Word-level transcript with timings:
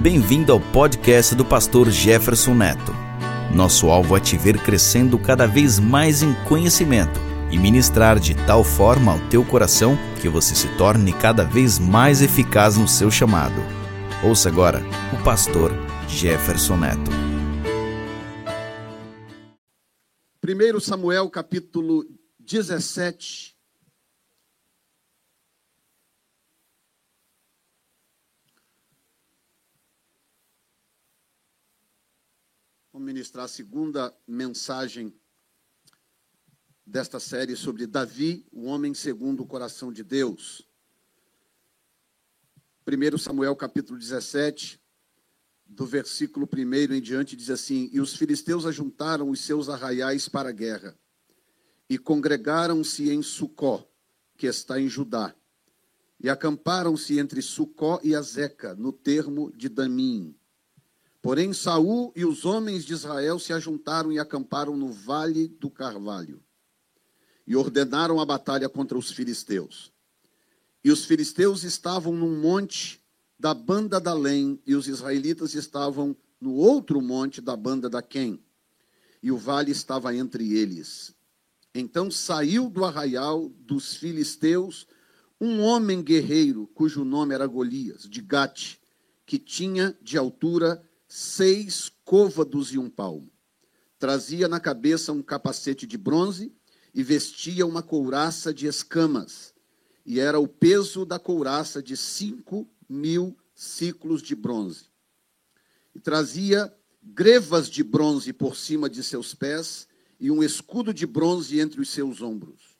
Bem-vindo 0.00 0.52
ao 0.52 0.60
podcast 0.60 1.34
do 1.34 1.44
pastor 1.44 1.90
Jefferson 1.90 2.54
Neto. 2.54 2.92
Nosso 3.52 3.88
alvo 3.88 4.16
é 4.16 4.20
te 4.20 4.38
ver 4.38 4.56
crescendo 4.62 5.18
cada 5.18 5.44
vez 5.44 5.80
mais 5.80 6.22
em 6.22 6.32
conhecimento 6.44 7.18
e 7.50 7.58
ministrar 7.58 8.20
de 8.20 8.32
tal 8.46 8.62
forma 8.62 9.14
ao 9.14 9.28
teu 9.28 9.44
coração 9.44 9.98
que 10.22 10.28
você 10.28 10.54
se 10.54 10.68
torne 10.76 11.12
cada 11.12 11.42
vez 11.42 11.80
mais 11.80 12.22
eficaz 12.22 12.76
no 12.76 12.86
seu 12.86 13.10
chamado. 13.10 13.60
Ouça 14.22 14.48
agora 14.48 14.84
o 15.12 15.24
pastor 15.24 15.72
Jefferson 16.06 16.76
Neto. 16.76 17.10
1 20.46 20.78
Samuel 20.78 21.28
capítulo 21.28 22.04
17. 22.38 23.57
Vamos 32.98 33.12
ministrar 33.12 33.44
a 33.44 33.48
segunda 33.48 34.12
mensagem 34.26 35.14
desta 36.84 37.20
série 37.20 37.54
sobre 37.54 37.86
Davi, 37.86 38.44
o 38.50 38.64
homem 38.64 38.92
segundo 38.92 39.44
o 39.44 39.46
coração 39.46 39.92
de 39.92 40.02
Deus. 40.02 40.68
1 42.84 43.16
Samuel 43.18 43.54
capítulo 43.54 43.96
17, 43.96 44.82
do 45.64 45.86
versículo 45.86 46.48
1 46.52 46.92
em 46.94 47.00
diante, 47.00 47.36
diz 47.36 47.50
assim: 47.50 47.88
E 47.92 48.00
os 48.00 48.16
filisteus 48.16 48.66
ajuntaram 48.66 49.30
os 49.30 49.42
seus 49.42 49.68
arraiais 49.68 50.28
para 50.28 50.48
a 50.48 50.52
guerra, 50.52 50.98
e 51.88 51.98
congregaram-se 51.98 53.10
em 53.10 53.22
Sucó, 53.22 53.88
que 54.36 54.48
está 54.48 54.80
em 54.80 54.88
Judá, 54.88 55.32
e 56.18 56.28
acamparam-se 56.28 57.16
entre 57.16 57.42
Sucó 57.42 58.00
e 58.02 58.16
Azeca, 58.16 58.74
no 58.74 58.92
termo 58.92 59.52
de 59.52 59.68
Damim. 59.68 60.37
Porém, 61.28 61.52
Saul 61.52 62.10
e 62.16 62.24
os 62.24 62.46
homens 62.46 62.86
de 62.86 62.94
Israel 62.94 63.38
se 63.38 63.52
ajuntaram 63.52 64.10
e 64.10 64.18
acamparam 64.18 64.74
no 64.78 64.90
vale 64.90 65.46
do 65.46 65.68
Carvalho, 65.68 66.42
e 67.46 67.54
ordenaram 67.54 68.18
a 68.18 68.24
batalha 68.24 68.66
contra 68.66 68.96
os 68.96 69.10
filisteus. 69.10 69.92
E 70.82 70.90
os 70.90 71.04
filisteus 71.04 71.64
estavam 71.64 72.14
num 72.14 72.40
monte 72.40 73.04
da 73.38 73.52
banda 73.52 74.00
da 74.00 74.14
Lém, 74.14 74.58
e 74.66 74.74
os 74.74 74.88
israelitas 74.88 75.54
estavam 75.54 76.16
no 76.40 76.54
outro 76.54 76.98
monte 77.02 77.42
da 77.42 77.54
banda 77.54 77.90
da 77.90 78.00
Quem, 78.00 78.42
e 79.22 79.30
o 79.30 79.36
vale 79.36 79.70
estava 79.70 80.16
entre 80.16 80.54
eles. 80.56 81.14
Então 81.74 82.10
saiu 82.10 82.70
do 82.70 82.86
arraial 82.86 83.50
dos 83.50 83.94
filisteus 83.96 84.86
um 85.38 85.60
homem 85.60 86.02
guerreiro, 86.02 86.66
cujo 86.68 87.04
nome 87.04 87.34
era 87.34 87.46
Golias, 87.46 88.08
de 88.08 88.22
Gate, 88.22 88.78
que 89.26 89.38
tinha 89.38 89.94
de 90.00 90.16
altura 90.16 90.82
seis 91.08 91.90
côvados 92.04 92.72
e 92.72 92.78
um 92.78 92.90
palmo. 92.90 93.32
Trazia 93.98 94.46
na 94.46 94.60
cabeça 94.60 95.10
um 95.10 95.22
capacete 95.22 95.86
de 95.86 95.96
bronze 95.96 96.52
e 96.94 97.02
vestia 97.02 97.66
uma 97.66 97.82
couraça 97.82 98.52
de 98.52 98.66
escamas, 98.66 99.54
e 100.04 100.20
era 100.20 100.38
o 100.38 100.46
peso 100.46 101.04
da 101.04 101.18
couraça 101.18 101.82
de 101.82 101.96
cinco 101.96 102.68
mil 102.88 103.36
ciclos 103.54 104.22
de 104.22 104.34
bronze. 104.34 104.86
E 105.94 106.00
trazia 106.00 106.72
grevas 107.02 107.68
de 107.68 107.82
bronze 107.82 108.32
por 108.32 108.56
cima 108.56 108.88
de 108.88 109.02
seus 109.02 109.34
pés 109.34 109.88
e 110.20 110.30
um 110.30 110.42
escudo 110.42 110.92
de 110.94 111.06
bronze 111.06 111.58
entre 111.58 111.80
os 111.80 111.88
seus 111.90 112.20
ombros. 112.20 112.76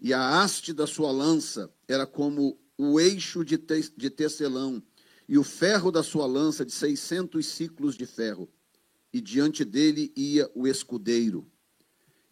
E 0.00 0.12
a 0.12 0.40
haste 0.40 0.72
da 0.72 0.86
sua 0.86 1.10
lança 1.10 1.70
era 1.88 2.06
como 2.06 2.58
o 2.76 3.00
eixo 3.00 3.44
de, 3.44 3.56
te 3.56 3.92
de 3.96 4.10
tecelão, 4.10 4.82
e 5.28 5.38
o 5.38 5.44
ferro 5.44 5.90
da 5.90 6.02
sua 6.02 6.26
lança 6.26 6.64
de 6.64 6.72
seiscentos 6.72 7.46
ciclos 7.46 7.96
de 7.96 8.06
ferro. 8.06 8.48
E 9.12 9.20
diante 9.20 9.64
dele 9.64 10.12
ia 10.14 10.50
o 10.54 10.66
escudeiro. 10.66 11.50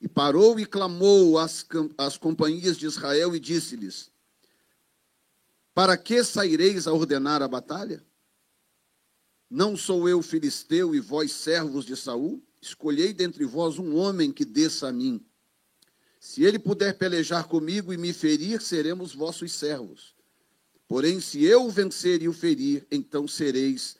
E 0.00 0.08
parou 0.08 0.60
e 0.60 0.66
clamou 0.66 1.38
às, 1.38 1.66
às 1.96 2.16
companhias 2.16 2.76
de 2.76 2.86
Israel 2.86 3.34
e 3.34 3.40
disse-lhes: 3.40 4.12
para 5.74 5.96
que 5.96 6.22
saireis 6.22 6.86
a 6.86 6.92
ordenar 6.92 7.42
a 7.42 7.48
batalha? 7.48 8.06
Não 9.50 9.76
sou 9.76 10.08
eu 10.08 10.22
filisteu 10.22 10.94
e 10.94 11.00
vós 11.00 11.32
servos 11.32 11.84
de 11.84 11.96
Saul? 11.96 12.40
Escolhei 12.62 13.12
dentre 13.12 13.44
vós 13.44 13.76
um 13.78 13.96
homem 13.96 14.32
que 14.32 14.44
desça 14.44 14.88
a 14.88 14.92
mim. 14.92 15.20
Se 16.20 16.44
ele 16.44 16.60
puder 16.60 16.96
pelejar 16.96 17.48
comigo 17.48 17.92
e 17.92 17.98
me 17.98 18.12
ferir, 18.12 18.62
seremos 18.62 19.12
vossos 19.12 19.52
servos. 19.52 20.14
Porém, 20.86 21.20
se 21.20 21.44
eu 21.44 21.64
o 21.64 21.70
vencer 21.70 22.22
e 22.22 22.28
o 22.28 22.32
ferir, 22.32 22.86
então 22.90 23.26
sereis 23.26 23.96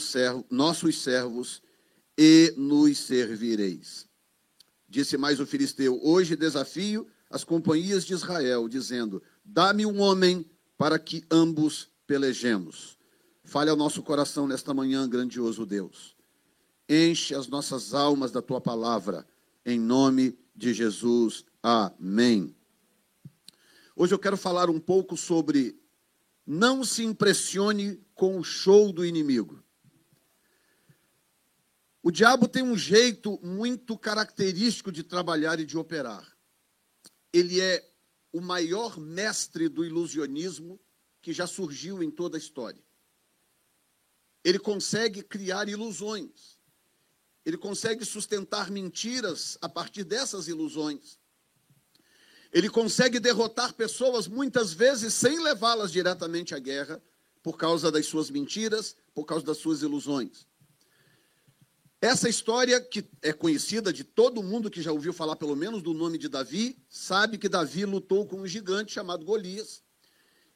servos, 0.00 0.44
nossos 0.50 1.02
servos 1.02 1.62
e 2.16 2.52
nos 2.56 2.98
servireis. 2.98 4.06
Disse 4.88 5.16
mais 5.16 5.40
o 5.40 5.46
filisteu: 5.46 5.98
Hoje 6.02 6.36
desafio 6.36 7.06
as 7.30 7.44
companhias 7.44 8.04
de 8.04 8.14
Israel, 8.14 8.68
dizendo: 8.68 9.22
Dá-me 9.44 9.84
um 9.86 10.00
homem 10.00 10.44
para 10.76 10.98
que 10.98 11.24
ambos 11.30 11.88
pelejemos. 12.06 12.96
Fale 13.44 13.70
ao 13.70 13.76
nosso 13.76 14.02
coração 14.02 14.46
nesta 14.46 14.74
manhã, 14.74 15.08
grandioso 15.08 15.64
Deus. 15.64 16.16
Enche 16.88 17.34
as 17.34 17.48
nossas 17.48 17.94
almas 17.94 18.30
da 18.30 18.40
tua 18.40 18.60
palavra, 18.60 19.26
em 19.64 19.78
nome 19.78 20.38
de 20.54 20.72
Jesus. 20.72 21.44
Amém. 21.62 22.54
Hoje 23.94 24.14
eu 24.14 24.18
quero 24.18 24.36
falar 24.36 24.70
um 24.70 24.78
pouco 24.78 25.16
sobre 25.16 25.78
não 26.50 26.82
se 26.82 27.04
impressione 27.04 28.02
com 28.14 28.38
o 28.38 28.42
show 28.42 28.90
do 28.90 29.04
inimigo. 29.04 29.62
O 32.02 32.10
diabo 32.10 32.48
tem 32.48 32.62
um 32.62 32.74
jeito 32.74 33.38
muito 33.42 33.98
característico 33.98 34.90
de 34.90 35.02
trabalhar 35.02 35.60
e 35.60 35.66
de 35.66 35.76
operar. 35.76 36.26
Ele 37.30 37.60
é 37.60 37.86
o 38.32 38.40
maior 38.40 38.98
mestre 38.98 39.68
do 39.68 39.84
ilusionismo 39.84 40.80
que 41.20 41.34
já 41.34 41.46
surgiu 41.46 42.02
em 42.02 42.10
toda 42.10 42.38
a 42.38 42.40
história. 42.40 42.82
Ele 44.42 44.58
consegue 44.58 45.22
criar 45.22 45.68
ilusões. 45.68 46.58
Ele 47.44 47.58
consegue 47.58 48.06
sustentar 48.06 48.70
mentiras 48.70 49.58
a 49.60 49.68
partir 49.68 50.02
dessas 50.02 50.48
ilusões. 50.48 51.18
Ele 52.52 52.68
consegue 52.68 53.20
derrotar 53.20 53.74
pessoas 53.74 54.26
muitas 54.26 54.72
vezes 54.72 55.12
sem 55.14 55.42
levá-las 55.42 55.92
diretamente 55.92 56.54
à 56.54 56.58
guerra, 56.58 57.02
por 57.42 57.56
causa 57.56 57.90
das 57.90 58.06
suas 58.06 58.30
mentiras, 58.30 58.96
por 59.14 59.24
causa 59.24 59.44
das 59.44 59.58
suas 59.58 59.82
ilusões. 59.82 60.46
Essa 62.00 62.28
história, 62.28 62.80
que 62.80 63.04
é 63.22 63.32
conhecida 63.32 63.92
de 63.92 64.04
todo 64.04 64.42
mundo 64.42 64.70
que 64.70 64.80
já 64.80 64.92
ouviu 64.92 65.12
falar 65.12 65.34
pelo 65.34 65.56
menos 65.56 65.82
do 65.82 65.92
nome 65.92 66.16
de 66.16 66.28
Davi, 66.28 66.78
sabe 66.88 67.38
que 67.38 67.48
Davi 67.48 67.84
lutou 67.84 68.24
com 68.24 68.42
um 68.42 68.46
gigante 68.46 68.92
chamado 68.92 69.24
Golias 69.24 69.82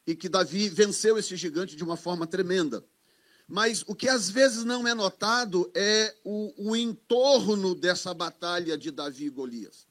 e 0.06 0.14
que 0.14 0.28
Davi 0.28 0.69
venceu 0.69 1.19
esse 1.19 1.36
gigante 1.36 1.75
de 1.75 1.82
uma 1.82 1.97
forma 1.97 2.26
tremenda. 2.26 2.84
Mas 3.48 3.82
o 3.88 3.94
que 3.94 4.08
às 4.08 4.31
vezes 4.31 4.64
não 4.64 4.86
é 4.86 4.94
notado 4.94 5.70
é 5.75 6.14
o, 6.25 6.70
o 6.70 6.76
entorno 6.76 7.75
dessa 7.75 8.14
batalha 8.14 8.78
de 8.78 8.91
Davi 8.92 9.26
e 9.26 9.31
Golias. 9.31 9.86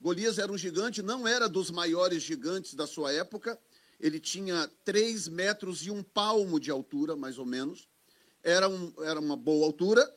Golias 0.00 0.38
era 0.38 0.50
um 0.52 0.58
gigante, 0.58 1.02
não 1.02 1.26
era 1.26 1.48
dos 1.48 1.70
maiores 1.70 2.22
gigantes 2.22 2.74
da 2.74 2.86
sua 2.86 3.12
época, 3.12 3.58
ele 3.98 4.20
tinha 4.20 4.70
três 4.84 5.26
metros 5.26 5.84
e 5.84 5.90
um 5.90 6.02
palmo 6.02 6.60
de 6.60 6.70
altura, 6.70 7.16
mais 7.16 7.38
ou 7.38 7.44
menos. 7.44 7.88
Era, 8.42 8.68
um, 8.68 8.92
era 9.02 9.18
uma 9.18 9.36
boa 9.36 9.66
altura, 9.66 10.08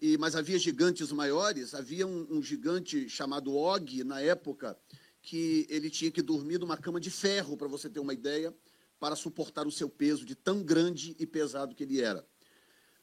e, 0.00 0.16
mas 0.16 0.36
havia 0.36 0.58
gigantes 0.58 1.10
maiores. 1.10 1.74
Havia 1.74 2.06
um, 2.06 2.26
um, 2.30 2.42
gigante 2.42 3.08
chamado 3.08 3.56
Og, 3.56 4.04
na 4.04 4.20
época, 4.20 4.78
que 5.20 5.66
ele 5.68 5.90
tinha 5.90 6.12
que 6.12 6.22
dormir 6.22 6.58
numa 6.60 6.76
cama 6.76 7.00
de 7.00 7.10
ferro, 7.10 7.56
para 7.56 7.66
você 7.66 7.90
ter 7.90 7.98
uma 7.98 8.14
ideia, 8.14 8.54
para 9.00 9.16
suportar 9.16 9.66
o 9.66 9.72
seu 9.72 9.90
peso, 9.90 10.24
de 10.24 10.36
tão 10.36 10.62
grande 10.62 11.16
e 11.18 11.26
pesado 11.26 11.74
que 11.74 11.82
ele 11.82 12.00
era. 12.00 12.24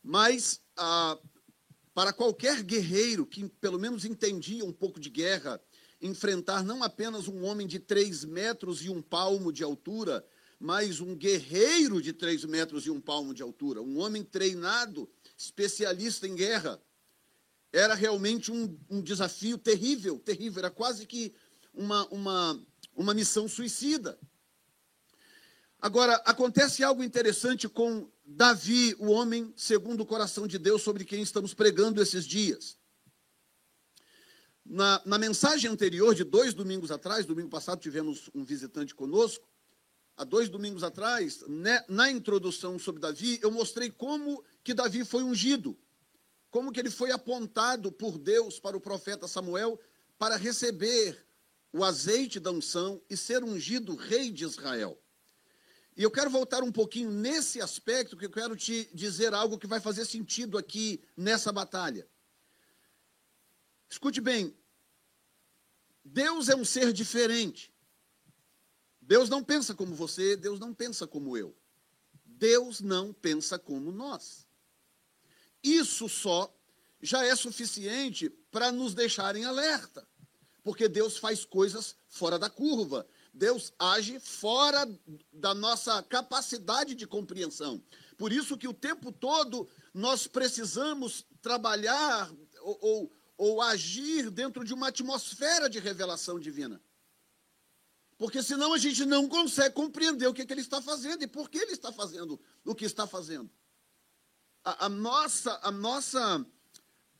Mas, 0.01 0.61
ah, 0.77 1.19
para 1.93 2.13
qualquer 2.13 2.63
guerreiro 2.63 3.25
que 3.25 3.49
pelo 3.49 3.79
menos 3.79 4.05
entendia 4.05 4.63
um 4.63 4.73
pouco 4.73 4.99
de 4.99 5.09
guerra, 5.09 5.59
enfrentar 6.01 6.63
não 6.63 6.83
apenas 6.83 7.27
um 7.27 7.43
homem 7.43 7.65
de 7.67 7.79
três 7.79 8.23
metros 8.23 8.83
e 8.83 8.89
um 8.89 9.01
palmo 9.01 9.51
de 9.51 9.63
altura, 9.63 10.25
mas 10.59 10.99
um 10.99 11.15
guerreiro 11.15 12.01
de 12.01 12.13
três 12.13 12.43
metros 12.45 12.85
e 12.85 12.91
um 12.91 13.01
palmo 13.01 13.33
de 13.33 13.43
altura, 13.43 13.81
um 13.81 13.99
homem 13.99 14.23
treinado, 14.23 15.09
especialista 15.37 16.27
em 16.27 16.35
guerra, 16.35 16.81
era 17.71 17.93
realmente 17.93 18.51
um, 18.51 18.77
um 18.89 19.01
desafio 19.01 19.57
terrível, 19.57 20.17
terrível, 20.17 20.59
era 20.59 20.71
quase 20.71 21.05
que 21.05 21.33
uma, 21.73 22.07
uma, 22.07 22.65
uma 22.95 23.13
missão 23.13 23.47
suicida. 23.47 24.17
Agora, 25.81 26.15
acontece 26.25 26.83
algo 26.83 27.03
interessante 27.03 27.67
com 27.67 28.09
Davi, 28.25 28.95
o 28.97 29.07
homem 29.11 29.53
segundo 29.55 30.01
o 30.01 30.05
coração 30.05 30.47
de 30.47 30.57
Deus, 30.57 30.81
sobre 30.81 31.03
quem 31.03 31.21
estamos 31.21 31.53
pregando 31.53 32.01
esses 32.01 32.25
dias. 32.25 32.77
Na, 34.65 34.99
na 35.05 35.19
mensagem 35.19 35.69
anterior, 35.69 36.15
de 36.15 36.23
dois 36.23 36.53
domingos 36.53 36.89
atrás, 36.89 37.25
domingo 37.25 37.49
passado, 37.49 37.79
tivemos 37.79 38.31
um 38.33 38.43
visitante 38.43 38.95
conosco, 38.95 39.47
há 40.17 40.23
dois 40.23 40.49
domingos 40.49 40.83
atrás, 40.83 41.43
né, 41.47 41.85
na 41.87 42.09
introdução 42.09 42.79
sobre 42.79 42.99
Davi, 42.99 43.39
eu 43.43 43.51
mostrei 43.51 43.91
como 43.91 44.43
que 44.63 44.73
Davi 44.73 45.05
foi 45.05 45.23
ungido, 45.23 45.77
como 46.49 46.71
que 46.71 46.79
ele 46.79 46.89
foi 46.89 47.11
apontado 47.11 47.91
por 47.91 48.17
Deus 48.17 48.59
para 48.59 48.75
o 48.75 48.81
profeta 48.81 49.27
Samuel 49.27 49.79
para 50.17 50.35
receber 50.35 51.23
o 51.71 51.83
azeite 51.83 52.39
da 52.39 52.49
unção 52.49 53.01
e 53.07 53.15
ser 53.15 53.43
ungido 53.43 53.95
rei 53.95 54.31
de 54.31 54.45
Israel. 54.45 54.99
E 55.95 56.01
eu 56.01 56.09
quero 56.09 56.29
voltar 56.29 56.63
um 56.63 56.71
pouquinho 56.71 57.11
nesse 57.11 57.61
aspecto, 57.61 58.17
que 58.17 58.25
eu 58.25 58.31
quero 58.31 58.55
te 58.55 58.89
dizer 58.93 59.33
algo 59.33 59.59
que 59.59 59.67
vai 59.67 59.79
fazer 59.79 60.05
sentido 60.05 60.57
aqui 60.57 61.01
nessa 61.15 61.51
batalha. 61.51 62.07
Escute 63.95 64.19
bem, 64.19 64.53
Deus 66.03 66.49
é 66.49 66.55
um 66.55 66.65
ser 66.65 66.91
diferente. 66.91 67.73
Deus 68.99 69.29
não 69.29 69.41
pensa 69.41 69.73
como 69.73 69.95
você, 69.95 70.35
Deus 70.35 70.59
não 70.59 70.73
pensa 70.73 71.07
como 71.07 71.37
eu. 71.37 71.55
Deus 72.25 72.81
não 72.81 73.13
pensa 73.13 73.57
como 73.57 73.93
nós. 73.93 74.45
Isso 75.63 76.09
só 76.09 76.53
já 77.01 77.25
é 77.25 77.33
suficiente 77.37 78.29
para 78.51 78.69
nos 78.69 78.93
deixar 78.93 79.37
em 79.37 79.45
alerta, 79.45 80.05
porque 80.61 80.89
Deus 80.89 81.17
faz 81.17 81.45
coisas 81.45 81.95
fora 82.09 82.37
da 82.37 82.49
curva. 82.49 83.07
Deus 83.33 83.71
age 83.79 84.19
fora 84.19 84.85
da 85.31 85.53
nossa 85.53 86.03
capacidade 86.03 86.95
de 86.95 87.07
compreensão. 87.07 87.81
Por 88.17 88.33
isso 88.33 88.57
que 88.57 88.67
o 88.67 88.73
tempo 88.73 89.09
todo 89.09 89.69
nós 89.93 90.27
precisamos 90.27 91.25
trabalhar 91.41 92.29
ou, 92.59 92.77
ou, 92.81 93.11
ou 93.37 93.61
agir 93.61 94.29
dentro 94.29 94.63
de 94.63 94.73
uma 94.73 94.87
atmosfera 94.87 95.69
de 95.69 95.79
revelação 95.79 96.39
divina. 96.39 96.81
Porque 98.17 98.41
senão 98.41 98.73
a 98.73 98.77
gente 98.77 99.05
não 99.05 99.27
consegue 99.27 99.75
compreender 99.75 100.27
o 100.27 100.33
que, 100.33 100.45
que 100.45 100.53
ele 100.53 100.61
está 100.61 100.81
fazendo 100.81 101.23
e 101.23 101.27
por 101.27 101.49
que 101.49 101.57
ele 101.57 101.73
está 101.73 101.91
fazendo 101.91 102.39
o 102.63 102.73
que 102.73 102.85
está 102.85 103.05
fazendo. 103.05 103.49
A, 104.63 104.85
a 104.85 104.89
nossa, 104.89 105.59
a 105.61 105.71
nossa 105.71 106.45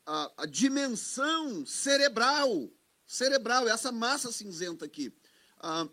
a, 0.06 0.32
a, 0.38 0.46
dimensão 0.46 1.66
cerebral, 1.66 2.70
cerebral, 3.06 3.68
essa 3.68 3.92
massa 3.92 4.32
cinzenta 4.32 4.86
aqui. 4.86 5.12
Ah, 5.58 5.86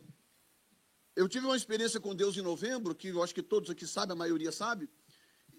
eu 1.15 1.27
tive 1.27 1.45
uma 1.45 1.57
experiência 1.57 1.99
com 1.99 2.15
Deus 2.15 2.37
em 2.37 2.41
novembro, 2.41 2.95
que 2.95 3.09
eu 3.09 3.21
acho 3.21 3.35
que 3.35 3.43
todos 3.43 3.69
aqui 3.69 3.85
sabem, 3.85 4.13
a 4.13 4.15
maioria 4.15 4.51
sabe. 4.51 4.89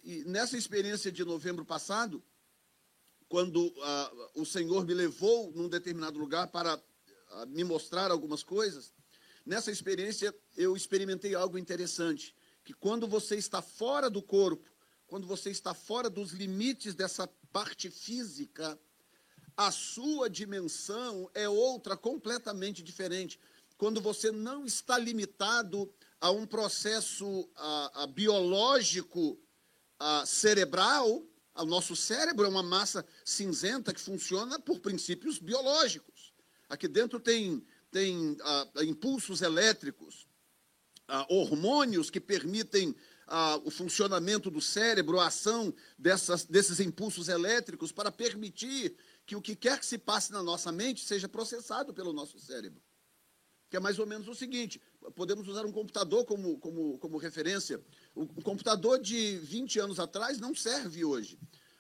E 0.02 0.24
nessa 0.24 0.56
experiência 0.56 1.12
de 1.12 1.24
novembro 1.24 1.64
passado, 1.64 2.22
quando 3.34 3.74
ah, 3.82 4.12
o 4.36 4.46
Senhor 4.46 4.86
me 4.86 4.94
levou 4.94 5.50
num 5.50 5.68
determinado 5.68 6.16
lugar 6.16 6.46
para 6.46 6.80
ah, 7.32 7.46
me 7.46 7.64
mostrar 7.64 8.12
algumas 8.12 8.44
coisas, 8.44 8.92
Nessa 9.44 9.70
experiência, 9.70 10.34
eu 10.56 10.74
experimentei 10.74 11.34
algo 11.34 11.58
interessante, 11.58 12.34
que 12.64 12.72
quando 12.72 13.06
você 13.06 13.36
está 13.36 13.60
fora 13.60 14.08
do 14.08 14.22
corpo, 14.22 14.70
quando 15.06 15.26
você 15.26 15.50
está 15.50 15.74
fora 15.74 16.08
dos 16.08 16.30
limites 16.30 16.94
dessa 16.94 17.28
parte 17.52 17.90
física, 17.90 18.78
a 19.54 19.70
sua 19.70 20.30
dimensão 20.30 21.28
é 21.34 21.46
outra, 21.46 21.94
completamente 21.94 22.82
diferente. 22.82 23.38
Quando 23.76 24.00
você 24.00 24.32
não 24.32 24.64
está 24.64 24.96
limitado 24.96 25.92
a 26.18 26.30
um 26.30 26.46
processo 26.46 27.46
a, 27.54 28.04
a 28.04 28.06
biológico 28.06 29.38
a, 29.98 30.24
cerebral, 30.24 31.22
o 31.56 31.64
nosso 31.64 31.94
cérebro 31.94 32.44
é 32.44 32.48
uma 32.48 32.62
massa 32.62 33.06
cinzenta 33.24 33.92
que 33.94 34.00
funciona 34.00 34.58
por 34.58 34.80
princípios 34.80 35.38
biológicos. 35.38 36.32
Aqui 36.68 36.88
dentro 36.88 37.20
tem 37.20 37.64
tem 37.94 38.36
ah, 38.42 38.68
impulsos 38.82 39.40
elétricos, 39.40 40.26
ah, 41.06 41.24
hormônios 41.30 42.10
que 42.10 42.20
permitem 42.20 42.92
ah, 43.28 43.60
o 43.64 43.70
funcionamento 43.70 44.50
do 44.50 44.60
cérebro, 44.60 45.20
a 45.20 45.28
ação 45.28 45.72
dessas, 45.96 46.44
desses 46.44 46.80
impulsos 46.80 47.28
elétricos 47.28 47.92
para 47.92 48.10
permitir 48.10 48.96
que 49.24 49.36
o 49.36 49.40
que 49.40 49.54
quer 49.54 49.78
que 49.78 49.86
se 49.86 49.96
passe 49.96 50.32
na 50.32 50.42
nossa 50.42 50.72
mente 50.72 51.04
seja 51.04 51.28
processado 51.28 51.94
pelo 51.94 52.12
nosso 52.12 52.36
cérebro. 52.40 52.82
Que 53.70 53.76
é 53.76 53.80
mais 53.80 54.00
ou 54.00 54.06
menos 54.06 54.26
o 54.26 54.34
seguinte: 54.34 54.82
podemos 55.14 55.46
usar 55.46 55.64
um 55.64 55.72
computador 55.72 56.24
como, 56.24 56.58
como, 56.58 56.98
como 56.98 57.16
referência. 57.16 57.80
O, 58.14 58.26
computador 58.42 59.00
de 59.00 59.38
20 59.38 59.80
anos 59.80 59.98
atrás 59.98 60.38
não 60.38 60.54
serve 60.54 61.04
hoje. 61.04 61.38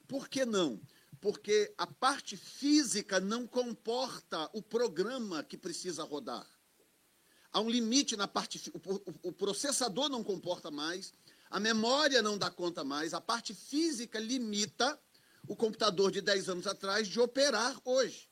Por 0.08 0.28
que 0.28 0.44
não? 0.44 0.80
porque 1.24 1.72
a 1.78 1.86
parte 1.86 2.36
física 2.36 3.18
não 3.18 3.46
comporta 3.46 4.46
o 4.52 4.60
programa 4.60 5.42
que 5.42 5.56
precisa 5.56 6.04
rodar. 6.04 6.46
Há 7.50 7.62
um 7.62 7.70
limite 7.70 8.14
na 8.14 8.28
parte. 8.28 8.70
O, 8.74 9.28
o, 9.28 9.32
processador 9.32 10.10
não 10.10 10.22
comporta 10.22 10.70
mais, 10.70 11.14
a 11.48 11.58
memória 11.58 12.20
não 12.20 12.36
dá 12.36 12.50
conta 12.50 12.84
mais, 12.84 13.14
a 13.14 13.22
parte 13.22 13.54
física 13.54 14.18
limita 14.18 15.00
o 15.48 15.56
computador 15.56 16.12
de 16.12 16.20
10 16.20 16.50
anos 16.50 16.66
atrás 16.66 17.08
de 17.08 17.18
operar 17.18 17.74
hoje. 17.86 18.28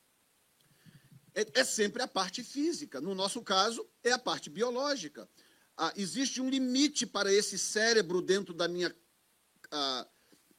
É, 1.33 1.61
é 1.61 1.63
sempre 1.63 2.03
a 2.03 2.07
parte 2.07 2.43
física. 2.43 3.01
No 3.01 3.15
nosso 3.15 3.41
caso, 3.41 3.89
é 4.03 4.11
a 4.11 4.19
parte 4.19 4.51
biológica. 4.51 5.27
Ah, 5.77 5.93
existe 5.95 6.41
um 6.41 6.49
limite 6.49 7.05
para 7.05 7.33
esse 7.33 7.57
cérebro 7.57 8.21
dentro 8.21 8.53
da 8.53 8.67
minha. 8.67 8.95
Ah, 9.71 10.07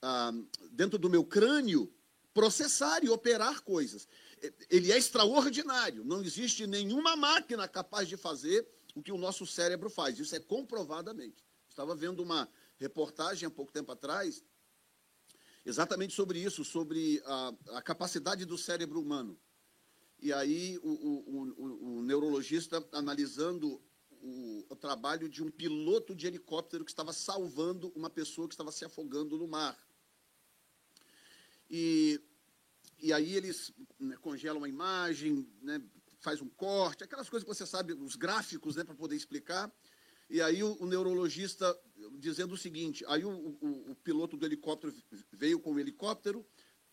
ah, 0.03 0.33
dentro 0.71 0.99
do 0.99 1.09
meu 1.09 1.25
crânio 1.25 1.93
processar 2.35 3.05
e 3.05 3.09
operar 3.09 3.63
coisas. 3.63 4.09
Ele 4.69 4.93
é 4.93 4.99
extraordinário. 4.99 6.05
Não 6.05 6.21
existe 6.21 6.67
nenhuma 6.67 7.17
máquina 7.17 7.67
capaz 7.69 8.09
de 8.09 8.17
fazer 8.17 8.69
o 8.95 9.03
que 9.03 9.13
o 9.13 9.17
nosso 9.17 9.47
cérebro 9.47 9.89
faz. 9.89 10.19
Isso 10.19 10.35
é 10.35 10.41
comprovadamente. 10.41 11.45
Estava 11.69 11.95
vendo 11.95 12.23
uma 12.23 12.49
reportagem 12.77 13.47
há 13.47 13.51
pouco 13.51 13.73
tempo 13.73 13.93
atrás, 13.93 14.45
exatamente 15.65 16.13
sobre 16.13 16.41
isso, 16.41 16.65
sobre 16.65 17.23
a, 17.25 17.55
a 17.77 17.83
capacidade 17.83 18.45
do 18.45 18.59
cérebro 18.59 19.01
humano. 19.01 19.39
E 20.21 20.33
aí 20.33 20.79
o, 20.83 20.91
o, 20.91 21.53
o, 21.57 21.99
o 21.99 22.03
neurologista 22.03 22.87
analisando 22.93 23.81
o, 24.25 24.77
trabalho 24.77 25.29
de 25.29 25.43
um 25.43 25.51
piloto 25.51 26.15
de 26.15 26.27
helicóptero 26.27 26.85
que 26.85 26.91
estava 26.91 27.13
salvando 27.13 27.93
uma 27.95 28.09
pessoa 28.09 28.49
que 28.49 28.55
estava 28.55 28.73
se 28.73 28.85
afogando 28.85 29.37
no 29.37 29.47
mar. 29.47 29.79
E, 31.71 32.21
e 32.99 33.13
aí 33.13 33.35
eles 33.35 33.73
né, 33.99 34.17
congelam 34.17 34.65
a 34.65 34.69
imagem, 34.69 35.47
né, 35.63 35.83
faz 36.21 36.41
um 36.41 36.49
corte, 36.49 37.05
aquelas 37.05 37.29
coisas 37.29 37.47
que 37.47 37.55
você 37.55 37.67
sabe, 37.67 37.93
os 37.93 38.17
gráficos, 38.17 38.77
né, 38.77 38.85
para 38.85 38.95
poder 38.95 39.17
explicar. 39.17 39.73
E 40.29 40.41
aí 40.41 40.63
o, 40.63 40.77
o, 40.81 40.87
neurologista 40.87 41.79
dizendo 42.19 42.55
o 42.55 42.59
seguinte, 42.59 43.05
aí 43.09 43.25
o, 43.25 43.31
o, 43.31 43.93
o, 43.93 43.95
piloto 43.97 44.37
do 44.37 44.47
helicóptero 44.47 44.95
veio 45.33 45.61
com 45.61 45.73
o 45.73 45.79
helicóptero, 45.79 46.47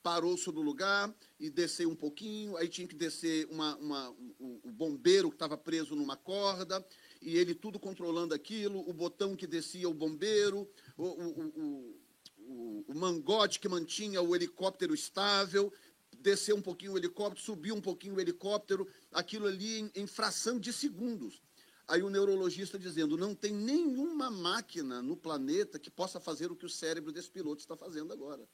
parou 0.03 0.35
sobre 0.35 0.59
o 0.59 0.63
lugar 0.63 1.13
e 1.39 1.49
desceu 1.49 1.89
um 1.89 1.95
pouquinho, 1.95 2.57
aí 2.57 2.67
tinha 2.67 2.87
que 2.87 2.95
descer 2.95 3.47
uma, 3.49 3.75
uma, 3.77 4.09
o, 4.39 4.59
o 4.63 4.71
bombeiro 4.71 5.29
que 5.29 5.35
estava 5.35 5.57
preso 5.57 5.95
numa 5.95 6.17
corda, 6.17 6.85
e 7.21 7.37
ele 7.37 7.53
tudo 7.53 7.79
controlando 7.79 8.33
aquilo, 8.33 8.79
o 8.89 8.93
botão 8.93 9.35
que 9.35 9.45
descia 9.45 9.87
o 9.87 9.93
bombeiro, 9.93 10.67
o, 10.97 11.05
o, 11.05 11.95
o, 12.39 12.85
o 12.87 12.95
mangote 12.95 13.59
que 13.59 13.69
mantinha 13.69 14.21
o 14.21 14.35
helicóptero 14.35 14.93
estável, 14.93 15.71
descer 16.17 16.53
um 16.53 16.61
pouquinho 16.61 16.93
o 16.93 16.97
helicóptero, 16.97 17.39
subir 17.39 17.71
um 17.71 17.81
pouquinho 17.81 18.15
o 18.15 18.19
helicóptero, 18.19 18.87
aquilo 19.11 19.45
ali 19.45 19.79
em, 19.79 19.91
em 19.95 20.07
fração 20.07 20.59
de 20.59 20.73
segundos. 20.73 21.41
Aí 21.87 22.01
o 22.01 22.09
neurologista 22.09 22.79
dizendo: 22.79 23.17
não 23.17 23.35
tem 23.35 23.53
nenhuma 23.53 24.31
máquina 24.31 25.01
no 25.01 25.15
planeta 25.15 25.77
que 25.77 25.91
possa 25.91 26.19
fazer 26.19 26.51
o 26.51 26.55
que 26.55 26.65
o 26.65 26.69
cérebro 26.69 27.11
desse 27.11 27.29
piloto 27.29 27.61
está 27.61 27.75
fazendo 27.75 28.13
agora. 28.13 28.47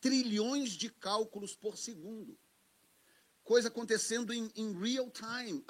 Trilhões 0.00 0.72
de 0.72 0.90
cálculos 0.90 1.56
por 1.56 1.76
segundo 1.76 2.38
coisa 3.48 3.68
acontecendo 3.68 4.30
em, 4.30 4.52
em 4.54 4.78
real 4.78 5.10
time, 5.10 5.64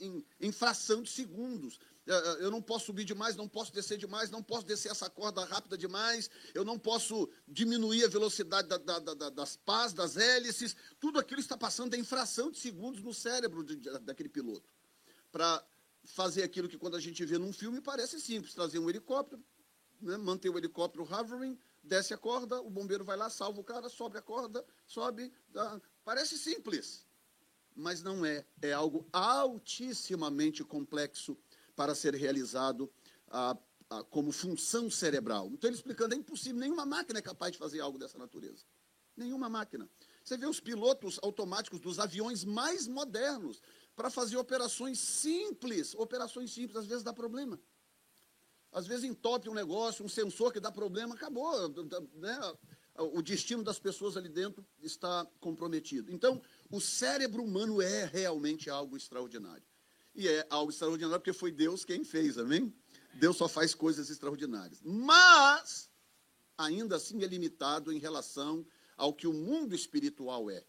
em, 0.00 0.24
em, 0.40 0.50
fração 0.50 1.02
de 1.02 1.10
segundos. 1.10 1.78
É, 2.06 2.14
é, 2.14 2.44
eu 2.46 2.50
não 2.50 2.62
posso 2.62 2.86
subir 2.86 3.04
demais, 3.04 3.36
não 3.36 3.46
posso 3.46 3.74
descer 3.74 3.98
demais, 3.98 4.30
não 4.30 4.42
posso 4.42 4.64
descer 4.64 4.90
essa 4.90 5.10
corda 5.10 5.44
rápida 5.44 5.76
demais, 5.76 6.30
eu 6.54 6.64
não 6.64 6.78
posso 6.78 7.28
diminuir 7.46 8.06
a 8.06 8.08
velocidade 8.08 8.68
da, 8.68 8.78
da, 8.78 8.98
da, 8.98 9.28
das 9.28 9.54
pás, 9.54 9.92
das 9.92 10.16
hélices. 10.16 10.74
Tudo 10.98 11.18
aquilo 11.18 11.42
está 11.42 11.58
passando 11.58 11.92
em 11.92 12.02
fração 12.02 12.50
de 12.50 12.58
segundos 12.58 13.02
no 13.02 13.12
cérebro 13.12 13.62
de, 13.62 13.76
daquele 14.00 14.30
piloto. 14.30 14.66
Para 15.30 15.62
fazer 16.06 16.42
aquilo 16.42 16.70
que 16.70 16.78
quando 16.78 16.96
a 16.96 17.00
gente 17.00 17.22
vê 17.26 17.36
num 17.36 17.52
filme 17.52 17.82
parece 17.82 18.18
simples, 18.18 18.54
trazer 18.54 18.78
um 18.78 18.88
helicóptero, 18.88 19.44
né, 20.00 20.16
manter 20.16 20.48
o 20.48 20.56
helicóptero 20.56 21.04
hovering, 21.04 21.58
desce 21.82 22.14
a 22.14 22.18
corda, 22.18 22.62
o 22.62 22.70
bombeiro 22.70 23.04
vai 23.04 23.18
lá, 23.18 23.28
salva 23.28 23.60
o 23.60 23.64
cara, 23.64 23.90
sobe 23.90 24.16
a 24.16 24.22
corda, 24.22 24.64
sobe. 24.86 25.30
Dá, 25.50 25.78
parece 26.02 26.38
simples 26.38 27.09
mas 27.74 28.02
não 28.02 28.24
é. 28.24 28.44
É 28.60 28.72
algo 28.72 29.06
altissimamente 29.12 30.64
complexo 30.64 31.36
para 31.74 31.94
ser 31.94 32.14
realizado 32.14 32.90
como 34.10 34.30
função 34.32 34.90
cerebral. 34.90 35.48
Então, 35.52 35.68
ele 35.68 35.76
explicando, 35.76 36.14
é 36.14 36.16
impossível, 36.16 36.60
nenhuma 36.60 36.86
máquina 36.86 37.18
é 37.18 37.22
capaz 37.22 37.52
de 37.52 37.58
fazer 37.58 37.80
algo 37.80 37.98
dessa 37.98 38.18
natureza. 38.18 38.64
Nenhuma 39.16 39.48
máquina. 39.48 39.88
Você 40.24 40.36
vê 40.36 40.46
os 40.46 40.60
pilotos 40.60 41.18
automáticos 41.22 41.80
dos 41.80 41.98
aviões 41.98 42.44
mais 42.44 42.86
modernos 42.86 43.60
para 43.96 44.08
fazer 44.08 44.36
operações 44.36 44.98
simples. 44.98 45.94
Operações 45.94 46.52
simples, 46.52 46.76
às 46.76 46.86
vezes 46.86 47.02
dá 47.02 47.12
problema. 47.12 47.60
Às 48.70 48.86
vezes 48.86 49.04
entope 49.04 49.48
um 49.48 49.54
negócio, 49.54 50.04
um 50.04 50.08
sensor 50.08 50.52
que 50.52 50.60
dá 50.60 50.70
problema, 50.70 51.14
acabou. 51.14 51.68
Né? 52.14 52.38
O 52.96 53.20
destino 53.20 53.64
das 53.64 53.78
pessoas 53.80 54.16
ali 54.16 54.28
dentro 54.28 54.64
está 54.80 55.26
comprometido. 55.40 56.12
Então, 56.12 56.40
o 56.70 56.80
cérebro 56.80 57.42
humano 57.42 57.82
é 57.82 58.04
realmente 58.04 58.70
algo 58.70 58.96
extraordinário. 58.96 59.64
E 60.14 60.28
é 60.28 60.46
algo 60.48 60.70
extraordinário 60.70 61.20
porque 61.20 61.32
foi 61.32 61.50
Deus 61.50 61.84
quem 61.84 62.04
fez, 62.04 62.38
amém? 62.38 62.72
Deus 63.14 63.36
só 63.36 63.48
faz 63.48 63.74
coisas 63.74 64.08
extraordinárias. 64.08 64.80
Mas, 64.84 65.90
ainda 66.56 66.96
assim, 66.96 67.22
é 67.22 67.26
limitado 67.26 67.92
em 67.92 67.98
relação 67.98 68.64
ao 68.96 69.12
que 69.12 69.26
o 69.26 69.32
mundo 69.32 69.74
espiritual 69.74 70.50
é. 70.50 70.64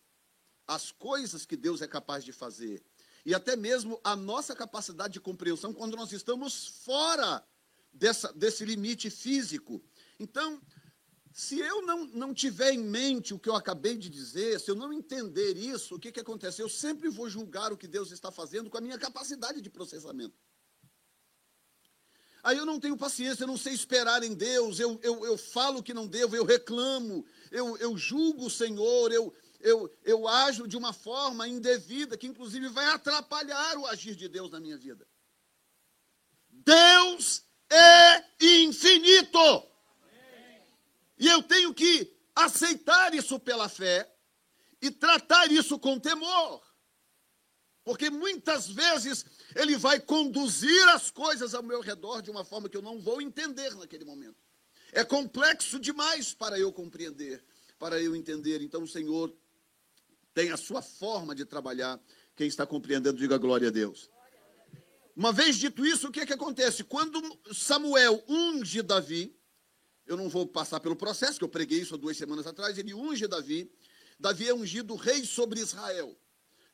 As 0.68 0.92
coisas 0.92 1.46
que 1.46 1.56
Deus 1.56 1.82
é 1.82 1.88
capaz 1.88 2.24
de 2.24 2.32
fazer. 2.32 2.84
E 3.26 3.36
até 3.36 3.56
mesmo 3.56 4.00
a 4.04 4.16
nossa 4.16 4.56
capacidade 4.56 5.14
de 5.14 5.20
compreensão 5.20 5.74
quando 5.74 5.96
nós 5.96 6.12
estamos 6.12 6.68
fora 6.84 7.46
dessa, 7.94 8.32
desse 8.34 8.66
limite 8.66 9.10
físico. 9.10 9.84
Então, 10.20 10.62
se 11.34 11.60
eu 11.60 11.82
não, 11.84 12.06
não 12.08 12.34
tiver 12.34 12.74
em 12.74 12.84
mente 12.84 13.34
o 13.34 13.40
que 13.40 13.48
eu 13.48 13.56
acabei 13.56 13.98
de 13.98 14.10
dizer, 14.10 14.60
se 14.60 14.70
eu 14.70 14.76
não 14.76 14.92
entender 14.92 15.56
isso, 15.56 15.96
o 15.96 16.00
que, 16.00 16.12
que 16.12 16.20
acontece? 16.20 16.62
Eu 16.62 16.70
sempre 16.70 17.10
vou 17.10 17.30
julgar 17.30 17.72
o 17.72 17.78
que 17.78 17.88
Deus 17.88 18.12
está 18.12 18.32
fazendo 18.32 18.70
com 18.70 18.78
a 18.78 18.82
minha 18.82 18.98
capacidade 18.98 19.62
de 19.62 19.70
processamento. 19.70 20.36
Aí 22.44 22.58
eu 22.58 22.66
não 22.66 22.80
tenho 22.80 22.98
paciência, 22.98 23.44
eu 23.44 23.48
não 23.48 23.58
sei 23.58 23.74
esperar 23.74 24.24
em 24.24 24.34
Deus, 24.34 24.80
eu, 24.80 25.00
eu, 25.04 25.26
eu 25.26 25.38
falo 25.38 25.84
que 25.84 25.94
não 25.94 26.08
devo, 26.08 26.36
eu 26.36 26.44
reclamo, 26.44 27.26
eu, 27.52 27.78
eu 27.78 27.96
julgo 27.98 28.48
o 28.48 28.50
Senhor, 28.50 29.12
eu, 29.12 29.34
eu, 29.60 29.90
eu 30.04 30.28
ajo 30.28 30.68
de 30.68 30.76
uma 30.76 30.92
forma 30.92 31.48
indevida, 31.48 32.18
que 32.18 32.28
inclusive 32.28 32.68
vai 32.68 32.88
atrapalhar 32.88 33.78
o 33.78 33.86
agir 33.86 34.16
de 34.16 34.28
Deus 34.28 34.52
na 34.52 34.60
minha 34.60 34.78
vida. 34.78 35.08
Deus 36.50 37.44
é 37.70 38.26
infinito. 38.42 39.71
E 41.22 41.28
eu 41.28 41.44
tenho 41.44 41.72
que 41.72 42.12
aceitar 42.36 43.14
isso 43.14 43.40
pela 43.40 43.70
fé 43.70 44.12
e 44.82 44.90
tratar 44.90 45.52
isso 45.52 45.78
com 45.78 46.00
temor. 46.00 46.64
Porque 47.84 48.10
muitas 48.10 48.68
vezes 48.68 49.24
ele 49.56 49.78
vai 49.78 50.00
conduzir 50.00 50.90
as 50.90 51.12
coisas 51.12 51.54
ao 51.54 51.62
meu 51.62 51.80
redor 51.80 52.24
de 52.24 52.32
uma 52.32 52.44
forma 52.44 52.68
que 52.68 52.76
eu 52.76 52.82
não 52.82 53.00
vou 53.00 53.22
entender 53.22 53.76
naquele 53.76 54.04
momento. 54.04 54.44
É 54.92 55.06
complexo 55.06 55.80
demais 55.80 56.34
para 56.34 56.58
eu 56.58 56.74
compreender, 56.74 57.46
para 57.78 58.02
eu 58.02 58.16
entender. 58.16 58.60
Então 58.64 58.82
o 58.82 58.88
Senhor 58.88 59.32
tem 60.34 60.50
a 60.50 60.58
sua 60.58 60.82
forma 60.82 61.36
de 61.36 61.46
trabalhar. 61.46 62.02
Quem 62.36 62.48
está 62.48 62.66
compreendendo, 62.66 63.20
diga 63.20 63.38
glória 63.38 63.68
a 63.68 63.72
Deus. 63.72 64.10
Uma 65.16 65.32
vez 65.32 65.58
dito 65.58 65.86
isso, 65.86 66.08
o 66.08 66.12
que 66.12 66.22
é 66.22 66.26
que 66.26 66.34
acontece? 66.34 66.84
Quando 66.84 67.22
Samuel 67.54 68.24
unge 68.28 68.82
Davi, 68.82 69.40
eu 70.12 70.18
não 70.18 70.30
vou 70.30 70.46
passar 70.46 70.80
pelo 70.80 70.96
processo, 70.96 71.38
que 71.38 71.44
eu 71.44 71.50
preguei 71.50 71.80
isso 71.80 71.96
há 71.96 71.98
duas 71.98 72.18
semanas 72.18 72.46
atrás, 72.46 72.78
ele 72.78 72.94
unge 72.94 73.28
Davi, 73.28 73.72
Davi 74.20 74.48
é 74.48 74.54
ungido 74.54 74.96
rei 74.96 75.26
sobre 75.26 75.60
Israel. 75.60 76.16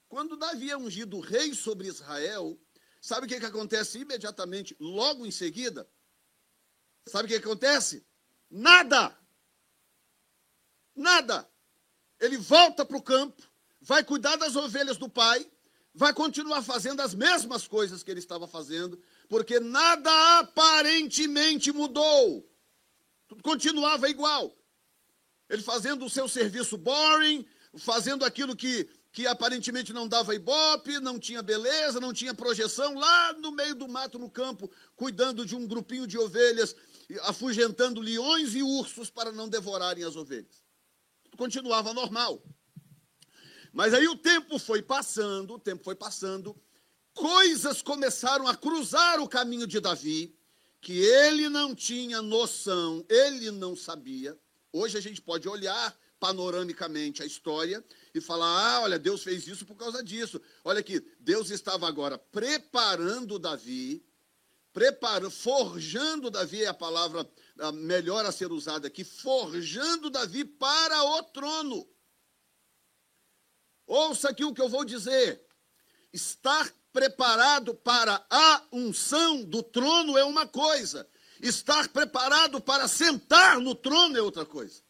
Quando 0.09 0.35
Davi 0.35 0.71
é 0.71 0.77
ungido 0.77 1.19
rei 1.19 1.53
sobre 1.53 1.87
Israel, 1.87 2.59
sabe 2.99 3.25
o 3.25 3.29
que, 3.29 3.39
que 3.39 3.45
acontece 3.45 3.99
imediatamente, 3.99 4.75
logo 4.79 5.25
em 5.25 5.31
seguida? 5.31 5.87
Sabe 7.05 7.25
o 7.25 7.27
que, 7.27 7.39
que 7.39 7.45
acontece? 7.45 8.05
Nada! 8.49 9.17
Nada! 10.95 11.47
Ele 12.19 12.37
volta 12.37 12.83
para 12.83 12.97
o 12.97 13.01
campo, 13.01 13.43
vai 13.79 14.03
cuidar 14.03 14.35
das 14.35 14.55
ovelhas 14.55 14.97
do 14.97 15.07
pai, 15.07 15.49
vai 15.93 16.13
continuar 16.13 16.63
fazendo 16.63 17.01
as 17.01 17.13
mesmas 17.13 17.67
coisas 17.67 18.01
que 18.01 18.09
ele 18.09 18.19
estava 18.19 18.47
fazendo, 18.47 19.01
porque 19.29 19.59
nada 19.59 20.39
aparentemente 20.39 21.71
mudou. 21.71 22.47
Tudo 23.27 23.43
continuava 23.43 24.09
igual. 24.09 24.57
Ele 25.49 25.61
fazendo 25.61 26.05
o 26.05 26.09
seu 26.09 26.27
serviço 26.27 26.77
boring, 26.77 27.45
fazendo 27.77 28.25
aquilo 28.25 28.55
que, 28.55 28.89
que 29.11 29.27
aparentemente 29.27 29.93
não 29.93 30.07
dava 30.07 30.35
ibope, 30.35 30.99
não 30.99 31.19
tinha 31.19 31.41
beleza, 31.41 31.99
não 31.99 32.13
tinha 32.13 32.33
projeção, 32.33 32.95
lá 32.95 33.33
no 33.33 33.51
meio 33.51 33.75
do 33.75 33.87
mato, 33.87 34.19
no 34.19 34.29
campo, 34.29 34.71
cuidando 34.95 35.45
de 35.45 35.55
um 35.55 35.67
grupinho 35.67 36.07
de 36.07 36.17
ovelhas, 36.17 36.75
afugentando 37.23 38.01
leões 38.01 38.55
e 38.55 38.63
ursos 38.63 39.09
para 39.09 39.31
não 39.31 39.47
devorarem 39.47 40.03
as 40.03 40.15
ovelhas. 40.15 40.63
Tudo 41.23 41.37
continuava 41.37 41.93
normal. 41.93 42.43
Mas 43.73 43.93
aí 43.93 44.07
o 44.07 44.17
tempo 44.17 44.57
foi 44.57 44.81
passando, 44.81 45.53
o 45.53 45.59
tempo 45.59 45.83
foi 45.83 45.95
passando, 45.95 46.59
coisas 47.13 47.81
começaram 47.81 48.47
a 48.47 48.55
cruzar 48.55 49.19
o 49.19 49.27
caminho 49.27 49.67
de 49.67 49.79
Davi, 49.79 50.36
que 50.87 50.99
ele 50.99 51.49
não 51.49 51.75
tinha 51.75 52.21
noção, 52.21 53.05
ele 53.09 53.51
não 53.51 53.75
sabia. 53.75 54.39
Hoje 54.71 54.97
a 54.97 55.01
gente 55.01 55.21
pode 55.21 55.45
olhar 55.49 55.93
panoramicamente 56.17 57.21
a 57.21 57.25
história 57.25 57.83
e 58.15 58.21
falar: 58.21 58.47
ah, 58.47 58.81
olha, 58.83 58.97
Deus 58.97 59.21
fez 59.21 59.45
isso 59.49 59.65
por 59.65 59.75
causa 59.75 60.01
disso. 60.01 60.39
Olha 60.63 60.79
aqui, 60.79 61.05
Deus 61.19 61.49
estava 61.49 61.89
agora 61.89 62.17
preparando 62.17 63.37
Davi, 63.37 64.01
preparando, 64.71 65.29
forjando 65.29 66.31
Davi 66.31 66.63
é 66.63 66.67
a 66.67 66.73
palavra 66.73 67.29
melhor 67.73 68.25
a 68.25 68.31
ser 68.31 68.49
usada 68.49 68.87
aqui, 68.87 69.03
forjando 69.03 70.09
Davi 70.09 70.45
para 70.45 71.03
o 71.03 71.23
trono. 71.23 71.85
Ouça 73.85 74.29
aqui 74.29 74.45
o 74.45 74.53
que 74.53 74.61
eu 74.61 74.69
vou 74.69 74.85
dizer. 74.85 75.45
Estar 76.13 76.73
preparado 76.91 77.73
para 77.73 78.25
a 78.29 78.63
unção 78.71 79.43
do 79.43 79.61
trono 79.61 80.17
é 80.17 80.23
uma 80.23 80.47
coisa, 80.47 81.07
estar 81.41 81.87
preparado 81.89 82.59
para 82.59 82.87
sentar 82.87 83.59
no 83.59 83.75
trono 83.75 84.17
é 84.17 84.21
outra 84.21 84.45
coisa. 84.45 84.81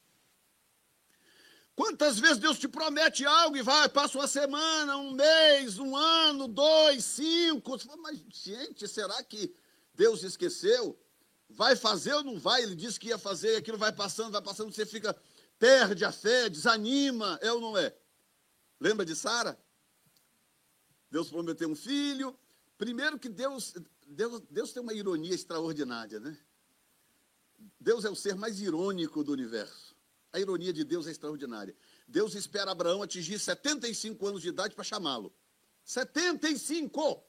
Quantas 1.76 2.18
vezes 2.18 2.40
Deus 2.40 2.58
te 2.58 2.68
promete 2.68 3.24
algo 3.24 3.56
e 3.56 3.62
vai, 3.62 3.88
passa 3.88 4.18
uma 4.18 4.28
semana, 4.28 4.98
um 4.98 5.12
mês, 5.12 5.78
um 5.78 5.96
ano, 5.96 6.48
dois, 6.48 7.06
cinco. 7.06 7.78
Mas, 8.00 8.20
gente, 8.34 8.88
será 8.88 9.22
que 9.22 9.54
Deus 9.94 10.24
esqueceu? 10.24 11.00
Vai 11.48 11.76
fazer 11.76 12.16
ou 12.16 12.24
não 12.24 12.40
vai? 12.40 12.64
Ele 12.64 12.74
disse 12.74 13.00
que 13.00 13.10
ia 13.10 13.18
fazer, 13.20 13.54
e 13.54 13.56
aquilo 13.58 13.78
vai 13.78 13.92
passando, 13.92 14.32
vai 14.32 14.42
passando, 14.42 14.74
você 14.74 14.88
fica, 14.88 15.16
perde 15.60 16.04
a 16.04 16.12
fé, 16.12 16.50
desanima, 16.50 17.38
é 17.44 17.52
ou 17.52 17.62
não 17.62 17.78
é? 17.78 17.94
Lembra 18.80 19.06
de 19.06 19.16
Sara? 19.16 19.56
Deus 21.10 21.30
prometeu 21.30 21.70
um 21.70 21.76
filho. 21.76 22.38
Primeiro 22.78 23.18
que 23.18 23.30
Deus, 23.30 23.74
Deus, 24.06 24.42
Deus 24.50 24.72
tem 24.72 24.82
uma 24.82 24.94
ironia 24.94 25.34
extraordinária, 25.34 26.20
né? 26.20 26.38
Deus 27.80 28.06
é 28.06 28.10
o 28.10 28.16
ser 28.16 28.36
mais 28.36 28.60
irônico 28.60 29.24
do 29.24 29.32
universo. 29.32 29.96
A 30.32 30.40
ironia 30.40 30.72
de 30.72 30.84
Deus 30.84 31.08
é 31.08 31.12
extraordinária. 31.12 31.76
Deus 32.08 32.36
espera 32.36 32.72
Abraão 32.72 33.02
atingir 33.02 33.40
75 33.40 34.28
anos 34.28 34.42
de 34.42 34.50
idade 34.50 34.76
para 34.76 34.84
chamá-lo. 34.84 35.34
75! 35.84 37.24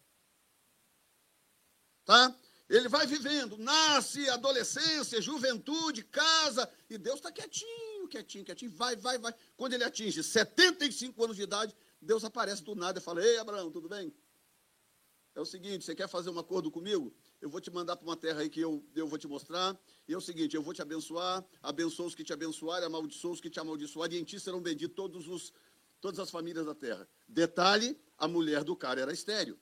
Tá? 2.05 2.35
Ele 2.69 2.89
vai 2.89 3.07
vivendo, 3.07 3.57
nasce, 3.57 4.29
adolescência, 4.29 5.23
juventude, 5.23 6.03
casa, 6.03 6.71
e 6.91 6.99
Deus 6.99 7.17
está 7.17 7.33
quietinho, 7.33 8.09
quietinho, 8.09 8.45
quietinho, 8.45 8.71
vai, 8.73 8.95
vai, 8.97 9.17
vai. 9.17 9.35
Quando 9.57 9.73
ele 9.73 9.85
atinge 9.85 10.23
75 10.23 11.25
anos 11.25 11.37
de 11.37 11.43
idade, 11.43 11.75
Deus 12.01 12.25
aparece 12.25 12.63
do 12.63 12.75
nada 12.75 12.99
e 12.99 13.03
fala: 13.03 13.25
Ei, 13.25 13.39
Abraão, 13.39 13.71
tudo 13.71 13.89
bem? 13.89 14.15
É 15.35 15.41
o 15.41 15.45
seguinte: 15.45 15.85
você 15.85 15.95
quer 15.95 16.09
fazer 16.09 16.31
um 16.31 16.39
acordo 16.39 16.71
comigo? 16.71 17.15
Eu 17.41 17.49
vou 17.49 17.61
te 17.61 17.71
mandar 17.71 17.97
para 17.97 18.05
uma 18.05 18.17
terra 18.17 18.41
aí 18.41 18.51
que 18.51 18.61
eu, 18.61 18.85
eu 18.95 19.07
vou 19.07 19.19
te 19.19 19.29
mostrar. 19.29 19.79
E 20.07 20.13
é 20.13 20.17
o 20.17 20.21
seguinte: 20.21 20.57
eu 20.57 20.63
vou 20.63 20.75
te 20.75 20.83
abençoar, 20.83 21.45
abençoa 21.63 22.07
os 22.07 22.15
que 22.15 22.25
te 22.25 22.33
abençoarem, 22.33 22.87
amaldiçoa 22.87 23.33
os 23.33 23.41
que 23.41 23.51
te 23.51 23.61
amaldiçoarem, 23.61 24.19
e 24.19 24.21
em 24.21 24.25
ti 24.25 24.41
serão 24.41 24.61
benditos 24.61 24.97
todos 24.97 25.29
os, 25.29 25.53
todas 26.01 26.19
as 26.19 26.31
famílias 26.31 26.67
da 26.67 26.75
terra. 26.75 27.09
Detalhe: 27.27 28.01
a 28.17 28.27
mulher 28.27 28.65
do 28.65 28.77
cara 28.77 29.01
era 29.01 29.13
estéreo. 29.13 29.59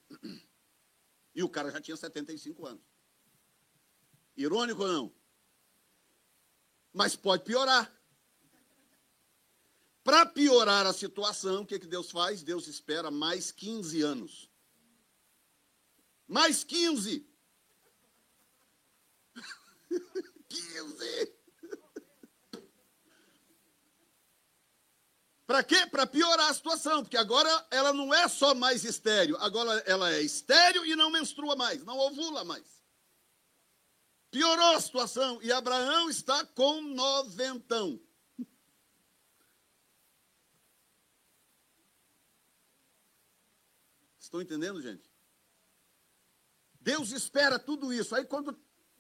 E 1.35 1.43
o 1.43 1.49
cara 1.51 1.71
já 1.71 1.81
tinha 1.83 1.97
75 1.97 2.67
anos. 2.67 2.83
Irônico 4.35 4.83
ou 4.83 4.89
não? 4.89 5.15
Mas 6.93 7.15
pode 7.15 7.45
piorar. 7.45 7.95
Para 10.07 10.25
piorar 10.25 10.87
a 10.87 10.93
situação, 10.93 11.63
o 11.63 11.67
que, 11.67 11.81
que 11.81 11.87
Deus 11.89 12.13
faz? 12.13 12.41
Deus 12.41 12.69
espera 12.69 13.11
mais 13.11 13.51
15 13.51 14.03
anos. 14.03 14.49
Mais 16.29 16.63
15. 16.63 17.29
15. 20.49 21.35
Para 25.45 25.65
quê? 25.65 25.87
Para 25.89 26.07
piorar 26.07 26.51
a 26.51 26.55
situação, 26.55 27.03
porque 27.03 27.17
agora 27.17 27.67
ela 27.73 27.93
não 27.93 28.15
é 28.15 28.29
só 28.29 28.55
mais 28.55 28.85
estéreo, 28.85 29.37
agora 29.41 29.73
ela 29.87 30.13
é 30.13 30.23
estéreo 30.23 30.87
e 30.87 30.95
não 30.95 31.11
menstrua 31.11 31.57
mais, 31.57 31.83
não 31.83 31.99
ovula 31.99 32.45
mais. 32.45 32.81
Piorou 34.31 34.77
a 34.77 34.81
situação 34.81 35.41
e 35.43 35.51
Abraão 35.51 36.09
está 36.09 36.47
com 36.47 36.81
noventão. 36.81 38.06
Estão 44.27 44.43
entendendo, 44.43 44.83
gente? 44.83 45.09
Deus 46.81 47.13
espera 47.13 47.61
tudo 47.61 47.93
isso. 47.93 48.13
Aí 48.13 48.25
quando 48.25 48.59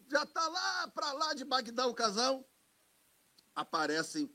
já 0.08 0.22
está 0.22 0.48
lá 0.48 0.88
para 0.88 1.12
lá 1.12 1.34
de 1.34 1.44
Bagdá 1.44 1.86
o 1.86 1.94
casal, 1.94 2.48
aparecem 3.52 4.32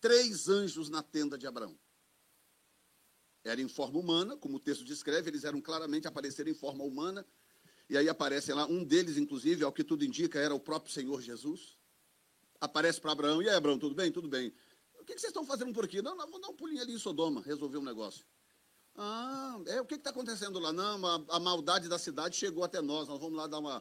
três 0.00 0.48
anjos 0.48 0.88
na 0.88 1.02
tenda 1.02 1.36
de 1.36 1.46
Abraão. 1.46 1.78
Era 3.44 3.60
em 3.60 3.68
forma 3.68 3.98
humana, 3.98 4.34
como 4.34 4.56
o 4.56 4.60
texto 4.60 4.82
descreve, 4.82 5.28
eles 5.28 5.44
eram 5.44 5.60
claramente 5.60 6.08
aparecer 6.08 6.48
em 6.48 6.54
forma 6.54 6.84
humana. 6.84 7.26
E 7.88 7.96
aí 7.96 8.08
aparece 8.08 8.52
lá, 8.52 8.66
um 8.66 8.84
deles, 8.84 9.18
inclusive, 9.18 9.62
ao 9.62 9.72
que 9.72 9.84
tudo 9.84 10.06
indica, 10.06 10.38
era 10.38 10.54
o 10.54 10.60
próprio 10.60 10.92
Senhor 10.92 11.20
Jesus. 11.20 11.78
Aparece 12.58 12.98
para 12.98 13.12
Abraão, 13.12 13.42
e 13.42 13.48
aí, 13.48 13.54
Abraão, 13.54 13.78
tudo 13.78 13.94
bem? 13.94 14.10
Tudo 14.10 14.28
bem. 14.28 14.54
O 14.98 15.04
que 15.04 15.12
vocês 15.12 15.30
estão 15.30 15.44
fazendo 15.44 15.72
por 15.72 15.84
aqui? 15.84 16.00
Não, 16.00 16.16
não, 16.16 16.30
vou 16.30 16.40
dar 16.40 16.48
um 16.48 16.56
pulinho 16.56 16.82
ali 16.82 16.94
em 16.94 16.98
Sodoma, 16.98 17.42
resolver 17.42 17.76
um 17.76 17.84
negócio. 17.84 18.24
Ah, 19.00 19.56
é, 19.68 19.80
o 19.80 19.84
que 19.84 19.94
está 19.94 20.10
acontecendo 20.10 20.58
lá? 20.58 20.72
Não, 20.72 21.06
a, 21.06 21.36
a, 21.36 21.38
maldade 21.38 21.88
da 21.88 22.00
cidade 22.00 22.34
chegou 22.34 22.64
até 22.64 22.82
nós, 22.82 23.06
nós 23.06 23.20
vamos 23.20 23.38
lá 23.38 23.46
dar 23.46 23.60
uma. 23.60 23.80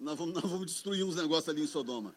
Nós 0.00 0.18
vamos, 0.18 0.34
nós 0.42 0.50
vamos 0.50 0.66
destruir 0.66 1.04
uns 1.04 1.14
negócios 1.14 1.48
ali 1.48 1.62
em 1.62 1.66
Sodoma. 1.68 2.12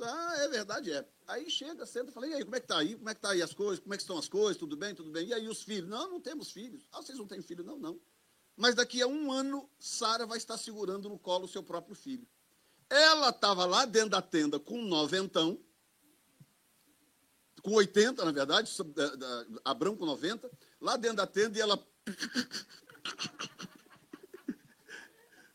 Ah, 0.00 0.34
é 0.38 0.48
verdade, 0.48 0.90
é. 0.90 1.06
Aí 1.26 1.50
chega, 1.50 1.84
senta, 1.84 2.10
fala, 2.12 2.28
e 2.28 2.34
aí, 2.34 2.44
como 2.44 2.56
é 2.56 2.60
que 2.60 2.66
tá 2.66 2.78
aí? 2.78 2.96
Como 2.96 3.10
é 3.10 3.14
que 3.14 3.20
tá 3.20 3.30
aí 3.30 3.42
as 3.42 3.52
coisas? 3.52 3.78
Como 3.78 3.92
é 3.92 3.96
que 3.98 4.02
estão 4.02 4.16
as 4.16 4.26
coisas? 4.26 4.56
Tudo 4.56 4.74
bem, 4.74 4.94
tudo 4.94 5.10
bem? 5.10 5.28
E 5.28 5.34
aí 5.34 5.48
os 5.48 5.62
filhos? 5.62 5.88
Não, 5.88 6.10
não 6.10 6.20
temos 6.20 6.50
filhos. 6.50 6.88
Ah, 6.92 7.02
vocês 7.02 7.18
não 7.18 7.26
têm 7.26 7.42
filho? 7.42 7.62
Não, 7.62 7.78
não. 7.78 8.00
Mas 8.56 8.74
daqui 8.74 9.02
a 9.02 9.06
um 9.06 9.30
ano, 9.30 9.68
Sara 9.78 10.24
vai 10.24 10.38
estar 10.38 10.56
segurando 10.56 11.10
no 11.10 11.18
colo 11.18 11.44
o 11.44 11.48
seu 11.48 11.62
próprio 11.62 11.94
filho. 11.94 12.26
Ela 12.88 13.28
estava 13.28 13.66
lá 13.66 13.84
dentro 13.84 14.10
da 14.10 14.22
tenda 14.22 14.58
com 14.58 14.78
um 14.78 14.86
noventão, 14.86 15.60
com 17.66 17.72
80, 17.72 18.24
na 18.24 18.30
verdade, 18.30 18.72
Abrão 19.64 19.96
com 19.96 20.06
90, 20.06 20.48
lá 20.80 20.96
dentro 20.96 21.16
da 21.16 21.26
tenda, 21.26 21.58
e 21.58 21.60
ela. 21.60 21.84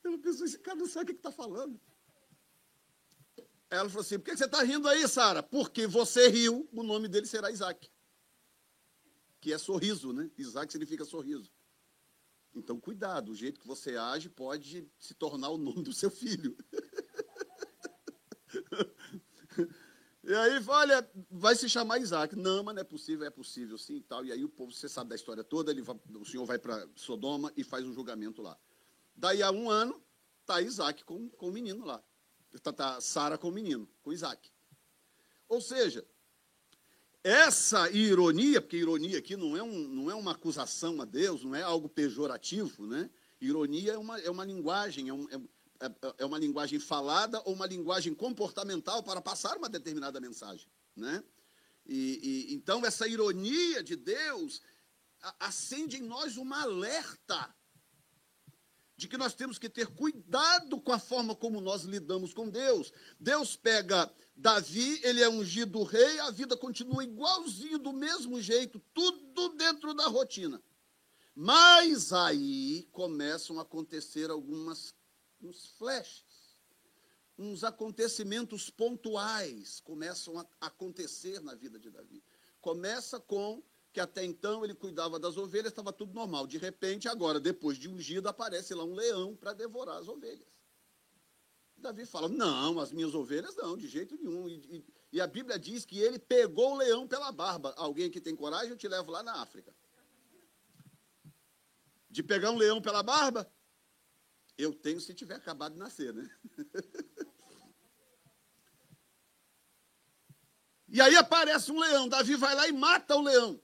Ela 0.03 0.17
pensou, 0.17 0.45
esse 0.45 0.59
cara 0.59 0.77
não 0.77 0.87
sabe 0.87 1.11
o 1.11 1.13
que 1.13 1.19
está 1.19 1.31
falando. 1.31 1.79
Ela 3.69 3.87
falou 3.87 4.01
assim: 4.01 4.19
por 4.19 4.25
que 4.25 4.35
você 4.35 4.43
está 4.43 4.61
rindo 4.61 4.89
aí, 4.89 5.07
Sara? 5.07 5.41
Porque 5.41 5.87
você 5.87 6.27
riu, 6.27 6.67
o 6.73 6.83
nome 6.83 7.07
dele 7.07 7.25
será 7.25 7.49
Isaac. 7.49 7.89
Que 9.39 9.53
é 9.53 9.57
sorriso, 9.57 10.11
né? 10.11 10.29
Isaac 10.37 10.69
significa 10.69 11.05
sorriso. 11.05 11.49
Então, 12.53 12.77
cuidado, 12.77 13.31
o 13.31 13.35
jeito 13.35 13.61
que 13.61 13.67
você 13.67 13.95
age 13.95 14.27
pode 14.27 14.85
se 14.99 15.13
tornar 15.13 15.49
o 15.49 15.57
nome 15.57 15.83
do 15.83 15.93
seu 15.93 16.11
filho. 16.11 16.57
e 20.23 20.33
aí, 20.33 20.63
olha, 20.67 21.09
vai 21.31 21.55
se 21.55 21.67
chamar 21.67 21.99
Isaac. 21.99 22.35
Não, 22.35 22.63
mas 22.63 22.75
não 22.75 22.81
é 22.81 22.85
possível, 22.85 23.25
é 23.25 23.29
possível 23.29 23.77
sim 23.77 23.97
e 23.97 24.01
tal. 24.01 24.23
E 24.23 24.31
aí 24.31 24.43
o 24.43 24.49
povo, 24.49 24.71
você 24.71 24.87
sabe 24.87 25.09
da 25.09 25.15
história 25.15 25.43
toda, 25.43 25.71
ele 25.71 25.81
vai, 25.81 25.99
o 26.13 26.25
senhor 26.25 26.45
vai 26.45 26.59
para 26.59 26.87
Sodoma 26.95 27.51
e 27.57 27.63
faz 27.63 27.85
um 27.85 27.93
julgamento 27.93 28.41
lá. 28.41 28.57
Daí 29.15 29.41
a 29.41 29.51
um 29.51 29.69
ano, 29.69 30.01
está 30.41 30.61
Isaac 30.61 31.03
com, 31.03 31.29
com 31.29 31.47
o 31.47 31.51
menino 31.51 31.85
lá. 31.85 32.03
Está 32.53 32.71
tá 32.71 33.01
Sara 33.01 33.37
com 33.37 33.49
o 33.49 33.51
menino, 33.51 33.89
com 34.03 34.13
Isaac. 34.13 34.51
Ou 35.47 35.59
seja, 35.59 36.05
essa 37.23 37.89
ironia, 37.91 38.61
porque 38.61 38.77
ironia 38.77 39.17
aqui 39.17 39.35
não 39.35 39.55
é, 39.57 39.63
um, 39.63 39.87
não 39.87 40.11
é 40.11 40.15
uma 40.15 40.31
acusação 40.31 41.01
a 41.01 41.05
Deus, 41.05 41.43
não 41.43 41.55
é 41.55 41.61
algo 41.61 41.89
pejorativo, 41.89 42.85
né? 42.85 43.09
Ironia 43.39 43.93
é 43.93 43.97
uma, 43.97 44.19
é 44.19 44.29
uma 44.29 44.45
linguagem, 44.45 45.09
é, 45.09 45.13
um, 45.13 45.27
é, 45.29 45.41
é, 45.81 46.13
é 46.19 46.25
uma 46.25 46.38
linguagem 46.38 46.79
falada 46.79 47.41
ou 47.45 47.53
uma 47.53 47.65
linguagem 47.65 48.13
comportamental 48.13 49.03
para 49.03 49.21
passar 49.21 49.57
uma 49.57 49.67
determinada 49.67 50.19
mensagem, 50.21 50.67
né? 50.95 51.23
E, 51.85 52.47
e, 52.51 52.53
então 52.53 52.85
essa 52.85 53.07
ironia 53.07 53.83
de 53.83 53.95
Deus 53.95 54.61
acende 55.39 55.97
em 55.97 56.01
nós 56.01 56.38
uma 56.38 56.61
alerta 56.61 57.53
de 58.95 59.07
que 59.07 59.17
nós 59.17 59.33
temos 59.33 59.57
que 59.57 59.67
ter 59.67 59.88
cuidado 59.88 60.79
com 60.79 60.93
a 60.93 61.00
forma 61.00 61.35
como 61.35 61.59
nós 61.59 61.83
lidamos 61.83 62.35
com 62.35 62.47
Deus. 62.47 62.93
Deus 63.19 63.55
pega 63.55 64.11
Davi, 64.35 65.01
ele 65.03 65.23
é 65.23 65.29
ungido 65.29 65.81
rei, 65.81 66.19
a 66.19 66.29
vida 66.29 66.55
continua 66.55 67.03
igualzinho, 67.03 67.79
do 67.79 67.91
mesmo 67.91 68.39
jeito, 68.39 68.79
tudo 68.94 69.50
dentro 69.55 69.96
da 69.96 70.07
rotina. 70.07 70.61
Mas 71.33 72.13
aí 72.13 72.87
começam 72.91 73.57
a 73.57 73.63
acontecer 73.63 74.29
algumas 74.29 74.94
uns 75.41 75.67
flashes, 75.77 76.57
uns 77.37 77.63
acontecimentos 77.63 78.69
pontuais 78.69 79.79
começam 79.79 80.39
a 80.39 80.47
acontecer 80.59 81.41
na 81.41 81.55
vida 81.55 81.79
de 81.79 81.89
Davi. 81.89 82.23
Começa 82.59 83.19
com 83.19 83.63
que 83.91 83.99
até 83.99 84.23
então 84.23 84.63
ele 84.63 84.73
cuidava 84.73 85.19
das 85.19 85.37
ovelhas, 85.37 85.71
estava 85.71 85.91
tudo 85.91 86.13
normal. 86.13 86.47
De 86.47 86.57
repente, 86.57 87.09
agora, 87.09 87.39
depois 87.39 87.77
de 87.77 87.89
ungido, 87.89 88.29
aparece 88.29 88.73
lá 88.73 88.83
um 88.83 88.93
leão 88.93 89.35
para 89.35 89.53
devorar 89.53 89.97
as 89.97 90.07
ovelhas. 90.07 90.47
Davi 91.77 92.05
fala: 92.05 92.29
Não, 92.29 92.79
as 92.79 92.91
minhas 92.91 93.13
ovelhas 93.13 93.55
não, 93.55 93.75
de 93.75 93.87
jeito 93.87 94.15
nenhum. 94.15 94.47
E, 94.47 94.53
e, 94.53 94.85
e, 95.13 95.21
a 95.21 95.27
Bíblia 95.27 95.57
diz 95.59 95.83
que 95.83 95.99
ele 95.99 96.19
pegou 96.19 96.73
o 96.73 96.77
leão 96.77 97.07
pela 97.07 97.31
barba. 97.31 97.73
Alguém 97.75 98.09
que 98.09 98.21
tem 98.21 98.35
coragem, 98.35 98.69
eu 98.69 98.77
te 98.77 98.87
levo 98.87 99.11
lá 99.11 99.23
na 99.23 99.41
África. 99.41 99.73
De 102.09 102.21
pegar 102.21 102.51
um 102.51 102.57
leão 102.57 102.81
pela 102.81 103.01
barba? 103.01 103.51
Eu 104.57 104.74
tenho 104.74 105.00
se 105.01 105.14
tiver 105.14 105.35
acabado 105.35 105.74
de 105.74 105.79
nascer, 105.79 106.14
né? 106.14 106.29
e 110.87 111.01
aí 111.01 111.16
aparece 111.16 111.72
um 111.72 111.79
leão. 111.79 112.07
Davi 112.07 112.35
vai 112.35 112.53
lá 112.55 112.68
e 112.68 112.72
mata 112.72 113.16
o 113.16 113.22
leão. 113.22 113.61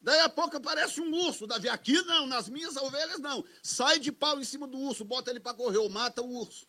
Daí 0.00 0.20
a 0.20 0.28
pouco 0.28 0.56
aparece 0.56 1.00
um 1.00 1.12
urso. 1.26 1.46
Davi, 1.46 1.68
aqui 1.68 2.00
não, 2.02 2.26
nas 2.26 2.48
minhas 2.48 2.76
ovelhas 2.76 3.18
não. 3.20 3.44
Sai 3.62 3.98
de 3.98 4.12
pau 4.12 4.38
em 4.38 4.44
cima 4.44 4.66
do 4.66 4.78
urso, 4.78 5.04
bota 5.04 5.30
ele 5.30 5.40
para 5.40 5.56
correr, 5.56 5.78
ou 5.78 5.88
mata 5.88 6.20
o 6.20 6.30
urso. 6.30 6.66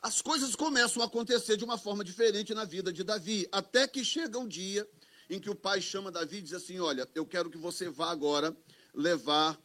As 0.00 0.22
coisas 0.22 0.56
começam 0.56 1.02
a 1.02 1.06
acontecer 1.06 1.58
de 1.58 1.64
uma 1.64 1.76
forma 1.76 2.02
diferente 2.02 2.54
na 2.54 2.64
vida 2.64 2.90
de 2.90 3.04
Davi, 3.04 3.46
até 3.52 3.86
que 3.86 4.02
chega 4.02 4.38
um 4.38 4.48
dia 4.48 4.88
em 5.28 5.38
que 5.38 5.50
o 5.50 5.54
pai 5.54 5.82
chama 5.82 6.10
Davi 6.10 6.38
e 6.38 6.42
diz 6.42 6.54
assim: 6.54 6.80
Olha, 6.80 7.06
eu 7.14 7.26
quero 7.26 7.50
que 7.50 7.58
você 7.58 7.90
vá 7.90 8.10
agora 8.10 8.56
levar 8.94 9.60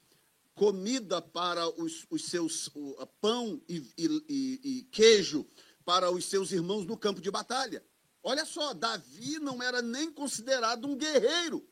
comida 0.56 1.22
para 1.22 1.68
os, 1.82 2.08
os 2.10 2.26
seus 2.26 2.68
o, 2.74 3.06
pão 3.22 3.62
e, 3.68 3.86
e, 3.98 4.60
e 4.64 4.84
queijo 4.84 5.46
para 5.84 6.10
os 6.10 6.26
seus 6.26 6.52
irmãos 6.52 6.86
no 6.86 6.98
campo 6.98 7.22
de 7.22 7.30
batalha. 7.30 7.86
Olha 8.24 8.46
só, 8.46 8.74
Davi 8.74 9.38
não 9.38 9.62
era 9.62 9.82
nem 9.82 10.12
considerado 10.12 10.88
um 10.88 10.98
guerreiro. 10.98 11.68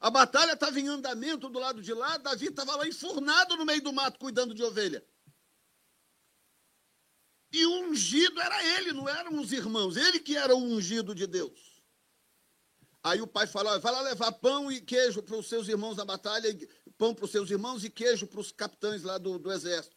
A 0.00 0.10
batalha 0.10 0.52
estava 0.52 0.78
em 0.78 0.88
andamento 0.88 1.48
do 1.48 1.58
lado 1.58 1.80
de 1.80 1.94
lá, 1.94 2.18
Davi 2.18 2.48
estava 2.48 2.76
lá 2.76 2.86
enfurnado 2.86 3.56
no 3.56 3.64
meio 3.64 3.80
do 3.80 3.92
mato, 3.92 4.18
cuidando 4.18 4.52
de 4.52 4.62
ovelha. 4.62 5.02
E 7.52 7.64
o 7.64 7.84
ungido 7.84 8.40
era 8.40 8.78
ele, 8.78 8.92
não 8.92 9.08
eram 9.08 9.40
os 9.40 9.52
irmãos, 9.52 9.96
ele 9.96 10.18
que 10.18 10.36
era 10.36 10.54
o 10.54 10.58
ungido 10.58 11.14
de 11.14 11.26
Deus. 11.26 11.71
Aí 13.02 13.20
o 13.20 13.26
pai 13.26 13.46
fala: 13.46 13.78
vai 13.78 13.92
lá 13.92 14.02
levar 14.02 14.32
pão 14.32 14.70
e 14.70 14.80
queijo 14.80 15.22
para 15.22 15.36
os 15.36 15.48
seus 15.48 15.68
irmãos 15.68 15.96
na 15.96 16.04
batalha, 16.04 16.56
pão 16.96 17.14
para 17.14 17.24
os 17.24 17.30
seus 17.30 17.50
irmãos 17.50 17.84
e 17.84 17.90
queijo 17.90 18.26
para 18.26 18.40
os 18.40 18.52
capitães 18.52 19.02
lá 19.02 19.18
do, 19.18 19.38
do 19.38 19.50
exército. 19.52 19.96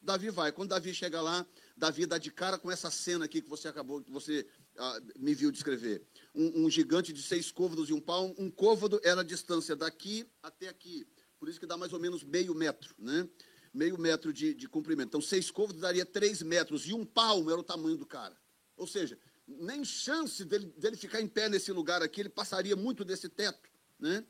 Davi 0.00 0.30
vai. 0.30 0.52
Quando 0.52 0.70
Davi 0.70 0.94
chega 0.94 1.20
lá, 1.20 1.44
Davi 1.76 2.06
dá 2.06 2.16
de 2.16 2.30
cara 2.30 2.58
com 2.58 2.70
essa 2.70 2.90
cena 2.90 3.24
aqui 3.24 3.42
que 3.42 3.48
você 3.48 3.68
acabou, 3.68 4.00
que 4.00 4.10
você 4.10 4.46
ah, 4.78 5.00
me 5.18 5.34
viu 5.34 5.50
descrever 5.50 6.06
um, 6.34 6.64
um, 6.64 6.70
gigante 6.70 7.12
de 7.12 7.22
seis 7.22 7.50
côvados 7.50 7.90
e 7.90 7.92
um 7.92 8.00
palmo. 8.00 8.34
Um 8.38 8.50
côvado 8.50 9.00
era 9.02 9.20
a 9.20 9.24
distância 9.24 9.74
daqui 9.74 10.26
até 10.42 10.68
aqui. 10.68 11.06
Por 11.38 11.48
isso 11.48 11.60
que 11.60 11.66
dá 11.66 11.76
mais 11.76 11.92
ou 11.92 11.98
menos 11.98 12.22
meio 12.22 12.54
metro, 12.54 12.94
né? 12.98 13.28
Meio 13.74 13.98
metro 13.98 14.32
de, 14.32 14.54
de 14.54 14.68
comprimento. 14.68 15.08
Então, 15.08 15.20
seis 15.20 15.50
côvados 15.50 15.82
daria 15.82 16.06
três 16.06 16.40
metros. 16.40 16.86
E 16.86 16.94
um 16.94 17.04
palmo 17.04 17.50
era 17.50 17.60
o 17.60 17.64
tamanho 17.64 17.96
do 17.96 18.06
cara. 18.06 18.36
Ou 18.76 18.86
seja, 18.86 19.18
nem 19.46 19.84
chance 19.84 20.44
dele, 20.44 20.66
dele 20.76 20.96
ficar 20.96 21.20
em 21.20 21.28
pé 21.28 21.48
nesse 21.48 21.72
lugar 21.72 22.02
aqui, 22.02 22.20
ele 22.20 22.28
passaria 22.28 22.76
muito 22.76 23.04
desse 23.04 23.28
teto, 23.28 23.68
né? 23.98 24.24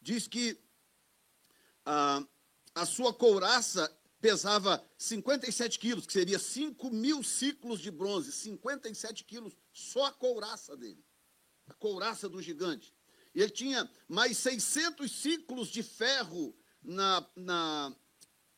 Diz 0.00 0.26
que 0.26 0.58
a, 1.84 2.22
a 2.74 2.86
sua 2.86 3.12
couraça 3.12 3.90
pesava 4.20 4.84
57 4.98 5.78
quilos, 5.78 6.06
que 6.06 6.12
seria 6.12 6.38
5 6.38 6.90
mil 6.90 7.22
ciclos 7.22 7.80
de 7.80 7.90
bronze, 7.90 8.32
57 8.32 9.24
quilos, 9.24 9.56
só 9.72 10.04
a 10.06 10.12
couraça 10.12 10.76
dele 10.76 11.02
a 11.70 11.74
couraça 11.74 12.28
do 12.28 12.42
gigante. 12.42 12.92
E 13.34 13.40
ele 13.40 13.50
tinha 13.50 13.88
mais 14.08 14.36
600 14.38 15.10
ciclos 15.10 15.68
de 15.68 15.82
ferro 15.82 16.54
na, 16.82 17.24
na, 17.36 17.96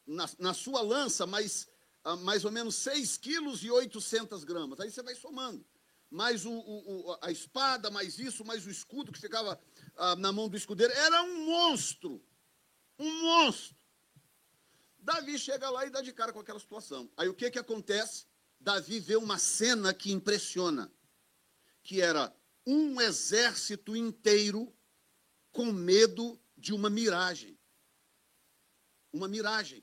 na, 0.06 0.30
na 0.38 0.54
sua 0.54 0.80
lança, 0.80 1.26
mais, 1.26 1.68
uh, 2.06 2.16
mais 2.18 2.44
ou 2.44 2.50
menos 2.50 2.74
6 2.76 3.18
quilos 3.18 3.62
e 3.62 3.70
800 3.70 4.44
gramas. 4.44 4.80
Aí 4.80 4.90
você 4.90 5.02
vai 5.02 5.14
somando. 5.14 5.64
Mais 6.12 6.44
o, 6.44 6.52
o, 6.52 7.18
a 7.22 7.32
espada, 7.32 7.90
mais 7.90 8.18
isso, 8.18 8.44
mais 8.44 8.66
o 8.66 8.70
escudo 8.70 9.10
que 9.10 9.18
ficava 9.18 9.58
uh, 9.96 10.14
na 10.16 10.30
mão 10.30 10.46
do 10.46 10.58
escudeiro. 10.58 10.92
Era 10.92 11.22
um 11.22 11.46
monstro. 11.46 12.22
Um 12.98 13.22
monstro. 13.22 13.74
Davi 14.98 15.38
chega 15.38 15.70
lá 15.70 15.86
e 15.86 15.90
dá 15.90 16.02
de 16.02 16.12
cara 16.12 16.30
com 16.30 16.40
aquela 16.40 16.60
situação. 16.60 17.10
Aí 17.16 17.30
o 17.30 17.34
que, 17.34 17.50
que 17.50 17.58
acontece? 17.58 18.26
Davi 18.60 19.00
vê 19.00 19.16
uma 19.16 19.38
cena 19.38 19.94
que 19.94 20.12
impressiona, 20.12 20.92
que 21.82 22.02
era 22.02 22.30
um 22.66 23.00
exército 23.00 23.96
inteiro 23.96 24.70
com 25.50 25.72
medo 25.72 26.38
de 26.58 26.74
uma 26.74 26.90
miragem. 26.90 27.58
Uma 29.10 29.28
miragem. 29.28 29.82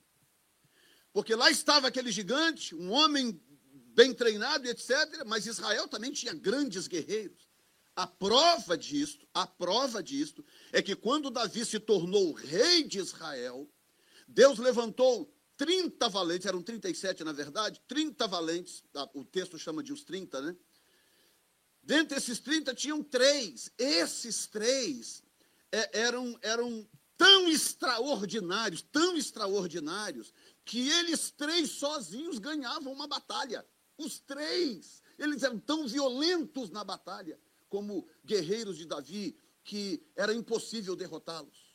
Porque 1.12 1.34
lá 1.34 1.50
estava 1.50 1.88
aquele 1.88 2.12
gigante, 2.12 2.76
um 2.76 2.92
homem 2.92 3.42
bem 4.00 4.14
treinado, 4.14 4.66
etc. 4.66 5.26
Mas 5.26 5.46
Israel 5.46 5.86
também 5.86 6.14
tinha 6.14 6.34
grandes 6.34 6.88
guerreiros. 6.88 7.50
A 7.94 8.08
prova 8.08 8.78
disto, 8.78 9.28
a 9.34 9.46
prova 9.46 10.02
disto, 10.02 10.46
é 10.72 10.82
que 10.82 10.96
quando 10.96 11.30
Davi 11.30 11.66
se 11.66 11.82
tornou 11.82 12.32
rei 12.32 12.84
de 12.84 12.98
Israel, 12.98 13.70
Deus 14.26 14.58
levantou 14.58 15.30
30 15.58 16.08
valentes, 16.08 16.48
eram 16.48 16.64
37 16.64 17.26
na 17.26 17.34
verdade, 17.34 17.82
30 17.90 18.26
valentes, 18.26 18.86
tá, 18.94 19.10
o 19.14 19.26
texto 19.26 19.60
chama 19.60 19.84
de 19.84 19.92
os 19.92 20.06
30, 20.06 20.42
né? 20.44 20.56
Dentre 21.84 22.20
esses 22.20 22.40
30 22.40 22.74
tinham 22.74 23.04
três. 23.04 23.70
Esses 23.78 24.48
três 24.48 25.22
é, 25.74 26.00
eram, 26.00 26.40
eram 26.42 26.88
tão 27.18 27.50
extraordinários, 27.50 28.82
tão 28.82 29.18
extraordinários, 29.18 30.34
que 30.64 30.90
eles 30.90 31.32
três 31.32 31.72
sozinhos 31.72 32.40
ganhavam 32.40 32.94
uma 32.94 33.08
batalha. 33.08 33.66
Os 34.00 34.20
três. 34.20 35.04
Eles 35.18 35.44
eram 35.44 35.60
tão 35.60 35.88
violentos 35.88 36.70
na 36.70 36.84
batalha 36.84 37.40
como 37.68 38.08
guerreiros 38.26 38.78
de 38.78 38.86
Davi 38.86 39.38
que 39.64 40.02
era 40.16 40.34
impossível 40.34 40.96
derrotá-los. 40.96 41.70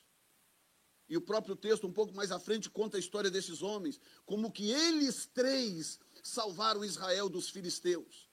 E 1.08 1.16
o 1.16 1.20
próprio 1.20 1.54
texto, 1.54 1.86
um 1.86 1.92
pouco 1.92 2.14
mais 2.14 2.32
à 2.32 2.40
frente, 2.40 2.70
conta 2.70 2.96
a 2.96 3.00
história 3.00 3.30
desses 3.30 3.62
homens, 3.62 4.00
como 4.24 4.50
que 4.50 4.70
eles 4.70 5.26
três 5.26 6.00
salvaram 6.22 6.84
Israel 6.84 7.28
dos 7.28 7.50
filisteus. 7.50 8.28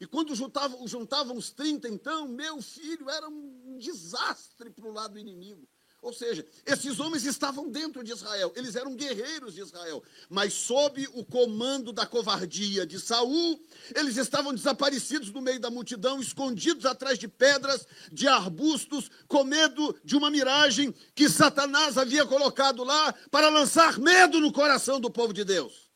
E 0.00 0.06
quando 0.06 0.34
juntavam, 0.34 0.86
juntavam 0.88 1.36
os 1.36 1.50
30, 1.50 1.88
então, 1.88 2.26
meu 2.28 2.60
filho, 2.60 3.08
era 3.08 3.28
um 3.28 3.78
desastre 3.78 4.68
para 4.70 4.86
o 4.86 4.92
lado 4.92 5.18
inimigo. 5.18 5.66
Ou 6.04 6.12
seja, 6.12 6.44
esses 6.66 7.00
homens 7.00 7.24
estavam 7.24 7.70
dentro 7.70 8.04
de 8.04 8.12
Israel, 8.12 8.52
eles 8.54 8.76
eram 8.76 8.94
guerreiros 8.94 9.54
de 9.54 9.62
Israel, 9.62 10.02
mas 10.28 10.52
sob 10.52 11.08
o 11.14 11.24
comando 11.24 11.94
da 11.94 12.04
covardia 12.04 12.86
de 12.86 13.00
Saul, 13.00 13.58
eles 13.94 14.18
estavam 14.18 14.52
desaparecidos 14.52 15.30
no 15.30 15.40
meio 15.40 15.58
da 15.58 15.70
multidão, 15.70 16.20
escondidos 16.20 16.84
atrás 16.84 17.18
de 17.18 17.26
pedras, 17.26 17.86
de 18.12 18.28
arbustos, 18.28 19.10
com 19.26 19.44
medo 19.44 19.98
de 20.04 20.14
uma 20.14 20.30
miragem 20.30 20.94
que 21.14 21.26
Satanás 21.26 21.96
havia 21.96 22.26
colocado 22.26 22.84
lá 22.84 23.14
para 23.30 23.48
lançar 23.48 23.98
medo 23.98 24.40
no 24.40 24.52
coração 24.52 25.00
do 25.00 25.10
povo 25.10 25.32
de 25.32 25.42
Deus. 25.42 25.90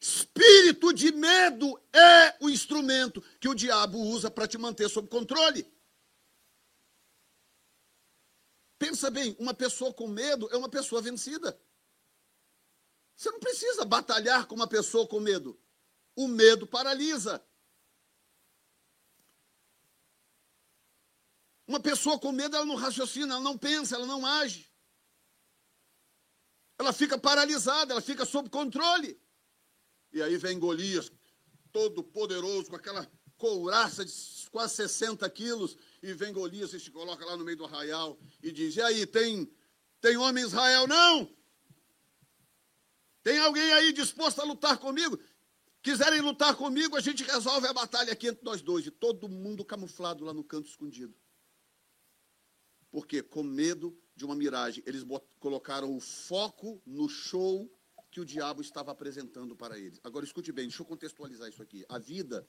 Espírito 0.00 0.92
de 0.92 1.12
medo 1.12 1.80
é 1.92 2.34
o 2.40 2.50
instrumento 2.50 3.22
que 3.38 3.48
o 3.48 3.54
diabo 3.54 3.98
usa 4.00 4.28
para 4.28 4.48
te 4.48 4.58
manter 4.58 4.90
sob 4.90 5.06
controle. 5.06 5.64
Pensa 8.84 9.10
bem, 9.10 9.34
uma 9.38 9.54
pessoa 9.54 9.94
com 9.94 10.06
medo 10.06 10.46
é 10.52 10.58
uma 10.58 10.68
pessoa 10.68 11.00
vencida. 11.00 11.58
Você 13.16 13.30
não 13.30 13.40
precisa 13.40 13.82
batalhar 13.82 14.46
com 14.46 14.54
uma 14.54 14.68
pessoa 14.68 15.08
com 15.08 15.18
medo. 15.20 15.58
O 16.14 16.28
medo 16.28 16.66
paralisa. 16.66 17.42
Uma 21.66 21.80
pessoa 21.80 22.18
com 22.18 22.30
medo, 22.30 22.56
ela 22.56 22.66
não 22.66 22.74
raciocina, 22.74 23.32
ela 23.32 23.42
não 23.42 23.56
pensa, 23.56 23.94
ela 23.94 24.04
não 24.04 24.26
age. 24.26 24.70
Ela 26.78 26.92
fica 26.92 27.18
paralisada, 27.18 27.94
ela 27.94 28.02
fica 28.02 28.26
sob 28.26 28.50
controle. 28.50 29.18
E 30.12 30.20
aí 30.20 30.36
vem 30.36 30.58
Golias, 30.58 31.10
todo 31.72 32.04
poderoso, 32.04 32.68
com 32.68 32.76
aquela 32.76 33.10
couraça 33.44 34.06
de 34.06 34.12
quase 34.50 34.76
60 34.76 35.28
quilos, 35.28 35.76
e 36.02 36.14
vem 36.14 36.32
Golias 36.32 36.72
e 36.72 36.80
se 36.80 36.90
coloca 36.90 37.26
lá 37.26 37.36
no 37.36 37.44
meio 37.44 37.58
do 37.58 37.66
arraial 37.66 38.18
e 38.42 38.50
diz: 38.50 38.74
E 38.76 38.80
aí, 38.80 39.06
tem, 39.06 39.46
tem 40.00 40.16
homem 40.16 40.42
em 40.42 40.46
Israel? 40.46 40.86
Não! 40.86 41.30
Tem 43.22 43.38
alguém 43.38 43.70
aí 43.74 43.92
disposto 43.92 44.40
a 44.40 44.44
lutar 44.44 44.78
comigo? 44.78 45.18
Quiserem 45.82 46.22
lutar 46.22 46.56
comigo, 46.56 46.96
a 46.96 47.00
gente 47.00 47.22
resolve 47.22 47.66
a 47.66 47.72
batalha 47.74 48.14
aqui 48.14 48.28
entre 48.28 48.42
nós 48.42 48.62
dois. 48.62 48.86
E 48.86 48.90
todo 48.90 49.28
mundo 49.28 49.62
camuflado 49.62 50.24
lá 50.24 50.32
no 50.32 50.42
canto 50.42 50.66
escondido. 50.66 51.14
Porque 52.90 53.22
com 53.22 53.42
medo 53.42 53.94
de 54.16 54.24
uma 54.24 54.34
miragem, 54.34 54.82
eles 54.86 55.04
colocaram 55.38 55.94
o 55.94 56.00
foco 56.00 56.80
no 56.86 57.10
show 57.10 57.70
que 58.10 58.20
o 58.20 58.24
diabo 58.24 58.62
estava 58.62 58.90
apresentando 58.92 59.54
para 59.54 59.78
eles. 59.78 60.00
Agora 60.02 60.24
escute 60.24 60.50
bem, 60.50 60.66
deixa 60.66 60.80
eu 60.80 60.86
contextualizar 60.86 61.48
isso 61.48 61.62
aqui. 61.62 61.84
A 61.88 61.98
vida 61.98 62.48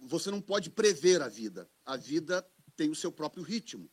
você 0.00 0.30
não 0.30 0.40
pode 0.40 0.70
prever 0.70 1.20
a 1.22 1.28
vida. 1.28 1.70
A 1.84 1.96
vida 1.96 2.46
tem 2.76 2.90
o 2.90 2.94
seu 2.94 3.12
próprio 3.12 3.42
ritmo. 3.42 3.90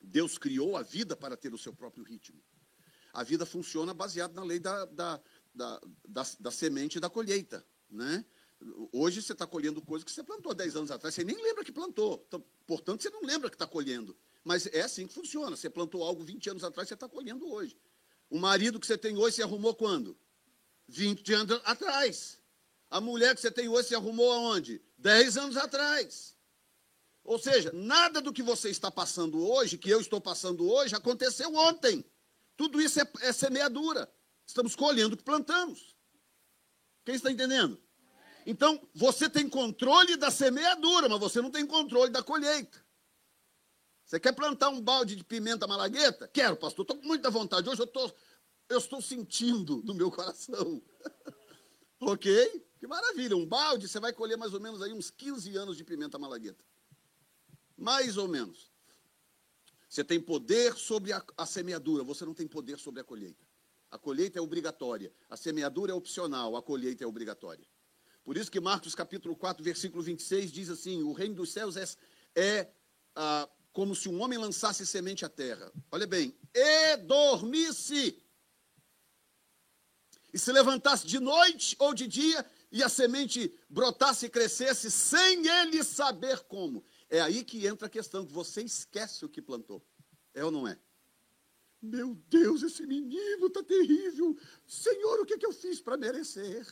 Deus 0.00 0.38
criou 0.38 0.76
a 0.76 0.82
vida 0.82 1.16
para 1.16 1.36
ter 1.36 1.52
o 1.52 1.58
seu 1.58 1.72
próprio 1.72 2.04
ritmo. 2.04 2.40
A 3.12 3.22
vida 3.22 3.44
funciona 3.44 3.92
baseada 3.92 4.32
na 4.34 4.44
lei 4.44 4.60
da, 4.60 4.84
da, 4.84 5.20
da, 5.54 5.80
da, 6.06 6.26
da 6.38 6.50
semente 6.50 6.98
e 6.98 7.00
da 7.00 7.10
colheita. 7.10 7.66
Né? 7.90 8.24
Hoje 8.92 9.22
você 9.22 9.32
está 9.32 9.46
colhendo 9.46 9.82
coisas 9.82 10.04
que 10.04 10.12
você 10.12 10.22
plantou 10.22 10.54
10 10.54 10.76
anos 10.76 10.90
atrás, 10.90 11.14
você 11.14 11.24
nem 11.24 11.40
lembra 11.42 11.64
que 11.64 11.72
plantou. 11.72 12.24
Então, 12.26 12.44
portanto, 12.66 13.02
você 13.02 13.10
não 13.10 13.22
lembra 13.22 13.50
que 13.50 13.56
está 13.56 13.66
colhendo. 13.66 14.16
Mas 14.44 14.66
é 14.66 14.82
assim 14.82 15.06
que 15.06 15.14
funciona. 15.14 15.56
Você 15.56 15.68
plantou 15.68 16.02
algo 16.04 16.22
20 16.22 16.50
anos 16.50 16.64
atrás, 16.64 16.88
você 16.88 16.94
está 16.94 17.08
colhendo 17.08 17.50
hoje. 17.50 17.76
O 18.30 18.38
marido 18.38 18.78
que 18.78 18.86
você 18.86 18.96
tem 18.96 19.16
hoje, 19.16 19.36
você 19.36 19.42
arrumou 19.42 19.74
quando? 19.74 20.18
20 20.88 21.32
anos 21.34 21.60
atrás. 21.64 22.38
A 22.90 23.00
mulher 23.00 23.34
que 23.34 23.40
você 23.40 23.50
tem 23.50 23.68
hoje, 23.68 23.88
você 23.88 23.94
arrumou 23.94 24.32
aonde? 24.32 24.82
Dez 24.96 25.36
anos 25.36 25.56
atrás. 25.56 26.36
Ou 27.22 27.38
seja, 27.38 27.70
nada 27.74 28.22
do 28.22 28.32
que 28.32 28.42
você 28.42 28.70
está 28.70 28.90
passando 28.90 29.46
hoje, 29.46 29.76
que 29.76 29.90
eu 29.90 30.00
estou 30.00 30.20
passando 30.20 30.66
hoje, 30.70 30.94
aconteceu 30.94 31.54
ontem. 31.54 32.04
Tudo 32.56 32.80
isso 32.80 32.98
é, 33.00 33.06
é 33.20 33.32
semeadura. 33.32 34.10
Estamos 34.46 34.74
colhendo 34.74 35.14
o 35.14 35.18
que 35.18 35.22
plantamos. 35.22 35.94
Quem 37.04 37.14
está 37.14 37.30
entendendo? 37.30 37.78
Então, 38.46 38.80
você 38.94 39.28
tem 39.28 39.46
controle 39.46 40.16
da 40.16 40.30
semeadura, 40.30 41.06
mas 41.06 41.20
você 41.20 41.42
não 41.42 41.50
tem 41.50 41.66
controle 41.66 42.10
da 42.10 42.22
colheita. 42.22 42.82
Você 44.06 44.18
quer 44.18 44.32
plantar 44.32 44.70
um 44.70 44.80
balde 44.80 45.14
de 45.14 45.22
pimenta 45.22 45.66
malagueta? 45.66 46.26
Quero, 46.28 46.56
pastor. 46.56 46.82
Estou 46.82 46.96
com 46.96 47.06
muita 47.06 47.28
vontade. 47.28 47.68
Hoje 47.68 47.82
eu, 47.82 47.86
tô, 47.86 48.10
eu 48.70 48.78
estou 48.78 49.02
sentindo 49.02 49.82
no 49.84 49.92
meu 49.92 50.10
coração. 50.10 50.82
ok? 52.00 52.67
Que 52.78 52.86
maravilha, 52.86 53.36
um 53.36 53.44
balde, 53.44 53.88
você 53.88 53.98
vai 53.98 54.12
colher 54.12 54.36
mais 54.36 54.54
ou 54.54 54.60
menos 54.60 54.80
aí 54.80 54.92
uns 54.92 55.10
15 55.10 55.56
anos 55.56 55.76
de 55.76 55.84
pimenta 55.84 56.18
malagueta. 56.18 56.64
Mais 57.76 58.16
ou 58.16 58.28
menos. 58.28 58.70
Você 59.88 60.04
tem 60.04 60.20
poder 60.20 60.74
sobre 60.74 61.12
a, 61.12 61.24
a, 61.36 61.46
semeadura, 61.46 62.04
você 62.04 62.24
não 62.24 62.34
tem 62.34 62.46
poder 62.46 62.78
sobre 62.78 63.00
a 63.00 63.04
colheita. 63.04 63.44
A 63.90 63.98
colheita 63.98 64.38
é 64.38 64.42
obrigatória, 64.42 65.12
a 65.30 65.36
semeadura 65.36 65.92
é 65.92 65.94
opcional, 65.94 66.56
a 66.56 66.62
colheita 66.62 67.02
é 67.02 67.06
obrigatória. 67.06 67.66
Por 68.22 68.36
isso 68.36 68.50
que 68.50 68.60
Marcos 68.60 68.94
capítulo 68.94 69.34
4, 69.34 69.64
versículo 69.64 70.02
26 70.02 70.52
diz 70.52 70.68
assim: 70.68 71.02
o 71.02 71.12
reino 71.12 71.34
dos 71.34 71.50
céus 71.50 71.76
é, 71.76 71.84
é 72.36 72.70
ah, 73.16 73.48
como 73.72 73.94
se 73.94 74.08
um 74.08 74.20
homem 74.20 74.38
lançasse 74.38 74.86
semente 74.86 75.24
à 75.24 75.28
terra. 75.28 75.72
Olha 75.90 76.06
bem, 76.06 76.36
e 76.54 76.96
dormisse. 76.98 78.22
E 80.32 80.38
se 80.38 80.52
levantasse 80.52 81.06
de 81.06 81.18
noite 81.18 81.74
ou 81.78 81.94
de 81.94 82.06
dia, 82.06 82.44
e 82.70 82.82
a 82.82 82.88
semente 82.88 83.54
brotasse 83.68 84.26
e 84.26 84.30
crescesse 84.30 84.90
sem 84.90 85.46
ele 85.46 85.82
saber 85.82 86.40
como. 86.40 86.84
É 87.08 87.20
aí 87.20 87.42
que 87.42 87.66
entra 87.66 87.86
a 87.86 87.90
questão, 87.90 88.26
que 88.26 88.32
você 88.32 88.62
esquece 88.62 89.24
o 89.24 89.28
que 89.28 89.40
plantou. 89.40 89.84
É 90.34 90.44
ou 90.44 90.50
não 90.50 90.68
é? 90.68 90.78
Meu 91.80 92.14
Deus, 92.28 92.62
esse 92.62 92.84
menino 92.86 93.46
está 93.46 93.62
terrível. 93.62 94.36
Senhor, 94.66 95.20
o 95.20 95.26
que, 95.26 95.38
que 95.38 95.46
eu 95.46 95.52
fiz 95.52 95.80
para 95.80 95.96
merecer? 95.96 96.66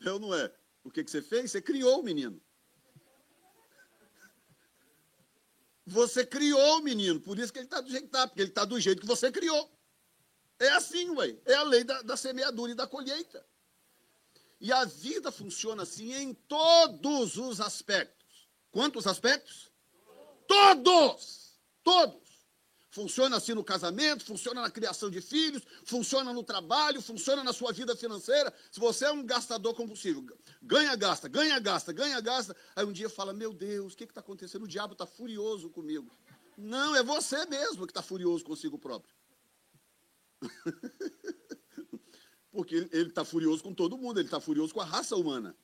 É 0.00 0.10
ou 0.10 0.18
não 0.18 0.34
é? 0.34 0.52
O 0.82 0.90
que, 0.90 1.04
que 1.04 1.10
você 1.10 1.22
fez? 1.22 1.50
Você 1.50 1.62
criou 1.62 2.00
o 2.00 2.02
menino. 2.02 2.40
Você 5.86 6.26
criou 6.26 6.78
o 6.78 6.82
menino, 6.82 7.20
por 7.20 7.38
isso 7.38 7.52
que 7.52 7.60
ele 7.60 7.66
está 7.66 7.80
do 7.80 7.88
jeito 7.88 8.02
que 8.02 8.08
está, 8.08 8.26
porque 8.26 8.40
ele 8.40 8.50
está 8.50 8.64
do 8.64 8.80
jeito 8.80 9.00
que 9.00 9.06
você 9.06 9.30
criou. 9.30 9.70
É 10.58 10.68
assim, 10.70 11.10
ué. 11.10 11.38
É 11.44 11.54
a 11.54 11.62
lei 11.62 11.84
da, 11.84 12.02
da 12.02 12.16
semeadura 12.16 12.72
e 12.72 12.74
da 12.74 12.88
colheita. 12.88 13.46
E 14.60 14.72
a 14.72 14.84
vida 14.84 15.30
funciona 15.30 15.82
assim 15.82 16.12
em 16.12 16.34
todos 16.34 17.36
os 17.36 17.60
aspectos. 17.60 18.48
Quantos 18.70 19.06
aspectos? 19.06 19.70
Todos! 20.46 21.60
Todos! 21.82 22.26
Funciona 22.90 23.36
assim 23.36 23.52
no 23.52 23.62
casamento, 23.62 24.24
funciona 24.24 24.62
na 24.62 24.70
criação 24.70 25.10
de 25.10 25.20
filhos, 25.20 25.62
funciona 25.84 26.32
no 26.32 26.42
trabalho, 26.42 27.02
funciona 27.02 27.44
na 27.44 27.52
sua 27.52 27.70
vida 27.70 27.94
financeira. 27.94 28.50
Se 28.72 28.80
você 28.80 29.04
é 29.04 29.10
um 29.10 29.22
gastador 29.22 29.74
compulsivo, 29.74 30.24
ganha, 30.62 30.96
gasta, 30.96 31.28
ganha, 31.28 31.58
gasta, 31.58 31.92
ganha, 31.92 32.18
gasta, 32.22 32.56
aí 32.74 32.86
um 32.86 32.92
dia 32.92 33.10
fala: 33.10 33.34
Meu 33.34 33.52
Deus, 33.52 33.92
o 33.92 33.96
que 33.98 34.04
está 34.04 34.20
acontecendo? 34.20 34.62
O 34.62 34.68
diabo 34.68 34.94
está 34.94 35.04
furioso 35.04 35.68
comigo. 35.68 36.10
Não, 36.56 36.96
é 36.96 37.02
você 37.02 37.44
mesmo 37.44 37.86
que 37.86 37.90
está 37.90 38.00
furioso 38.00 38.42
consigo 38.42 38.78
próprio. 38.78 39.14
Porque 42.56 42.88
ele 42.90 43.10
está 43.10 43.24
furioso 43.24 43.62
com 43.62 43.74
todo 43.74 43.98
mundo, 43.98 44.18
ele 44.18 44.26
está 44.26 44.40
furioso 44.40 44.72
com 44.72 44.80
a 44.80 44.84
raça 44.84 45.14
humana. 45.14 45.54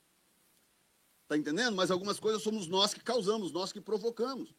Está 1.23 1.35
entendendo? 1.35 1.75
Mas 1.75 1.89
algumas 1.89 2.19
coisas 2.19 2.43
somos 2.43 2.67
nós 2.67 2.93
que 2.93 2.99
causamos, 3.01 3.51
nós 3.51 3.73
que 3.73 3.81
provocamos. 3.81 4.55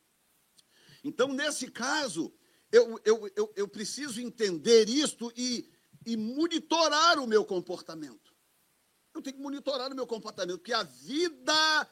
Então, 1.04 1.28
nesse 1.28 1.70
caso, 1.70 2.34
eu, 2.72 3.00
eu, 3.04 3.30
eu, 3.36 3.52
eu 3.54 3.68
preciso 3.68 4.20
entender 4.20 4.88
isto 4.88 5.32
e, 5.36 5.70
e 6.04 6.16
monitorar 6.16 7.20
o 7.20 7.26
meu 7.26 7.44
comportamento. 7.44 8.34
Eu 9.14 9.22
tenho 9.22 9.36
que 9.36 9.42
monitorar 9.42 9.92
o 9.92 9.94
meu 9.94 10.08
comportamento, 10.08 10.58
porque 10.58 10.72
a 10.72 10.82
vida 10.82 11.88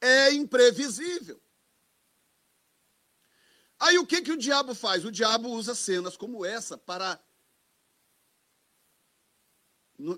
é 0.00 0.32
imprevisível. 0.32 1.38
Aí 3.78 3.98
o 3.98 4.06
que, 4.06 4.22
que 4.22 4.32
o 4.32 4.38
diabo 4.38 4.74
faz? 4.74 5.04
O 5.04 5.12
diabo 5.12 5.50
usa 5.50 5.74
cenas 5.74 6.16
como 6.16 6.46
essa 6.46 6.78
para. 6.78 7.20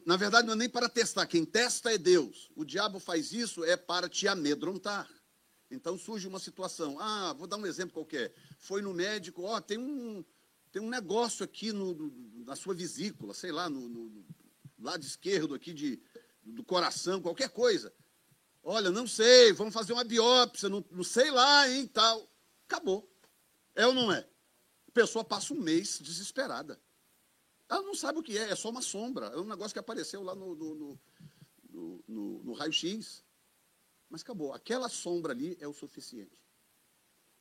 Na 0.07 0.17
verdade, 0.17 0.47
não 0.47 0.55
é 0.55 0.57
nem 0.57 0.69
para 0.69 0.89
testar, 0.89 1.27
quem 1.27 1.45
testa 1.45 1.93
é 1.93 1.99
Deus. 1.99 2.51
O 2.57 2.65
diabo 2.65 2.99
faz 2.99 3.33
isso 3.33 3.63
é 3.65 3.77
para 3.77 4.09
te 4.09 4.27
amedrontar. 4.27 5.07
Então 5.71 5.99
surge 5.99 6.27
uma 6.27 6.39
situação. 6.39 6.99
Ah, 6.99 7.35
vou 7.35 7.47
dar 7.47 7.59
um 7.59 7.67
exemplo 7.67 7.93
qualquer. 7.93 8.33
Foi 8.59 8.81
no 8.81 8.95
médico, 8.95 9.43
ó, 9.43 9.61
tem 9.61 9.77
um, 9.77 10.25
tem 10.73 10.81
um 10.81 10.89
negócio 10.89 11.45
aqui 11.45 11.71
no, 11.71 12.11
na 12.47 12.57
sua 12.57 12.73
vesícula, 12.75 13.35
sei 13.35 13.53
lá, 13.53 13.69
no, 13.69 13.87
no, 13.87 14.25
lado 14.79 15.05
esquerdo 15.05 15.55
aqui 15.55 15.75
de, 15.75 16.01
do 16.43 16.65
coração, 16.65 17.21
qualquer 17.21 17.51
coisa. 17.51 17.93
Olha, 18.63 18.91
não 18.91 19.07
sei, 19.07 19.53
vamos 19.53 19.75
fazer 19.75 19.93
uma 19.93 20.05
biópsia, 20.05 20.71
não, 20.71 20.83
não 20.91 21.05
sei 21.05 21.31
lá, 21.31 21.69
hein, 21.69 21.87
tal. 21.87 22.27
Acabou. 22.67 23.07
É 23.75 23.87
ou 23.87 23.93
não 23.93 24.11
é? 24.11 24.27
A 24.89 24.91
pessoa 24.93 25.23
passa 25.23 25.53
um 25.53 25.61
mês 25.61 25.99
desesperada. 25.99 26.81
Ela 27.75 27.83
não 27.83 27.95
sabe 27.95 28.21
o 28.21 28.23
que 28.23 28.39
é, 28.39 28.51
é 28.51 28.55
só 28.55 28.71
uma 28.71 28.81
sombra. 28.81 29.27
É 29.27 29.37
um 29.37 29.45
negócio 29.45 29.73
que 29.73 29.81
apareceu 29.81 30.23
lá 30.23 30.33
no, 30.33 30.55
no, 30.55 31.01
no, 32.07 32.43
no 32.45 32.53
raio-x. 32.53 33.25
Mas 34.09 34.23
acabou. 34.23 34.53
Aquela 34.53 34.89
sombra 34.89 35.33
ali 35.33 35.57
é 35.61 35.67
o 35.67 35.73
suficiente. 35.73 36.41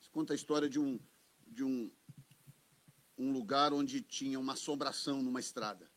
Isso 0.00 0.10
conta 0.10 0.32
a 0.32 0.36
história 0.36 0.68
de 0.68 0.80
um, 0.80 0.98
de 1.46 1.62
um, 1.62 1.88
um 3.16 3.32
lugar 3.32 3.72
onde 3.72 4.02
tinha 4.02 4.40
uma 4.40 4.54
assombração 4.54 5.22
numa 5.22 5.38
estrada. 5.38 5.88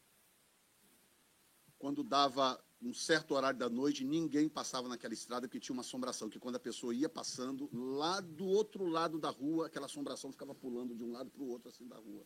Quando 1.79 2.03
dava 2.03 2.63
um 2.79 2.93
certo 2.93 3.33
horário 3.33 3.57
da 3.57 3.69
noite, 3.69 4.05
ninguém 4.05 4.47
passava 4.47 4.87
naquela 4.87 5.15
estrada 5.15 5.47
porque 5.47 5.59
tinha 5.59 5.73
uma 5.73 5.81
assombração, 5.81 6.29
que 6.29 6.39
quando 6.39 6.57
a 6.57 6.59
pessoa 6.59 6.93
ia 6.93 7.09
passando, 7.09 7.67
lá 7.73 8.21
do 8.21 8.45
outro 8.45 8.85
lado 8.85 9.19
da 9.19 9.31
rua, 9.31 9.65
aquela 9.65 9.87
assombração 9.87 10.31
ficava 10.31 10.53
pulando 10.53 10.95
de 10.95 11.03
um 11.03 11.11
lado 11.11 11.31
para 11.31 11.41
o 11.41 11.47
outro, 11.47 11.69
assim, 11.69 11.87
da 11.87 11.97
rua. 11.97 12.23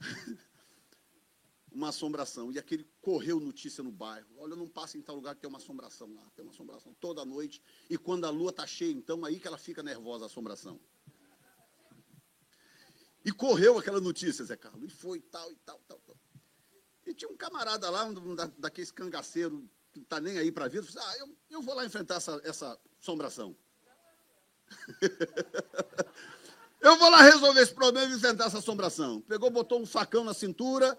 uma 1.70 1.88
assombração. 1.88 2.50
E 2.50 2.58
aquele 2.58 2.84
correu 3.00 3.38
notícia 3.38 3.82
no 3.82 3.92
bairro. 3.92 4.28
Olha, 4.38 4.56
não 4.56 4.68
passa 4.68 4.98
em 4.98 5.02
tal 5.02 5.16
lugar 5.16 5.34
que 5.34 5.40
tem 5.40 5.48
uma 5.48 5.58
assombração 5.58 6.12
lá. 6.14 6.28
Tem 6.34 6.44
uma 6.44 6.52
assombração 6.52 6.94
toda 7.00 7.24
noite. 7.24 7.62
E 7.88 7.96
quando 7.96 8.24
a 8.24 8.30
lua 8.30 8.50
está 8.50 8.66
cheia, 8.66 8.92
então, 8.92 9.24
aí 9.24 9.38
que 9.38 9.46
ela 9.46 9.58
fica 9.58 9.82
nervosa, 9.82 10.24
a 10.24 10.26
assombração. 10.26 10.80
E 13.24 13.30
correu 13.30 13.78
aquela 13.78 14.00
notícia, 14.00 14.44
Zé 14.44 14.56
Carlos. 14.56 14.90
E 14.90 14.94
foi 14.94 15.20
tal, 15.20 15.52
e 15.52 15.56
tal, 15.56 15.78
tal, 15.86 16.00
tal. 16.00 16.16
E 17.06 17.14
tinha 17.14 17.30
um 17.30 17.36
camarada 17.36 17.88
lá, 17.90 18.04
um 18.04 18.34
daqueles 18.58 18.90
cangaceiros 18.90 19.62
que 19.92 19.98
não 19.98 20.04
está 20.04 20.20
nem 20.20 20.38
aí 20.38 20.50
para 20.50 20.64
a 20.66 20.68
vida. 20.68 20.84
Falei, 20.84 21.08
ah, 21.08 21.18
eu, 21.18 21.36
eu 21.50 21.62
vou 21.62 21.74
lá 21.74 21.84
enfrentar 21.84 22.16
essa, 22.16 22.40
essa 22.44 22.80
assombração. 23.00 23.56
eu 26.80 26.96
vou 26.96 27.10
lá 27.10 27.22
resolver 27.22 27.60
esse 27.60 27.74
problema 27.74 28.12
e 28.12 28.16
enfrentar 28.16 28.46
essa 28.46 28.58
assombração. 28.58 29.20
Pegou, 29.22 29.50
botou 29.50 29.80
um 29.80 29.86
facão 29.86 30.24
na 30.24 30.34
cintura 30.34 30.98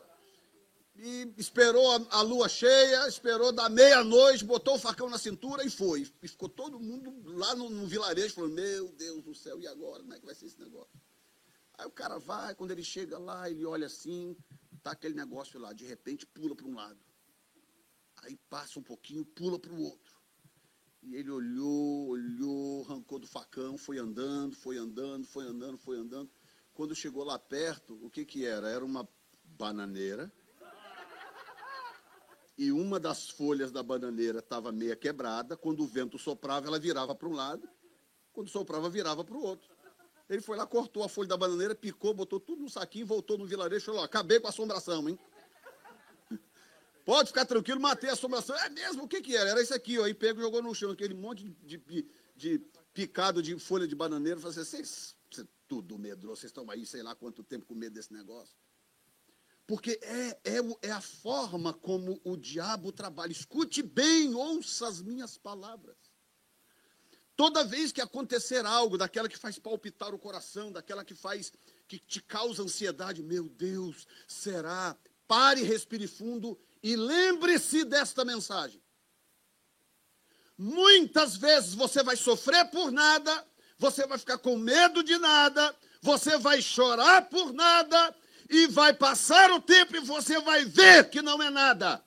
e 0.96 1.34
esperou 1.38 1.91
a, 1.91 2.20
a 2.20 2.22
lua 2.22 2.48
cheia, 2.48 3.08
esperou 3.08 3.52
da 3.52 3.67
meia-noite, 3.70 4.46
botou 4.46 4.76
o 4.76 4.80
facão 4.80 5.10
na 5.10 5.17
cintura 5.17 5.65
e 5.65 5.70
foi. 5.70 6.08
E 6.22 6.28
ficou 6.28 6.48
todo 6.48 6.80
mundo 6.80 7.13
lá 7.38 7.56
no, 7.56 7.70
no 7.70 7.88
vilarejo 7.88 8.36
falando: 8.36 8.54
Meu 8.54 8.89
Deus 8.89 9.24
do 9.24 9.34
céu, 9.34 9.60
e 9.60 9.67
agora? 9.67 10.02
Como 10.02 10.13
é 10.13 10.20
que 10.20 10.26
vai 10.26 10.36
ser 10.36 10.46
esse 10.46 10.60
negócio? 10.60 11.02
Aí 11.78 11.88
o 11.88 11.91
cara 11.91 12.20
vai, 12.20 12.54
quando 12.54 12.70
ele 12.70 12.84
chega 12.84 13.17
lá, 13.17 13.50
ele 13.50 13.65
olha 13.65 13.88
assim, 13.88 14.38
tá 14.84 14.91
aquele 14.91 15.15
negócio 15.15 15.60
lá, 15.60 15.74
de 15.74 15.86
repente 15.86 16.28
pula 16.28 16.56
para 16.56 16.67
um 16.67 16.76
lado. 16.76 17.00
Aí 18.17 18.38
passa 18.50 18.80
um 18.80 18.84
pouquinho, 18.84 19.26
pula 19.26 19.58
para 19.58 19.74
o 19.74 19.82
outro. 19.82 20.11
E 21.03 21.15
ele 21.15 21.31
olhou, 21.31 22.09
olhou, 22.09 22.85
arrancou 22.85 23.19
do 23.19 23.27
facão, 23.27 23.77
foi 23.77 23.97
andando, 23.97 24.55
foi 24.55 24.77
andando, 24.77 25.25
foi 25.25 25.45
andando, 25.45 25.77
foi 25.77 25.97
andando. 25.97 26.29
Quando 26.73 26.95
chegou 26.95 27.23
lá 27.23 27.39
perto, 27.39 27.99
o 28.03 28.09
que 28.09 28.23
que 28.23 28.45
era? 28.45 28.69
Era 28.69 28.85
uma 28.85 29.07
bananeira 29.43 30.31
e 32.61 32.71
uma 32.71 32.99
das 32.99 33.27
folhas 33.27 33.71
da 33.71 33.81
bananeira 33.81 34.37
estava 34.37 34.71
meia 34.71 34.95
quebrada. 34.95 35.57
Quando 35.57 35.81
o 35.81 35.87
vento 35.87 36.19
soprava, 36.19 36.67
ela 36.67 36.77
virava 36.77 37.15
para 37.15 37.27
um 37.27 37.33
lado. 37.33 37.67
Quando 38.31 38.49
soprava, 38.49 38.87
virava 38.87 39.23
para 39.23 39.35
o 39.35 39.41
outro. 39.41 39.67
Ele 40.29 40.41
foi 40.41 40.55
lá, 40.55 40.67
cortou 40.67 41.03
a 41.03 41.09
folha 41.09 41.27
da 41.27 41.35
bananeira, 41.35 41.73
picou, 41.73 42.13
botou 42.13 42.39
tudo 42.39 42.61
no 42.61 42.69
saquinho, 42.69 43.07
voltou 43.07 43.35
no 43.35 43.47
vilarejo 43.47 43.81
e 43.81 43.85
falou: 43.85 44.03
acabei 44.03 44.39
com 44.39 44.45
a 44.45 44.51
assombração, 44.51 45.09
hein? 45.09 45.17
Pode 47.05 47.29
ficar 47.29 47.45
tranquilo, 47.45 47.79
matei 47.79 48.09
a 48.09 48.13
assombração. 48.13 48.55
É 48.57 48.69
mesmo? 48.69 49.03
O 49.03 49.07
que, 49.07 49.21
que 49.21 49.35
era? 49.35 49.49
Era 49.49 49.61
isso 49.61 49.73
aqui, 49.73 49.97
ó. 49.97 50.03
Aí 50.03 50.13
pegou 50.13 50.41
e 50.41 50.45
jogou 50.45 50.61
no 50.61 50.75
chão, 50.75 50.91
aquele 50.91 51.13
monte 51.13 51.43
de, 51.43 51.77
de, 51.77 52.07
de 52.35 52.59
picado 52.93 53.41
de 53.41 53.57
folha 53.57 53.87
de 53.87 53.95
bananeira. 53.95 54.39
Falei 54.39 54.59
assim, 54.59 54.83
vocês, 54.83 55.15
tudo 55.67 55.97
medroso, 55.97 56.41
vocês 56.41 56.49
estão 56.49 56.69
aí, 56.69 56.85
sei 56.85 57.01
lá 57.01 57.15
quanto 57.15 57.43
tempo 57.43 57.65
com 57.65 57.73
medo 57.73 57.93
desse 57.93 58.13
negócio. 58.13 58.55
Porque 59.65 59.99
é, 60.03 60.39
é, 60.43 60.57
é 60.81 60.91
a 60.91 61.01
forma 61.01 61.73
como 61.73 62.19
o 62.23 62.35
diabo 62.35 62.91
trabalha. 62.91 63.31
Escute 63.31 63.81
bem, 63.81 64.35
ouça 64.35 64.87
as 64.87 65.01
minhas 65.01 65.37
palavras. 65.37 65.95
Toda 67.35 67.63
vez 67.63 67.91
que 67.91 68.01
acontecer 68.01 68.65
algo, 68.65 68.97
daquela 68.97 69.29
que 69.29 69.37
faz 69.37 69.57
palpitar 69.57 70.13
o 70.13 70.19
coração, 70.19 70.71
daquela 70.71 71.03
que 71.03 71.15
faz, 71.15 71.51
que 71.87 71.97
te 71.97 72.21
causa 72.21 72.61
ansiedade, 72.61 73.23
meu 73.23 73.47
Deus, 73.47 74.05
será? 74.27 74.95
Pare, 75.27 75.63
respire 75.63 76.05
fundo 76.05 76.59
e 76.84 76.96
lembre-se 76.96 77.84
desta 77.84 78.26
mensagem. 78.26 78.82
Muitas 80.58 81.36
vezes 81.36 81.74
você 81.74 82.04
vai 82.04 82.15
sofrer 82.15 82.65
por 82.65 82.91
nada, 82.91 83.46
você 83.78 84.06
vai 84.06 84.17
ficar 84.17 84.38
com 84.38 84.58
medo 84.58 85.04
de 85.04 85.17
nada, 85.17 85.76
você 86.02 86.38
vai 86.38 86.62
chorar 86.62 87.30
por 87.30 87.52
nada, 87.52 88.15
e 88.52 88.67
vai 88.67 88.94
passar 88.94 89.50
o 89.52 89.62
tempo 89.62 89.96
e 89.96 90.02
você 90.02 90.39
vai 90.41 90.65
ver 90.65 91.10
que 91.10 91.22
não 91.22 91.41
é 91.41 91.50
nada. 91.50 92.04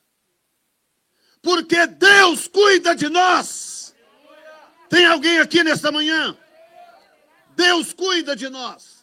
Porque 1.40 1.86
Deus 1.86 2.46
cuida 2.46 2.94
de 2.94 3.08
nós. 3.08 3.94
Tem 4.90 5.06
alguém 5.06 5.38
aqui 5.38 5.64
nesta 5.64 5.90
manhã? 5.90 6.36
Deus 7.56 7.94
cuida 7.94 8.36
de 8.36 8.50
nós. 8.50 8.93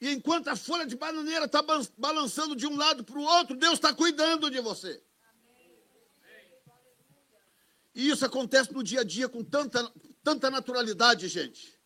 E 0.00 0.10
enquanto 0.10 0.48
a 0.48 0.56
folha 0.56 0.86
de 0.86 0.96
bananeira 0.96 1.44
está 1.44 1.62
balançando 1.98 2.56
de 2.56 2.66
um 2.66 2.76
lado 2.76 3.04
para 3.04 3.18
o 3.18 3.22
outro, 3.22 3.56
Deus 3.56 3.74
está 3.74 3.92
cuidando 3.92 4.50
de 4.50 4.60
você. 4.60 5.02
E 7.94 8.08
isso 8.08 8.24
acontece 8.24 8.72
no 8.72 8.82
dia 8.82 9.00
a 9.00 9.04
dia 9.04 9.28
com 9.28 9.44
tanta, 9.44 9.92
tanta 10.22 10.50
naturalidade, 10.50 11.28
gente. 11.28 11.78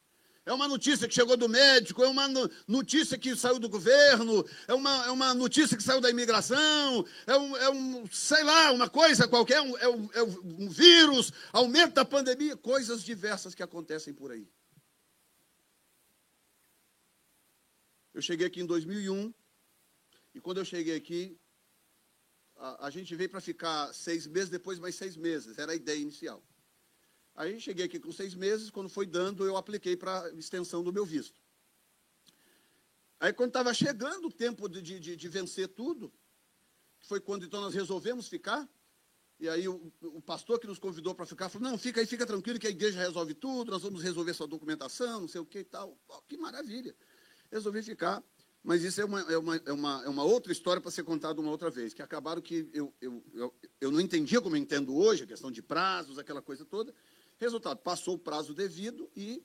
É 0.47 0.53
uma 0.53 0.69
notícia 0.69 1.09
que 1.09 1.15
chegou 1.15 1.39
do 1.39 1.49
médico, 1.49 2.05
é 2.05 2.07
uma 2.07 2.29
notícia 2.69 3.17
que 3.17 3.35
saiu 3.35 3.59
do 3.59 3.69
governo, 3.69 4.45
é 4.69 4.75
uma, 4.75 5.07
é 5.07 5.11
uma 5.11 5.33
notícia 5.33 5.75
que 5.75 5.83
saiu 5.83 6.03
da 6.03 6.11
imigração, 6.11 7.07
é 7.27 7.37
um, 7.37 7.57
é 7.57 7.71
um 7.71 8.07
sei 8.13 8.45
lá, 8.45 8.71
uma 8.71 8.89
coisa 8.89 9.27
qualquer, 9.27 9.63
um, 9.63 9.77
é, 9.79 9.89
um, 9.89 10.11
é 10.13 10.23
um 10.23 10.69
vírus, 10.69 11.33
aumento 11.51 11.95
da 11.95 12.05
pandemia, 12.05 12.59
coisas 12.59 13.03
diversas 13.03 13.55
que 13.55 13.63
acontecem 13.63 14.13
por 14.13 14.31
aí. 14.31 14.47
Eu 18.15 18.23
cheguei 18.23 18.47
aqui 18.47 18.61
em 18.61 18.67
2001, 18.67 19.35
e 20.35 20.41
quando 20.41 20.59
eu 20.59 20.65
cheguei 20.65 20.95
aqui, 20.95 21.37
a, 22.55 22.87
a 22.87 22.91
gente 22.91 23.13
veio 23.17 23.29
para 23.29 23.41
ficar 23.41 23.93
seis 23.93 24.25
meses, 24.29 24.49
depois 24.49 24.79
mais 24.79 24.95
seis 24.95 25.17
meses, 25.17 25.59
era 25.59 25.73
a 25.73 25.75
ideia 25.75 25.99
inicial. 25.99 26.41
Aí 27.35 27.61
cheguei 27.61 27.87
aqui 27.87 27.99
com 27.99 28.13
seis 28.13 28.33
meses, 28.33 28.71
quando 28.71 28.89
foi 28.89 29.05
dando, 29.05 29.45
eu 29.45 29.57
apliquei 29.57 29.97
para 29.97 30.31
extensão 30.35 30.85
do 30.85 30.93
meu 30.93 31.05
visto. 31.05 31.41
Aí 33.19 33.33
quando 33.33 33.49
estava 33.49 33.75
chegando 33.75 34.29
o 34.29 34.33
tempo 34.33 34.69
de, 34.69 34.81
de, 34.81 35.17
de, 35.17 35.29
vencer 35.29 35.67
tudo, 35.67 36.13
foi 37.01 37.19
quando 37.21 37.45
então 37.45 37.61
nós 37.61 37.75
resolvemos 37.75 38.29
ficar, 38.29 38.69
e 39.41 39.49
aí 39.49 39.67
o, 39.67 39.93
o 40.03 40.23
pastor 40.23 40.61
que 40.61 40.69
nos 40.69 40.79
convidou 40.79 41.17
para 41.17 41.27
ficar 41.27 41.49
falou, 41.49 41.69
não, 41.69 41.77
fica 41.77 42.01
aí, 42.01 42.07
fica 42.07 42.25
tranquilo 42.25 42.61
que 42.61 42.69
a 42.69 42.71
igreja 42.71 43.01
resolve 43.01 43.35
tudo, 43.35 43.73
nós 43.73 43.83
vamos 43.83 44.03
resolver 44.05 44.35
sua 44.35 44.47
documentação, 44.47 45.23
não 45.23 45.29
sei 45.29 45.41
o 45.41 45.47
que 45.47 45.59
e 45.59 45.65
tal. 45.65 45.99
Que 46.29 46.37
maravilha. 46.37 46.95
Resolvi 47.55 47.83
ficar, 47.83 48.21
mas 48.65 48.83
isso 48.83 49.01
é 49.01 49.05
uma, 49.05 49.21
é 49.21 49.39
uma, 49.39 49.57
é 49.57 49.73
uma, 49.73 50.03
é 50.05 50.09
uma 50.09 50.25
outra 50.25 50.51
história 50.51 50.83
para 50.83 50.91
ser 50.91 51.05
contada 51.05 51.41
uma 51.41 51.53
outra 51.53 51.71
vez, 51.71 51.95
que 51.95 52.03
acabaram 52.03 52.43
que 52.43 52.69
eu, 52.73 52.93
eu, 53.01 53.25
eu, 53.33 53.55
eu 53.81 53.91
não 53.93 54.01
entendia 54.01 54.41
como 54.41 54.57
eu 54.57 54.61
entendo 54.61 54.93
hoje, 54.95 55.23
a 55.23 55.27
questão 55.27 55.53
de 55.53 55.63
prazos, 55.63 56.19
aquela 56.19 56.43
coisa 56.43 56.65
toda, 56.65 56.93
Resultado, 57.39 57.79
passou 57.79 58.15
o 58.15 58.19
prazo 58.19 58.55
devido 58.55 59.09
e 59.15 59.45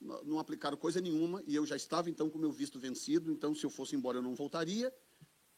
não 0.00 0.38
aplicaram 0.38 0.76
coisa 0.76 1.00
nenhuma, 1.00 1.42
e 1.46 1.54
eu 1.54 1.64
já 1.64 1.76
estava 1.76 2.10
então 2.10 2.28
com 2.28 2.38
meu 2.38 2.52
visto 2.52 2.78
vencido, 2.78 3.30
então 3.30 3.54
se 3.54 3.64
eu 3.64 3.70
fosse 3.70 3.94
embora 3.96 4.18
eu 4.18 4.22
não 4.22 4.34
voltaria, 4.34 4.92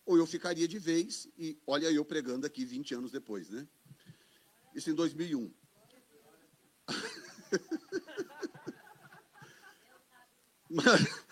ou 0.07 0.17
eu 0.17 0.27
ficaria 0.27 0.69
de 0.69 0.79
vez, 0.79 1.29
e 1.37 1.59
olha 1.67 1.91
eu 1.91 2.05
pregando 2.05 2.47
aqui 2.47 2.65
20 2.65 2.95
anos 2.95 3.11
depois, 3.11 3.51
né? 3.51 3.67
Isso 4.75 4.91
em 4.91 4.95
2001. 4.95 5.53
Mas, 10.71 11.28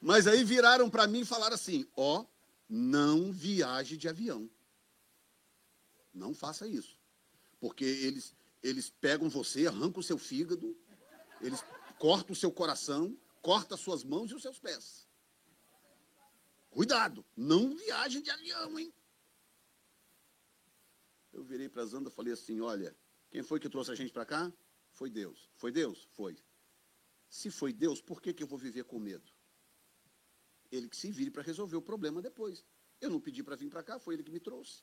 mas 0.00 0.26
aí 0.26 0.42
viraram 0.42 0.88
para 0.88 1.06
mim 1.06 1.20
e 1.20 1.24
falaram 1.24 1.54
assim: 1.54 1.86
ó, 1.96 2.24
não 2.68 3.32
viaje 3.32 3.96
de 3.96 4.08
avião. 4.08 4.48
Não 6.12 6.34
faça 6.34 6.66
isso. 6.66 6.98
Porque 7.58 7.84
eles, 7.84 8.34
eles 8.62 8.90
pegam 8.90 9.28
você, 9.28 9.66
arrancam 9.66 10.00
o 10.00 10.04
seu 10.04 10.16
fígado, 10.16 10.76
eles 11.40 11.62
cortam 11.98 12.32
o 12.32 12.36
seu 12.36 12.50
coração, 12.50 13.16
cortam 13.42 13.74
as 13.74 13.80
suas 13.80 14.02
mãos 14.02 14.30
e 14.30 14.34
os 14.34 14.42
seus 14.42 14.58
pés. 14.58 15.06
Cuidado, 16.70 17.24
não 17.36 17.76
viaje 17.76 18.22
de 18.22 18.30
avião, 18.30 18.78
hein? 18.78 18.92
Eu 21.32 21.42
virei 21.42 21.68
para 21.68 21.82
a 21.82 21.86
Zanda 21.86 22.08
e 22.08 22.12
falei 22.12 22.32
assim: 22.32 22.60
olha, 22.60 22.96
quem 23.30 23.42
foi 23.42 23.60
que 23.60 23.68
trouxe 23.68 23.90
a 23.90 23.94
gente 23.94 24.12
para 24.12 24.24
cá? 24.24 24.52
Foi 24.92 25.10
Deus. 25.10 25.50
Foi 25.54 25.70
Deus? 25.70 26.08
Foi. 26.10 26.36
Se 27.28 27.50
foi 27.50 27.72
Deus, 27.72 28.00
por 28.00 28.20
que, 28.20 28.32
que 28.32 28.42
eu 28.42 28.46
vou 28.46 28.58
viver 28.58 28.84
com 28.84 28.98
medo? 28.98 29.30
Ele 30.70 30.88
que 30.88 30.96
se 30.96 31.10
vire 31.10 31.30
para 31.30 31.42
resolver 31.42 31.76
o 31.76 31.82
problema 31.82 32.22
depois. 32.22 32.64
Eu 33.00 33.10
não 33.10 33.20
pedi 33.20 33.42
para 33.42 33.56
vir 33.56 33.68
para 33.68 33.82
cá, 33.82 33.98
foi 33.98 34.14
ele 34.14 34.22
que 34.22 34.30
me 34.30 34.40
trouxe. 34.40 34.82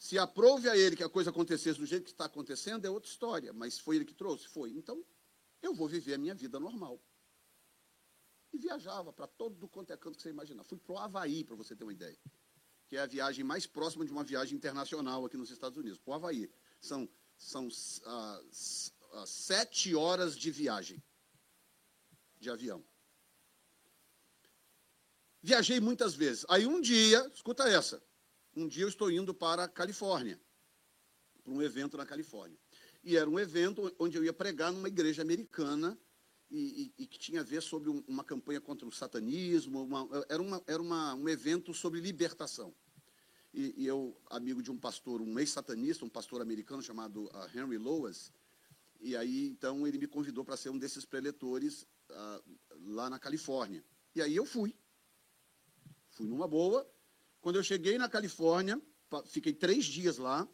Se 0.00 0.18
aprove 0.18 0.68
a 0.68 0.76
ele 0.76 0.96
que 0.96 1.04
a 1.04 1.08
coisa 1.10 1.28
acontecesse 1.28 1.78
do 1.78 1.84
jeito 1.84 2.04
que 2.04 2.10
está 2.10 2.24
acontecendo, 2.24 2.86
é 2.86 2.90
outra 2.90 3.10
história. 3.10 3.52
Mas 3.52 3.78
foi 3.78 3.96
ele 3.96 4.06
que 4.06 4.14
trouxe? 4.14 4.48
Foi. 4.48 4.70
Então, 4.70 5.04
eu 5.60 5.74
vou 5.74 5.86
viver 5.86 6.14
a 6.14 6.18
minha 6.18 6.34
vida 6.34 6.58
normal. 6.58 6.98
E 8.50 8.58
viajava 8.58 9.12
para 9.12 9.26
todo 9.26 9.68
quanto 9.68 9.92
é 9.92 9.96
canto 9.98 10.16
que 10.16 10.22
você 10.22 10.30
imaginar. 10.30 10.64
Fui 10.64 10.78
para 10.78 10.92
o 10.94 10.98
Havaí, 10.98 11.44
para 11.44 11.54
você 11.54 11.76
ter 11.76 11.84
uma 11.84 11.92
ideia. 11.92 12.18
Que 12.88 12.96
é 12.96 13.00
a 13.00 13.06
viagem 13.06 13.44
mais 13.44 13.66
próxima 13.66 14.04
de 14.04 14.10
uma 14.10 14.24
viagem 14.24 14.56
internacional 14.56 15.24
aqui 15.26 15.36
nos 15.36 15.50
Estados 15.50 15.76
Unidos. 15.76 15.98
Para 15.98 16.12
o 16.12 16.14
Havaí. 16.14 16.50
São, 16.80 17.06
são 17.36 17.68
ah, 18.06 18.42
ah, 19.12 19.26
sete 19.26 19.94
horas 19.94 20.34
de 20.34 20.50
viagem 20.50 21.02
de 22.38 22.48
avião. 22.48 22.82
Viajei 25.42 25.80
muitas 25.80 26.14
vezes. 26.14 26.44
Aí 26.48 26.66
um 26.66 26.80
dia, 26.80 27.30
escuta 27.34 27.68
essa, 27.68 28.02
um 28.54 28.66
dia 28.66 28.84
eu 28.84 28.88
estou 28.88 29.10
indo 29.10 29.32
para 29.32 29.64
a 29.64 29.68
Califórnia, 29.68 30.40
para 31.42 31.52
um 31.52 31.62
evento 31.62 31.96
na 31.96 32.04
Califórnia. 32.04 32.58
E 33.02 33.16
era 33.16 33.28
um 33.28 33.38
evento 33.38 33.94
onde 33.98 34.16
eu 34.16 34.24
ia 34.24 34.32
pregar 34.32 34.72
numa 34.72 34.88
igreja 34.88 35.22
americana 35.22 35.98
e, 36.50 36.92
e, 36.98 37.04
e 37.04 37.06
que 37.06 37.18
tinha 37.18 37.40
a 37.40 37.44
ver 37.44 37.62
sobre 37.62 37.88
um, 37.88 38.04
uma 38.06 38.24
campanha 38.24 38.60
contra 38.60 38.86
o 38.86 38.92
satanismo, 38.92 39.82
uma, 39.82 40.08
era, 40.28 40.42
uma, 40.42 40.62
era 40.66 40.82
uma, 40.82 41.14
um 41.14 41.28
evento 41.28 41.72
sobre 41.72 42.00
libertação. 42.00 42.74
E, 43.54 43.82
e, 43.82 43.86
eu, 43.86 44.16
amigo 44.26 44.62
de 44.62 44.70
um 44.70 44.78
pastor, 44.78 45.20
um 45.22 45.38
ex-satanista, 45.38 46.04
um 46.04 46.08
pastor 46.08 46.42
americano 46.42 46.82
chamado 46.82 47.24
uh, 47.24 47.58
Henry 47.58 47.78
Loas, 47.78 48.32
e 49.00 49.16
aí 49.16 49.48
então 49.48 49.86
ele 49.86 49.98
me 49.98 50.06
convidou 50.06 50.44
para 50.44 50.56
ser 50.56 50.68
um 50.68 50.78
desses 50.78 51.04
preletores 51.04 51.86
uh, 52.10 52.42
lá 52.86 53.08
na 53.08 53.18
Califórnia. 53.18 53.82
E 54.14 54.20
aí 54.20 54.36
eu 54.36 54.44
fui. 54.44 54.76
Fui 56.20 56.28
numa 56.28 56.46
boa. 56.46 56.86
Quando 57.40 57.56
eu 57.56 57.62
cheguei 57.62 57.96
na 57.96 58.06
Califórnia, 58.06 58.78
fiquei 59.24 59.54
três 59.54 59.86
dias 59.86 60.18
lá. 60.18 60.46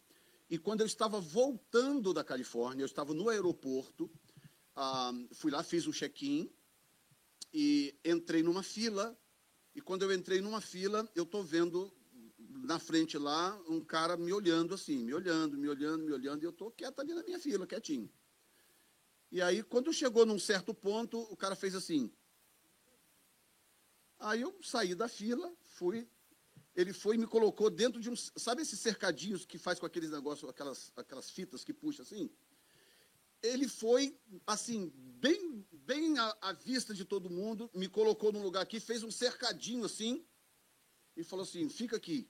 E 0.49 0.57
quando 0.59 0.83
eu 0.83 0.87
estava 0.87 1.21
voltando 1.21 2.15
da 2.15 2.23
Califórnia, 2.23 2.85
eu 2.85 2.87
estava 2.87 3.13
no 3.13 3.29
aeroporto, 3.29 4.09
ah, 4.77 5.11
fui 5.33 5.51
lá, 5.51 5.65
fiz 5.65 5.89
o 5.89 5.93
check-in 5.93 6.49
e 7.53 7.99
entrei 8.05 8.45
numa 8.45 8.63
fila. 8.63 9.19
E 9.75 9.81
quando 9.81 10.05
eu 10.05 10.13
entrei 10.13 10.41
numa 10.41 10.61
fila, 10.61 11.11
eu 11.17 11.25
estou 11.25 11.43
vendo 11.43 11.93
na 12.39 12.79
frente 12.79 13.19
lá 13.19 13.61
um 13.69 13.81
cara 13.81 14.17
me 14.17 14.33
olhando 14.33 14.73
assim, 14.73 14.99
me 14.99 15.15
olhando, 15.15 15.59
me 15.59 15.69
olhando, 15.69 16.05
me 16.05 16.13
olhando, 16.13 16.45
e 16.45 16.47
eu 16.47 16.51
estou 16.51 16.71
quieto 16.71 17.01
ali 17.01 17.13
na 17.13 17.25
minha 17.25 17.41
fila, 17.41 17.67
quietinho. 17.67 18.09
E 19.33 19.43
aí, 19.43 19.65
quando 19.65 19.93
chegou 19.93 20.25
num 20.25 20.39
certo 20.39 20.73
ponto, 20.73 21.19
o 21.23 21.37
cara 21.37 21.57
fez 21.57 21.75
assim. 21.75 22.09
Aí 24.19 24.43
eu 24.43 24.57
saí 24.63 24.95
da 24.95 25.09
fila, 25.09 25.53
fui. 25.61 26.09
Ele 26.75 26.93
foi 26.93 27.17
e 27.17 27.19
me 27.19 27.27
colocou 27.27 27.71
dentro 27.71 28.01
de 28.01 28.11
um. 28.11 28.17
Sabe 28.17 28.63
esses 28.63 28.79
cercadinhos 28.81 29.47
que 29.47 29.59
faz 29.59 29.79
com 29.79 29.87
aqueles 29.87 30.11
negócios, 30.11 30.49
aquelas, 30.49 30.93
aquelas 30.97 31.31
fitas 31.31 31.65
que 31.65 31.73
puxa 31.73 32.03
assim? 32.03 32.31
Ele 33.43 33.69
foi, 33.69 34.19
assim, 34.47 34.91
bem, 34.95 35.65
bem 35.73 36.19
à, 36.19 36.37
à 36.41 36.53
vista 36.53 36.93
de 36.93 37.05
todo 37.05 37.31
mundo, 37.31 37.71
me 37.75 37.89
colocou 37.89 38.33
num 38.33 38.43
lugar 38.43 38.63
aqui, 38.63 38.81
fez 38.81 39.03
um 39.03 39.11
cercadinho 39.11 39.85
assim, 39.85 40.27
e 41.17 41.25
falou 41.25 41.45
assim: 41.45 41.69
fica 41.69 41.97
aqui. 41.97 42.29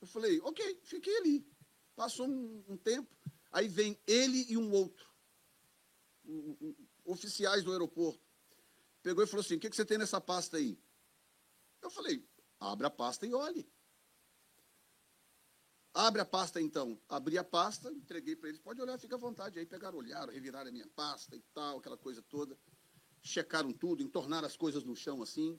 Eu 0.00 0.06
falei: 0.06 0.40
ok, 0.40 0.80
fiquei 0.82 1.16
ali. 1.18 1.46
Passou 1.94 2.26
um, 2.26 2.64
um 2.68 2.76
tempo, 2.76 3.14
aí 3.50 3.68
vem 3.68 3.98
ele 4.06 4.46
e 4.48 4.56
um 4.56 4.70
outro, 4.72 5.06
um, 6.24 6.56
um, 6.60 6.76
oficiais 7.04 7.64
do 7.64 7.72
aeroporto. 7.72 8.24
Pegou 9.02 9.22
e 9.22 9.26
falou 9.26 9.44
assim: 9.44 9.56
o 9.56 9.60
que, 9.60 9.68
que 9.68 9.76
você 9.76 9.84
tem 9.84 9.98
nessa 9.98 10.20
pasta 10.20 10.56
aí? 10.56 10.78
Eu 11.80 11.90
falei, 11.90 12.26
abre 12.58 12.86
a 12.86 12.90
pasta 12.90 13.26
e 13.26 13.32
olhe. 13.32 13.68
Abre 15.94 16.20
a 16.20 16.24
pasta 16.24 16.60
então. 16.60 17.00
Abri 17.08 17.36
a 17.38 17.44
pasta, 17.44 17.90
entreguei 17.90 18.36
para 18.36 18.48
eles. 18.48 18.60
Pode 18.60 18.80
olhar, 18.80 18.98
fica 18.98 19.16
à 19.16 19.18
vontade. 19.18 19.58
Aí 19.58 19.66
pegaram, 19.66 19.98
olharam, 19.98 20.32
reviraram 20.32 20.68
a 20.68 20.72
minha 20.72 20.86
pasta 20.88 21.34
e 21.34 21.42
tal, 21.52 21.78
aquela 21.78 21.96
coisa 21.96 22.22
toda. 22.22 22.58
Checaram 23.20 23.72
tudo, 23.72 24.02
entornaram 24.02 24.46
as 24.46 24.56
coisas 24.56 24.84
no 24.84 24.94
chão 24.94 25.22
assim. 25.22 25.58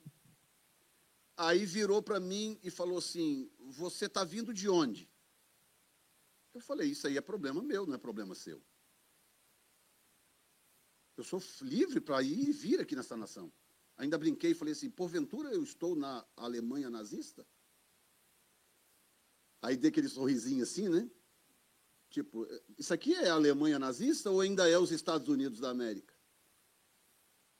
Aí 1.36 1.66
virou 1.66 2.02
para 2.02 2.18
mim 2.18 2.58
e 2.62 2.70
falou 2.70 2.98
assim: 2.98 3.50
Você 3.58 4.06
está 4.06 4.24
vindo 4.24 4.54
de 4.54 4.68
onde? 4.68 5.10
Eu 6.54 6.60
falei: 6.60 6.90
Isso 6.90 7.06
aí 7.06 7.16
é 7.16 7.20
problema 7.20 7.62
meu, 7.62 7.86
não 7.86 7.94
é 7.94 7.98
problema 7.98 8.34
seu. 8.34 8.62
Eu 11.16 11.24
sou 11.24 11.42
livre 11.60 12.00
para 12.00 12.22
ir 12.22 12.48
e 12.48 12.52
vir 12.52 12.80
aqui 12.80 12.96
nessa 12.96 13.14
nação. 13.14 13.52
Ainda 14.00 14.16
brinquei 14.16 14.52
e 14.52 14.54
falei 14.54 14.72
assim: 14.72 14.88
porventura 14.88 15.52
eu 15.52 15.62
estou 15.62 15.94
na 15.94 16.26
Alemanha 16.34 16.88
nazista? 16.88 17.46
Aí 19.60 19.76
dei 19.76 19.90
aquele 19.90 20.08
sorrisinho 20.08 20.62
assim, 20.62 20.88
né? 20.88 21.08
Tipo, 22.08 22.48
isso 22.78 22.94
aqui 22.94 23.14
é 23.14 23.28
a 23.28 23.34
Alemanha 23.34 23.78
nazista 23.78 24.30
ou 24.30 24.40
ainda 24.40 24.66
é 24.66 24.78
os 24.78 24.90
Estados 24.90 25.28
Unidos 25.28 25.60
da 25.60 25.68
América? 25.68 26.14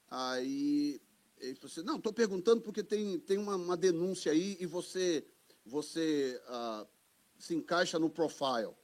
Aí 0.08 0.98
ele 1.36 1.54
falou 1.56 1.70
assim: 1.70 1.82
não, 1.82 1.96
estou 1.96 2.12
perguntando 2.12 2.62
porque 2.62 2.82
tem, 2.82 3.20
tem 3.20 3.36
uma, 3.36 3.56
uma, 3.56 3.76
denúncia 3.76 4.32
aí 4.32 4.56
e 4.58 4.64
você, 4.64 5.28
você 5.62 6.42
ah, 6.46 6.86
se 7.38 7.54
encaixa 7.54 7.98
no 7.98 8.08
profile. 8.08 8.74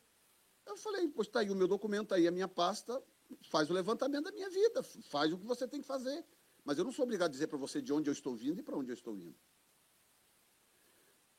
Eu 0.67 0.77
falei: 0.77 1.09
pois 1.09 1.27
está 1.27 1.41
aí 1.41 1.49
o 1.49 1.57
meu 1.57 1.67
documento, 1.67 2.09
tá 2.09 2.17
aí 2.17 2.29
a 2.29 2.31
minha 2.31 2.49
pasta, 2.49 3.03
faz 3.49 3.71
o 3.71 3.73
levantamento 3.73 4.25
da 4.25 4.33
minha 4.33 4.51
vida, 4.51 4.83
faz 4.83 5.33
o 5.33 5.39
que 5.39 5.47
você 5.47 5.67
tem 5.67 5.81
que 5.81 5.87
fazer. 5.87 6.23
Mas 6.67 6.79
eu 6.79 6.85
não 6.85 6.91
sou 6.91 7.05
obrigado 7.05 7.29
a 7.29 7.31
dizer 7.31 7.47
para 7.47 7.57
você 7.57 7.81
de 7.81 7.93
onde 7.93 8.11
eu 8.11 8.13
estou 8.13 8.35
vindo 8.35 8.59
e 8.59 8.63
para 8.63 8.77
onde 8.77 8.91
eu 8.91 8.95
estou 8.95 9.17
indo. 9.17 9.39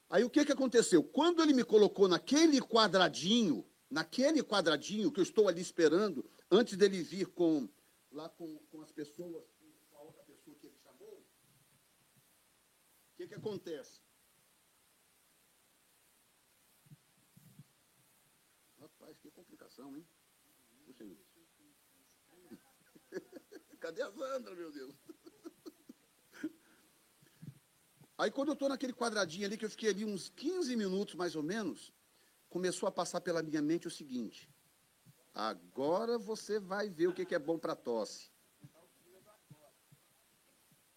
Aí 0.10 0.24
o 0.24 0.30
que, 0.30 0.46
que 0.46 0.54
aconteceu? 0.54 1.04
Quando 1.04 1.44
ele 1.44 1.54
me 1.54 1.66
colocou 1.66 2.08
naquele 2.08 2.62
quadradinho, 2.62 3.70
naquele 3.90 4.42
quadradinho 4.42 5.12
que 5.12 5.20
eu 5.20 5.24
estou 5.24 5.50
ali 5.50 5.60
esperando, 5.60 6.26
antes 6.50 6.78
dele 6.78 7.04
vir 7.04 7.28
com 7.28 7.68
lá 8.10 8.30
com, 8.30 8.58
com 8.68 8.82
as 8.82 8.90
pessoas, 8.94 9.44
com 9.90 9.98
a 9.98 10.02
outra 10.02 10.24
pessoa 10.24 10.56
que 10.56 10.68
ele 10.68 10.78
chamou, 10.82 11.20
o 11.20 13.18
que, 13.18 13.28
que 13.28 13.36
acontece? 13.36 14.00
Rapaz, 18.80 19.20
que 19.20 19.30
complicação, 19.30 19.94
hein? 19.94 20.08
Puxa. 20.98 21.22
Cadê 23.82 24.02
a 24.02 24.12
Sandra, 24.12 24.56
meu 24.56 24.72
Deus? 24.72 24.96
Aí 28.18 28.32
quando 28.32 28.50
eu 28.50 28.54
estou 28.54 28.70
naquele 28.70 28.94
quadradinho 28.94 29.46
ali, 29.46 29.58
que 29.58 29.66
eu 29.66 29.70
fiquei 29.70 29.90
ali 29.90 30.04
uns 30.04 30.30
15 30.30 30.76
minutos 30.76 31.14
mais 31.14 31.36
ou 31.36 31.44
menos, 31.44 31.94
começou 32.50 32.88
a 32.88 32.92
passar 32.92 33.22
pela 33.22 33.44
minha 33.44 33.62
mente 33.62 33.88
o 33.88 33.92
seguinte: 33.92 34.50
agora 35.34 36.18
você 36.18 36.60
vai 36.60 36.90
ver 36.90 37.08
o 37.08 37.14
que 37.14 37.36
é 37.36 37.40
bom 37.40 37.60
para 37.60 37.76
tosse. 37.76 38.32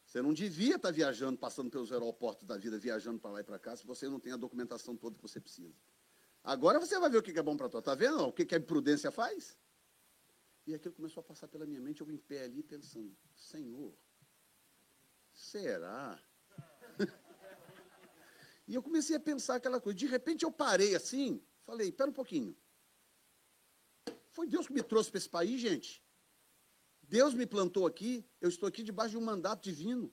Você 0.07 0.21
não 0.21 0.33
devia 0.33 0.75
estar 0.75 0.89
tá 0.89 0.93
viajando, 0.93 1.39
passando 1.39 1.71
pelos 1.71 1.93
aeroportos 1.93 2.45
da 2.45 2.57
vida, 2.57 2.77
viajando 2.79 3.21
para 3.21 3.31
lá 3.31 3.41
e 3.41 3.45
para 3.45 3.61
cá, 3.61 3.77
se 3.77 3.87
você 3.87 4.09
não 4.09 4.19
tem 4.19 4.33
a 4.33 4.37
documentação 4.37 4.97
toda 4.97 5.15
que 5.15 5.23
você 5.23 5.41
precisa. 5.41 5.77
Agora 6.43 6.81
você 6.81 6.99
vai 6.99 7.11
ver 7.11 7.19
o 7.19 7.23
que 7.23 7.39
é 7.39 7.43
bom 7.43 7.57
para 7.57 7.69
tosse. 7.69 7.83
Está 7.83 7.95
vendo 7.95 8.27
o 8.27 8.33
que 8.33 8.53
a 8.55 8.59
imprudência 8.59 9.13
faz? 9.13 9.57
E 10.67 10.75
aquilo 10.75 10.95
começou 10.95 11.21
a 11.21 11.25
passar 11.25 11.49
pela 11.49 11.67
minha 11.67 11.81
mente, 11.81 12.01
eu 12.01 12.11
em 12.11 12.17
pé 12.17 12.45
ali 12.45 12.63
pensando, 12.63 13.17
Senhor, 13.37 13.95
será? 15.33 16.21
e 18.67 18.75
eu 18.75 18.83
comecei 18.83 19.17
a 19.17 19.21
pensar 19.21 19.57
aquela 19.57 19.81
coisa. 19.81 19.99
De 19.99 20.07
repente 20.07 20.45
eu 20.45 20.53
parei 20.53 20.95
assim, 20.95 21.43
falei, 21.65 21.89
espera 21.89 22.11
um 22.11 22.15
pouquinho. 22.15 22.57
Foi 24.31 24.47
Deus 24.47 24.67
que 24.67 24.73
me 24.73 24.83
trouxe 24.83 25.11
para 25.11 25.19
esse 25.19 25.29
país, 25.29 25.61
gente. 25.61 26.03
Deus 27.03 27.35
me 27.35 27.47
plantou 27.47 27.87
aqui, 27.87 28.25
eu 28.41 28.49
estou 28.49 28.69
aqui 28.69 28.83
debaixo 28.83 29.11
de 29.11 29.19
um 29.19 29.25
mandato 29.25 29.63
divino. 29.63 30.13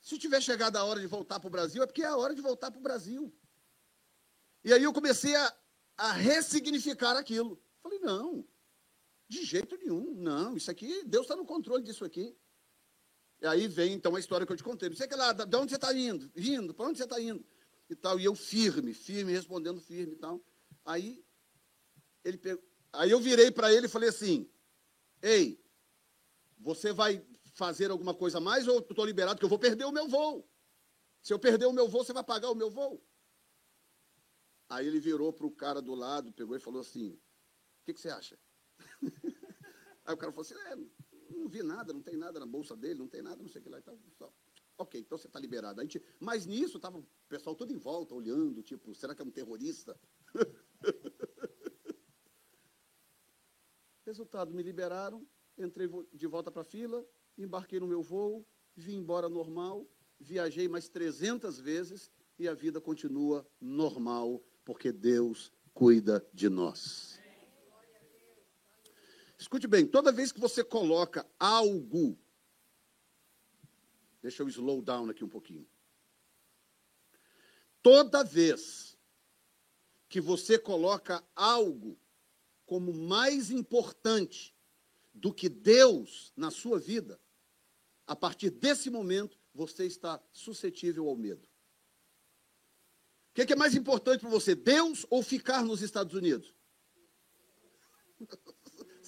Se 0.00 0.18
tiver 0.18 0.40
chegado 0.40 0.76
a 0.76 0.84
hora 0.84 1.00
de 1.00 1.06
voltar 1.06 1.38
para 1.38 1.46
o 1.46 1.50
Brasil, 1.50 1.80
é 1.80 1.86
porque 1.86 2.02
é 2.02 2.06
a 2.06 2.16
hora 2.16 2.34
de 2.34 2.40
voltar 2.40 2.72
para 2.72 2.80
o 2.80 2.82
Brasil. 2.82 3.32
E 4.64 4.72
aí 4.72 4.82
eu 4.82 4.92
comecei 4.92 5.34
a, 5.36 5.56
a 5.96 6.12
ressignificar 6.12 7.16
aquilo. 7.16 7.62
Falei, 7.80 8.00
não, 8.00 8.46
De 9.28 9.44
jeito 9.44 9.76
nenhum, 9.76 10.14
não. 10.14 10.56
Isso 10.56 10.70
aqui, 10.70 11.04
Deus 11.04 11.24
está 11.24 11.36
no 11.36 11.46
controle 11.46 11.84
disso 11.84 12.04
aqui. 12.04 12.36
E 13.42 13.46
aí 13.46 13.66
vem 13.66 13.92
então 13.94 14.14
a 14.14 14.20
história 14.20 14.46
que 14.46 14.52
eu 14.52 14.56
te 14.56 14.62
contei. 14.62 14.88
Não 14.88 14.94
sei 14.94 15.08
que 15.08 15.16
lá, 15.16 15.32
de 15.32 15.56
onde 15.56 15.70
você 15.70 15.74
está 15.74 15.92
indo? 15.92 16.30
Vindo, 16.32 16.72
para 16.72 16.86
onde 16.86 16.96
você 16.96 17.02
está 17.02 17.20
indo? 17.20 17.44
E 17.90 17.96
tal. 17.96 18.20
E 18.20 18.24
eu 18.24 18.36
firme, 18.36 18.94
firme, 18.94 19.32
respondendo 19.32 19.80
firme 19.80 20.12
e 20.12 20.16
tal. 20.16 20.40
Aí 20.84 21.24
ele 22.24 22.40
aí 22.92 23.10
eu 23.10 23.18
virei 23.18 23.50
para 23.50 23.74
ele 23.74 23.86
e 23.86 23.88
falei 23.88 24.10
assim: 24.10 24.48
Ei, 25.20 25.60
você 26.56 26.92
vai 26.92 27.20
fazer 27.54 27.90
alguma 27.90 28.14
coisa 28.14 28.38
mais 28.38 28.68
ou 28.68 28.78
estou 28.78 29.04
liberado 29.04 29.40
que 29.40 29.44
eu 29.44 29.48
vou 29.48 29.58
perder 29.58 29.86
o 29.86 29.92
meu 29.92 30.06
voo? 30.06 30.48
Se 31.20 31.34
eu 31.34 31.38
perder 31.38 31.66
o 31.66 31.72
meu 31.72 31.88
voo, 31.88 32.04
você 32.04 32.12
vai 32.12 32.22
pagar 32.22 32.48
o 32.48 32.54
meu 32.54 32.70
voo? 32.70 33.04
Aí 34.68 34.86
ele 34.86 35.00
virou 35.00 35.32
para 35.32 35.46
o 35.48 35.50
cara 35.50 35.82
do 35.82 35.96
lado, 35.96 36.32
pegou 36.32 36.54
e 36.54 36.60
falou 36.60 36.80
assim: 36.80 37.10
O 37.10 37.84
que, 37.86 37.92
que 37.92 38.00
você 38.00 38.08
acha? 38.08 38.38
Aí 40.06 40.14
o 40.14 40.16
cara 40.16 40.30
falou 40.30 40.42
assim: 40.42 40.54
é, 40.54 40.76
não 41.36 41.48
vi 41.48 41.62
nada, 41.62 41.92
não 41.92 42.02
tem 42.02 42.16
nada 42.16 42.40
na 42.40 42.46
bolsa 42.46 42.76
dele, 42.76 42.98
não 42.98 43.08
tem 43.08 43.22
nada, 43.22 43.42
não 43.42 43.48
sei 43.48 43.60
o 43.60 43.64
que 43.64 43.70
lá. 43.70 43.78
Então, 43.78 43.98
só. 44.18 44.32
Ok, 44.78 45.00
então 45.00 45.16
você 45.18 45.26
está 45.26 45.38
liberado. 45.38 45.80
A 45.80 45.84
gente, 45.84 46.02
mas 46.18 46.46
nisso 46.46 46.76
estava 46.76 46.98
o 46.98 47.06
pessoal 47.28 47.54
todo 47.54 47.72
em 47.72 47.78
volta, 47.78 48.14
olhando, 48.14 48.62
tipo, 48.62 48.94
será 48.94 49.14
que 49.14 49.22
é 49.22 49.24
um 49.24 49.30
terrorista? 49.30 49.98
Resultado, 54.04 54.52
me 54.52 54.62
liberaram, 54.62 55.26
entrei 55.56 55.88
de 56.12 56.26
volta 56.26 56.50
para 56.50 56.62
a 56.62 56.64
fila, 56.64 57.06
embarquei 57.38 57.78
no 57.78 57.86
meu 57.86 58.02
voo, 58.02 58.44
vim 58.74 58.96
embora 58.96 59.28
normal, 59.28 59.88
viajei 60.18 60.66
mais 60.68 60.88
300 60.88 61.60
vezes 61.60 62.10
e 62.38 62.48
a 62.48 62.54
vida 62.54 62.80
continua 62.80 63.46
normal, 63.60 64.42
porque 64.64 64.90
Deus 64.90 65.52
cuida 65.72 66.26
de 66.32 66.48
nós. 66.48 67.21
Escute 69.42 69.66
bem, 69.66 69.84
toda 69.84 70.12
vez 70.12 70.30
que 70.30 70.38
você 70.38 70.62
coloca 70.62 71.28
algo, 71.36 72.16
deixa 74.22 74.40
eu 74.40 74.48
slow 74.48 74.80
down 74.80 75.10
aqui 75.10 75.24
um 75.24 75.28
pouquinho. 75.28 75.68
Toda 77.82 78.22
vez 78.22 78.96
que 80.08 80.20
você 80.20 80.60
coloca 80.60 81.24
algo 81.34 81.98
como 82.64 82.94
mais 82.94 83.50
importante 83.50 84.54
do 85.12 85.34
que 85.34 85.48
Deus 85.48 86.32
na 86.36 86.52
sua 86.52 86.78
vida, 86.78 87.20
a 88.06 88.14
partir 88.14 88.48
desse 88.48 88.90
momento 88.90 89.36
você 89.52 89.86
está 89.86 90.22
suscetível 90.32 91.08
ao 91.08 91.16
medo. 91.16 91.48
O 93.30 93.34
que 93.34 93.52
é 93.52 93.56
mais 93.56 93.74
importante 93.74 94.20
para 94.20 94.30
você, 94.30 94.54
Deus 94.54 95.04
ou 95.10 95.20
ficar 95.20 95.64
nos 95.64 95.82
Estados 95.82 96.14
Unidos? 96.14 96.54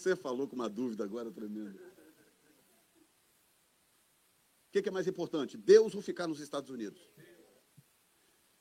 Você 0.05 0.14
falou 0.14 0.46
com 0.46 0.55
uma 0.55 0.68
dúvida 0.68 1.02
agora 1.02 1.30
tremenda. 1.30 1.80
O 4.68 4.70
que 4.70 4.86
é 4.86 4.92
mais 4.92 5.07
importante, 5.07 5.57
Deus 5.57 5.94
ou 5.94 6.02
ficar 6.02 6.28
nos 6.28 6.40
Estados 6.40 6.68
Unidos? 6.68 7.09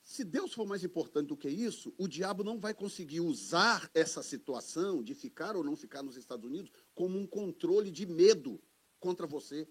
Se 0.01 0.23
Deus 0.23 0.53
for 0.53 0.65
mais 0.65 0.85
importante 0.85 1.27
do 1.27 1.35
que 1.35 1.49
isso, 1.49 1.93
o 1.97 2.07
diabo 2.07 2.45
não 2.45 2.61
vai 2.61 2.73
conseguir 2.73 3.19
usar 3.19 3.91
essa 3.93 4.23
situação 4.23 5.03
de 5.03 5.13
ficar 5.13 5.57
ou 5.57 5.65
não 5.65 5.75
ficar 5.75 6.01
nos 6.01 6.15
Estados 6.15 6.49
Unidos 6.49 6.71
como 6.95 7.19
um 7.19 7.27
controle 7.27 7.91
de 7.91 8.05
medo 8.05 8.57
contra 8.97 9.27
você. 9.27 9.67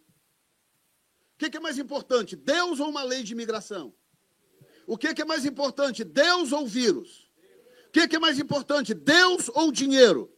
O 1.32 1.38
que 1.38 1.56
é 1.56 1.60
mais 1.60 1.78
importante, 1.78 2.36
Deus 2.36 2.80
ou 2.80 2.90
uma 2.90 3.02
lei 3.02 3.22
de 3.22 3.32
imigração? 3.32 3.94
O 4.86 4.98
que 4.98 5.06
é 5.06 5.24
mais 5.24 5.46
importante, 5.46 6.04
Deus 6.04 6.52
ou 6.52 6.66
vírus? 6.66 7.30
O 7.88 7.92
que 7.92 8.14
é 8.14 8.18
mais 8.18 8.38
importante, 8.38 8.92
Deus 8.92 9.48
ou 9.48 9.72
dinheiro? 9.72 10.30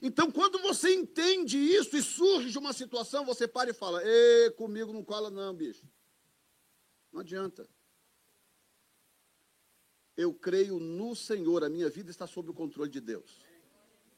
Então, 0.00 0.30
quando 0.30 0.60
você 0.60 0.94
entende 0.94 1.58
isso 1.58 1.96
e 1.96 2.02
surge 2.02 2.56
uma 2.56 2.72
situação, 2.72 3.24
você 3.24 3.48
para 3.48 3.70
e 3.70 3.74
fala: 3.74 4.00
Ê, 4.04 4.50
comigo 4.56 4.92
não 4.92 5.02
cola, 5.02 5.30
não, 5.30 5.54
bicho. 5.54 5.86
Não 7.12 7.20
adianta. 7.20 7.68
Eu 10.16 10.34
creio 10.34 10.78
no 10.78 11.14
Senhor, 11.14 11.62
a 11.62 11.68
minha 11.68 11.88
vida 11.88 12.10
está 12.10 12.26
sob 12.26 12.50
o 12.50 12.54
controle 12.54 12.90
de 12.90 13.00
Deus. 13.00 13.40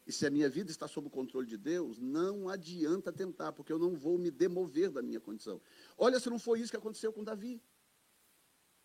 E 0.07 0.13
se 0.13 0.27
a 0.27 0.31
minha 0.31 0.49
vida 0.49 0.71
está 0.71 0.89
sob 0.89 1.07
o 1.07 1.11
controle 1.11 1.47
de 1.47 1.57
Deus, 1.57 1.99
não 1.99 2.49
adianta 2.49 3.13
tentar, 3.13 3.53
porque 3.53 3.73
eu 3.73 3.79
não 3.79 3.95
vou 3.95 4.19
me 4.19 4.31
demover 4.31 4.91
da 4.91 5.03
minha 5.03 5.21
condição. 5.21 5.61
Olha 5.97 6.19
se 6.19 6.29
não 6.31 6.39
foi 6.39 6.61
isso 6.61 6.73
que 6.73 6.77
aconteceu 6.77 7.13
com 7.13 7.23
Davi. 7.23 7.63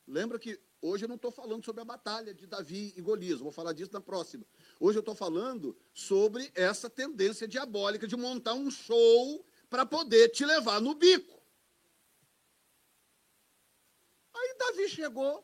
Lembra 0.07 0.37
que 0.37 0.59
hoje 0.81 1.05
eu 1.05 1.09
não 1.09 1.15
estou 1.15 1.31
falando 1.31 1.65
sobre 1.65 1.81
a 1.81 1.85
batalha 1.85 2.33
de 2.33 2.45
Davi 2.45 2.93
e 2.95 3.01
Golias, 3.01 3.39
vou 3.39 3.51
falar 3.51 3.73
disso 3.73 3.91
na 3.91 4.01
próxima. 4.01 4.45
Hoje 4.79 4.97
eu 4.97 5.01
estou 5.01 5.15
falando 5.15 5.75
sobre 5.93 6.51
essa 6.53 6.89
tendência 6.89 7.47
diabólica 7.47 8.07
de 8.07 8.15
montar 8.15 8.53
um 8.53 8.69
show 8.69 9.45
para 9.69 9.85
poder 9.85 10.29
te 10.29 10.45
levar 10.45 10.79
no 10.79 10.93
bico. 10.93 11.41
Aí 14.33 14.55
Davi 14.59 14.87
chegou, 14.89 15.43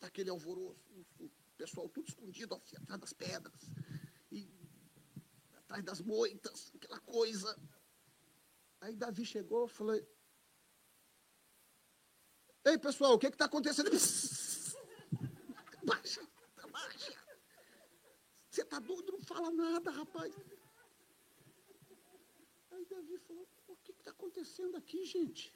daquele 0.00 0.30
alvoroço, 0.30 0.80
o 1.18 1.30
pessoal 1.58 1.88
tudo 1.90 2.08
escondido 2.08 2.54
atrás 2.54 3.00
das 3.00 3.12
pedras, 3.12 3.60
e 4.32 4.48
atrás 5.52 5.84
das 5.84 6.00
moitas, 6.00 6.72
aquela 6.74 7.00
coisa. 7.00 7.58
Aí 8.80 8.96
Davi 8.96 9.26
chegou, 9.26 9.68
falou, 9.68 10.00
Ei, 12.66 12.76
pessoal, 12.76 13.14
o 13.14 13.18
que 13.18 13.28
está 13.28 13.44
acontecendo? 13.44 13.88
Baixa, 15.84 16.20
baixa. 16.72 17.12
Você 18.50 18.62
está 18.62 18.80
doido? 18.80 19.12
Não 19.12 19.20
fala 19.20 19.52
nada, 19.52 19.88
rapaz. 19.92 20.34
Aí 22.72 22.84
Davi 22.86 23.18
falou, 23.18 23.46
o 23.68 23.76
que 23.76 23.92
está 23.92 24.10
acontecendo 24.10 24.76
aqui, 24.76 25.04
gente? 25.04 25.54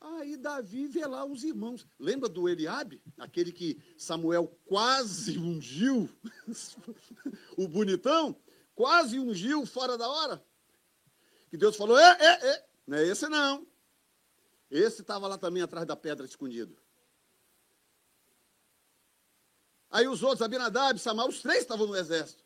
Aí 0.00 0.36
Davi 0.36 0.86
vê 0.86 1.04
lá 1.06 1.24
os 1.24 1.42
irmãos. 1.42 1.84
Lembra 1.98 2.28
do 2.28 2.48
Eliabe? 2.48 3.02
Aquele 3.18 3.50
que 3.50 3.82
Samuel 3.98 4.46
quase 4.64 5.36
ungiu? 5.36 6.08
o 7.58 7.66
bonitão? 7.66 8.40
Quase 8.76 9.18
ungiu 9.18 9.66
fora 9.66 9.98
da 9.98 10.08
hora? 10.08 10.46
Que 11.50 11.56
Deus 11.56 11.74
falou, 11.74 11.98
é, 11.98 12.16
é, 12.20 12.48
é. 12.48 12.66
Não 12.86 12.98
é 12.98 13.06
esse 13.08 13.28
não. 13.28 13.73
Esse 14.74 15.02
estava 15.02 15.28
lá 15.28 15.38
também 15.38 15.62
atrás 15.62 15.86
da 15.86 15.94
pedra 15.94 16.26
escondido. 16.26 16.76
Aí 19.88 20.08
os 20.08 20.20
outros, 20.20 20.42
Abinadab, 20.42 20.98
Samar, 20.98 21.28
os 21.28 21.40
três 21.40 21.60
estavam 21.60 21.86
no 21.86 21.94
exército. 21.94 22.42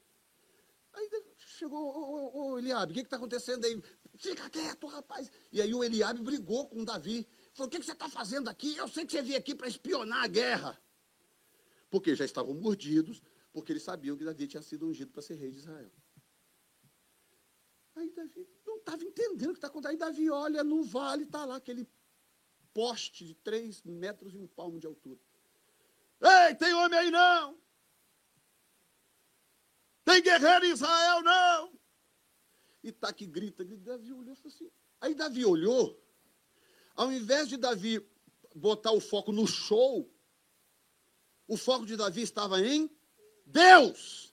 Aí 0.93 1.09
chegou, 1.39 2.37
ô 2.37 2.59
Eliabe, 2.59 2.93
o 2.93 2.95
que 2.95 3.01
está 3.01 3.17
acontecendo 3.17 3.65
aí? 3.65 3.83
Fica 4.19 4.51
quieto, 4.51 4.87
rapaz. 4.87 5.33
E 5.51 5.63
aí 5.63 5.73
o 5.73 5.83
Eliabe 5.83 6.21
brigou 6.21 6.69
com 6.69 6.85
Davi. 6.85 7.27
Falou, 7.55 7.69
o 7.69 7.71
que, 7.71 7.79
que 7.79 7.87
você 7.87 7.93
está 7.93 8.11
fazendo 8.11 8.49
aqui? 8.51 8.77
Eu 8.77 8.89
sei 8.89 9.07
que 9.07 9.13
você 9.13 9.23
veio 9.23 9.39
aqui 9.39 9.55
para 9.55 9.67
espionar 9.67 10.25
a 10.25 10.29
guerra. 10.29 10.79
Porque 11.89 12.15
já 12.15 12.27
estavam 12.27 12.53
mordidos, 12.53 13.23
porque 13.55 13.73
eles 13.73 13.83
sabiam 13.83 14.19
que 14.19 14.25
Davi 14.25 14.47
tinha 14.47 14.63
sido 14.63 14.87
ungido 14.87 15.11
para 15.13 15.23
ser 15.23 15.37
rei 15.37 15.51
de 15.51 15.61
Israel. 15.61 15.91
Aí 17.97 18.11
Davi 18.11 18.47
não 18.67 18.77
estava 18.77 19.03
entendendo 19.03 19.49
o 19.49 19.53
que 19.55 19.59
está 19.59 19.69
acontecendo. 19.69 19.93
Aí 19.93 19.97
Davi 19.97 20.29
olha 20.29 20.63
no 20.63 20.83
vale, 20.83 21.23
está 21.23 21.47
lá 21.47 21.57
aquele 21.57 21.89
poste 22.79 23.25
de 23.25 23.35
três 23.35 23.83
metros 23.83 24.33
e 24.37 24.39
um 24.39 24.47
palmo 24.47 24.79
de 24.79 24.87
altura. 24.87 25.19
Ei, 26.21 26.55
tem 26.55 26.73
homem 26.75 26.97
aí 26.97 27.11
não? 27.11 27.59
Tem 30.05 30.23
guerreiro 30.23 30.65
em 30.65 30.71
Israel 30.71 31.21
não? 31.21 31.73
E 32.85 32.93
tá 32.93 33.13
que 33.13 33.27
grita, 33.27 33.65
grita. 33.65 33.83
Davi 33.83 34.13
olhou 34.13 34.37
assim. 34.47 34.71
Aí 35.01 35.13
Davi 35.13 35.45
olhou, 35.45 36.01
ao 36.95 37.11
invés 37.11 37.49
de 37.49 37.57
Davi 37.57 38.01
botar 38.55 38.93
o 38.93 39.01
foco 39.01 39.33
no 39.33 39.45
show, 39.45 40.09
o 41.49 41.57
foco 41.57 41.85
de 41.85 41.97
Davi 41.97 42.23
estava 42.23 42.61
em 42.61 42.89
Deus. 43.45 44.33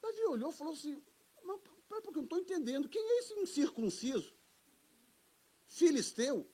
Davi 0.00 0.22
olhou 0.22 0.52
e 0.52 0.54
falou 0.54 0.72
assim: 0.72 1.04
Mas 1.44 2.00
porque 2.00 2.18
eu 2.18 2.22
não 2.22 2.24
estou 2.24 2.38
entendendo. 2.38 2.88
Quem 2.88 3.02
é 3.02 3.18
esse 3.18 3.34
incircunciso? 3.34 4.34
Filisteu? 5.66 6.50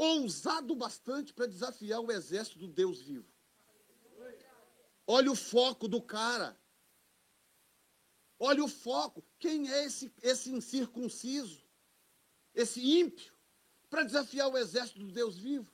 Ousado 0.00 0.74
bastante 0.74 1.34
para 1.34 1.46
desafiar 1.46 2.00
o 2.00 2.10
exército 2.10 2.58
do 2.58 2.66
Deus 2.66 3.02
vivo. 3.02 3.28
Olha 5.06 5.30
o 5.30 5.36
foco 5.36 5.86
do 5.86 6.00
cara. 6.00 6.58
Olha 8.38 8.64
o 8.64 8.68
foco. 8.68 9.22
Quem 9.38 9.70
é 9.70 9.84
esse, 9.84 10.10
esse 10.22 10.50
incircunciso? 10.50 11.62
Esse 12.54 12.80
ímpio? 12.80 13.34
Para 13.90 14.04
desafiar 14.04 14.48
o 14.48 14.56
exército 14.56 15.00
do 15.00 15.12
Deus 15.12 15.36
vivo? 15.36 15.70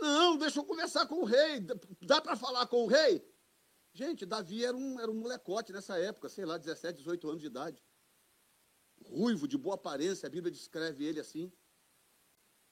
Não, 0.00 0.38
deixa 0.38 0.60
eu 0.60 0.64
conversar 0.64 1.06
com 1.06 1.16
o 1.16 1.24
rei. 1.24 1.60
Dá 2.00 2.22
para 2.22 2.36
falar 2.36 2.66
com 2.68 2.84
o 2.84 2.86
rei? 2.86 3.22
Gente, 3.92 4.24
Davi 4.24 4.64
era 4.64 4.76
um, 4.76 4.98
era 4.98 5.10
um 5.10 5.14
molecote 5.14 5.72
nessa 5.72 5.98
época, 5.98 6.28
sei 6.30 6.46
lá, 6.46 6.56
17, 6.56 6.98
18 6.98 7.28
anos 7.28 7.40
de 7.40 7.48
idade. 7.48 7.84
Ruivo, 9.04 9.46
de 9.46 9.58
boa 9.58 9.74
aparência, 9.74 10.26
a 10.26 10.30
Bíblia 10.30 10.52
descreve 10.52 11.04
ele 11.04 11.20
assim. 11.20 11.52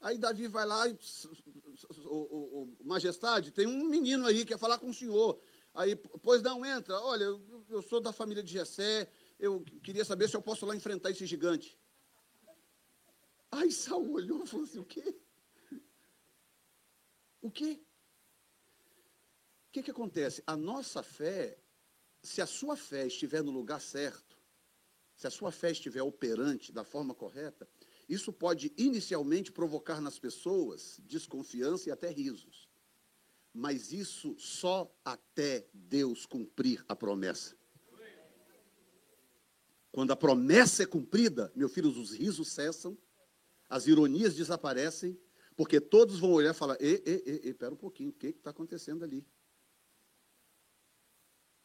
Aí 0.01 0.18
Davi 0.18 0.47
vai 0.47 0.66
lá, 0.66 0.86
o, 0.86 2.14
o, 2.14 2.62
o, 2.62 2.84
majestade, 2.84 3.51
tem 3.51 3.66
um 3.66 3.84
menino 3.84 4.26
aí 4.26 4.38
que 4.38 4.47
quer 4.47 4.59
falar 4.59 4.78
com 4.78 4.90
o 4.90 4.94
senhor. 4.94 5.40
Aí, 5.74 5.97
pois 5.97 6.42
não, 6.42 6.64
entra. 6.64 6.99
Olha, 7.01 7.24
eu, 7.24 7.64
eu 7.68 7.82
sou 7.82 8.01
da 8.01 8.12
família 8.12 8.42
de 8.42 8.53
Jessé, 8.53 9.11
eu 9.38 9.64
queria 9.82 10.05
saber 10.05 10.28
se 10.28 10.36
eu 10.36 10.42
posso 10.42 10.64
lá 10.66 10.76
enfrentar 10.76 11.11
esse 11.11 11.26
gigante. 11.26 11.78
Aí 13.51 13.72
Saul 13.72 14.12
olhou 14.12 14.44
e 14.44 14.47
falou 14.47 14.64
assim: 14.64 14.78
o 14.78 14.84
quê? 14.84 15.18
O 17.40 17.51
quê? 17.51 17.80
O 19.68 19.72
que, 19.72 19.82
que 19.82 19.90
acontece? 19.90 20.42
A 20.47 20.57
nossa 20.57 21.03
fé, 21.03 21.59
se 22.22 22.40
a 22.40 22.47
sua 22.47 22.76
fé 22.76 23.07
estiver 23.07 23.42
no 23.42 23.51
lugar 23.51 23.80
certo, 23.80 24.36
se 25.14 25.26
a 25.26 25.30
sua 25.30 25.51
fé 25.51 25.70
estiver 25.70 26.03
operante 26.03 26.72
da 26.72 26.84
forma 26.84 27.14
correta, 27.14 27.68
isso 28.09 28.32
pode 28.32 28.72
inicialmente 28.76 29.50
provocar 29.50 30.00
nas 30.00 30.18
pessoas 30.18 31.00
desconfiança 31.04 31.88
e 31.88 31.92
até 31.92 32.09
risos. 32.09 32.68
Mas 33.52 33.92
isso 33.92 34.36
só 34.38 34.94
até 35.04 35.66
Deus 35.72 36.26
cumprir 36.26 36.84
a 36.88 36.94
promessa. 36.94 37.57
Quando 39.90 40.11
a 40.11 40.16
promessa 40.16 40.82
é 40.82 40.86
cumprida, 40.86 41.50
meu 41.57 41.68
filho, 41.68 41.88
os 41.88 42.12
risos 42.12 42.48
cessam, 42.48 42.98
as 43.68 43.86
ironias 43.86 44.34
desaparecem, 44.34 45.18
porque 45.57 45.80
todos 45.80 46.18
vão 46.18 46.32
olhar 46.32 46.50
e 46.50 46.54
falar: 46.54 46.76
ei, 46.78 47.02
ei, 47.07 47.22
ei 47.24 47.50
espera 47.50 47.72
um 47.72 47.78
pouquinho, 47.78 48.11
o 48.11 48.12
que 48.12 48.26
está 48.26 48.50
acontecendo 48.50 49.04
ali? 49.04 49.26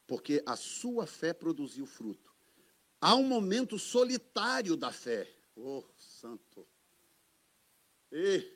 Porque 0.07 0.41
a 0.45 0.55
sua 0.55 1.05
fé 1.05 1.33
produziu 1.33 1.85
fruto. 1.85 2.33
Há 2.99 3.15
um 3.15 3.23
momento 3.23 3.77
solitário 3.77 4.77
da 4.77 4.91
fé. 4.91 5.27
Oh, 5.63 5.83
santo. 5.95 6.67
E 8.11 8.51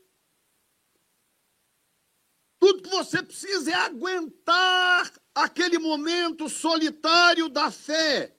tudo 2.59 2.81
que 2.81 2.89
você 2.89 3.21
precisa 3.21 3.69
é 3.69 3.75
aguentar 3.75 5.13
aquele 5.35 5.77
momento 5.77 6.49
solitário 6.49 7.47
da 7.47 7.69
fé. 7.69 8.35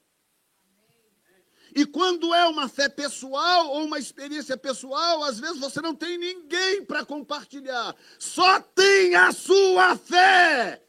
E 1.76 1.86
quando 1.86 2.34
é 2.34 2.44
uma 2.48 2.68
fé 2.68 2.88
pessoal 2.88 3.68
ou 3.68 3.84
uma 3.84 4.00
experiência 4.00 4.56
pessoal, 4.56 5.22
às 5.22 5.38
vezes 5.38 5.60
você 5.60 5.80
não 5.80 5.94
tem 5.94 6.18
ninguém 6.18 6.84
para 6.84 7.04
compartilhar. 7.04 7.94
Só 8.18 8.60
tem 8.60 9.14
a 9.14 9.30
sua 9.30 9.96
fé. 9.96 10.82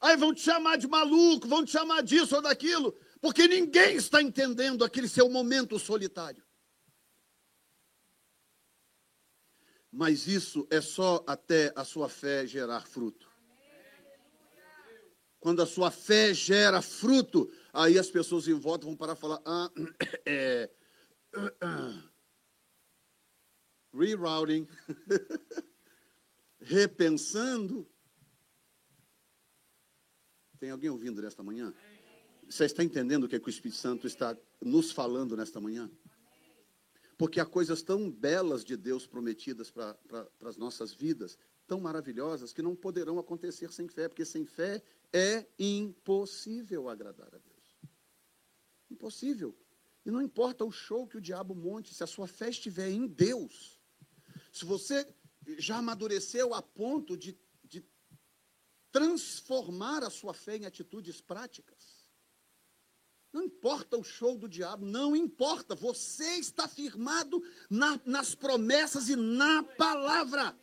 Aí 0.00 0.16
vão 0.16 0.32
te 0.32 0.42
chamar 0.42 0.76
de 0.76 0.86
maluco, 0.86 1.48
vão 1.48 1.64
te 1.64 1.72
chamar 1.72 2.02
disso 2.02 2.36
ou 2.36 2.42
daquilo, 2.42 2.94
porque 3.22 3.48
ninguém 3.48 3.96
está 3.96 4.20
entendendo 4.20 4.84
aquele 4.84 5.08
seu 5.08 5.30
momento 5.30 5.78
solitário. 5.78 6.44
Mas 9.90 10.26
isso 10.26 10.66
é 10.70 10.82
só 10.82 11.24
até 11.26 11.72
a 11.74 11.84
sua 11.84 12.10
fé 12.10 12.46
gerar 12.46 12.86
fruto. 12.86 13.32
Quando 15.40 15.62
a 15.62 15.66
sua 15.66 15.90
fé 15.90 16.34
gera 16.34 16.82
fruto, 16.82 17.50
Aí 17.72 17.98
as 17.98 18.10
pessoas 18.10 18.46
em 18.46 18.52
volta 18.54 18.84
vão 18.84 18.94
parar 18.94 19.14
e 19.14 19.16
falar: 19.16 19.40
ah, 19.46 19.70
é, 20.26 20.70
rerouting, 23.94 24.68
repensando. 26.60 27.88
Tem 30.58 30.70
alguém 30.70 30.90
ouvindo 30.90 31.20
nesta 31.22 31.42
manhã? 31.42 31.74
Você 32.52 32.66
está 32.66 32.84
entendendo 32.84 33.24
o 33.24 33.28
que, 33.28 33.36
é 33.36 33.40
que 33.40 33.48
o 33.48 33.50
Espírito 33.50 33.78
Santo 33.78 34.06
está 34.06 34.36
nos 34.60 34.92
falando 34.92 35.34
nesta 35.34 35.58
manhã? 35.58 35.90
Porque 37.16 37.40
há 37.40 37.46
coisas 37.46 37.82
tão 37.82 38.10
belas 38.10 38.62
de 38.62 38.76
Deus 38.76 39.06
prometidas 39.06 39.70
para 39.70 39.96
as 40.44 40.58
nossas 40.58 40.92
vidas, 40.92 41.38
tão 41.66 41.80
maravilhosas, 41.80 42.52
que 42.52 42.60
não 42.60 42.76
poderão 42.76 43.18
acontecer 43.18 43.72
sem 43.72 43.88
fé, 43.88 44.06
porque 44.06 44.26
sem 44.26 44.44
fé 44.44 44.82
é 45.14 45.46
impossível 45.58 46.90
agradar 46.90 47.34
a 47.34 47.38
Deus. 47.38 47.78
Impossível. 48.90 49.56
E 50.04 50.10
não 50.10 50.20
importa 50.20 50.62
o 50.62 50.70
show 50.70 51.06
que 51.06 51.16
o 51.16 51.22
diabo 51.22 51.54
monte, 51.54 51.94
se 51.94 52.04
a 52.04 52.06
sua 52.06 52.26
fé 52.26 52.50
estiver 52.50 52.90
em 52.90 53.06
Deus, 53.06 53.80
se 54.52 54.66
você 54.66 55.08
já 55.56 55.78
amadureceu 55.78 56.52
a 56.52 56.60
ponto 56.60 57.16
de, 57.16 57.34
de 57.64 57.82
transformar 58.90 60.04
a 60.04 60.10
sua 60.10 60.34
fé 60.34 60.58
em 60.58 60.66
atitudes 60.66 61.18
práticas, 61.18 61.91
não 63.32 63.42
importa 63.42 63.96
o 63.96 64.04
show 64.04 64.36
do 64.36 64.48
diabo, 64.48 64.84
não 64.84 65.16
importa, 65.16 65.74
você 65.74 66.36
está 66.36 66.68
firmado 66.68 67.42
na, 67.70 67.98
nas 68.04 68.34
promessas 68.34 69.08
e 69.08 69.16
na 69.16 69.62
palavra. 69.62 70.54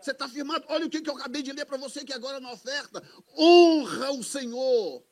Você 0.00 0.10
está 0.10 0.28
firmado, 0.28 0.64
olha 0.68 0.86
o 0.86 0.90
que, 0.90 1.00
que 1.00 1.08
eu 1.08 1.16
acabei 1.16 1.42
de 1.42 1.52
ler 1.52 1.64
para 1.64 1.76
você 1.76 2.04
que 2.04 2.12
agora 2.12 2.40
na 2.40 2.52
oferta. 2.52 3.02
Honra 3.36 4.10
o 4.10 4.24
Senhor 4.24 5.04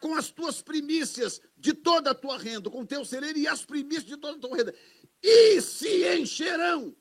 com 0.00 0.14
as 0.14 0.30
tuas 0.30 0.60
primícias 0.60 1.40
de 1.56 1.72
toda 1.72 2.10
a 2.10 2.14
tua 2.14 2.36
renda, 2.36 2.68
com 2.68 2.82
o 2.82 2.86
teu 2.86 3.04
celeiro 3.06 3.38
e 3.38 3.48
as 3.48 3.64
primícias 3.64 4.04
de 4.04 4.18
toda 4.18 4.36
a 4.36 4.40
tua 4.40 4.56
renda. 4.58 4.74
E 5.22 5.60
se 5.62 6.18
encherão. 6.18 6.94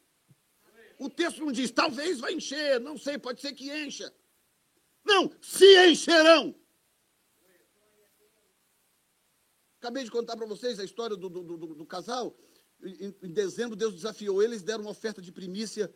O 0.98 1.10
texto 1.10 1.44
não 1.44 1.52
diz, 1.52 1.72
talvez 1.72 2.22
vai 2.22 2.34
encher, 2.34 2.80
não 2.80 2.98
sei, 2.98 3.18
pode 3.18 3.42
ser 3.42 3.52
que 3.52 3.70
encha. 3.70 4.14
Não, 5.04 5.30
se 5.42 5.90
encherão. 5.90 6.56
Acabei 9.84 10.06
de 10.06 10.12
contar 10.12 10.38
para 10.38 10.46
vocês 10.46 10.80
a 10.80 10.86
história 10.86 11.14
do, 11.14 11.28
do, 11.28 11.44
do, 11.44 11.76
do 11.76 11.86
casal. 11.86 12.34
Em, 12.82 13.14
em, 13.22 13.34
dezembro, 13.34 13.76
Deus 13.76 13.94
desafiou 13.94 14.42
eles, 14.42 14.64
deram 14.64 14.80
uma 14.80 14.92
oferta 14.92 15.22
de 15.22 15.30
primícia 15.30 15.94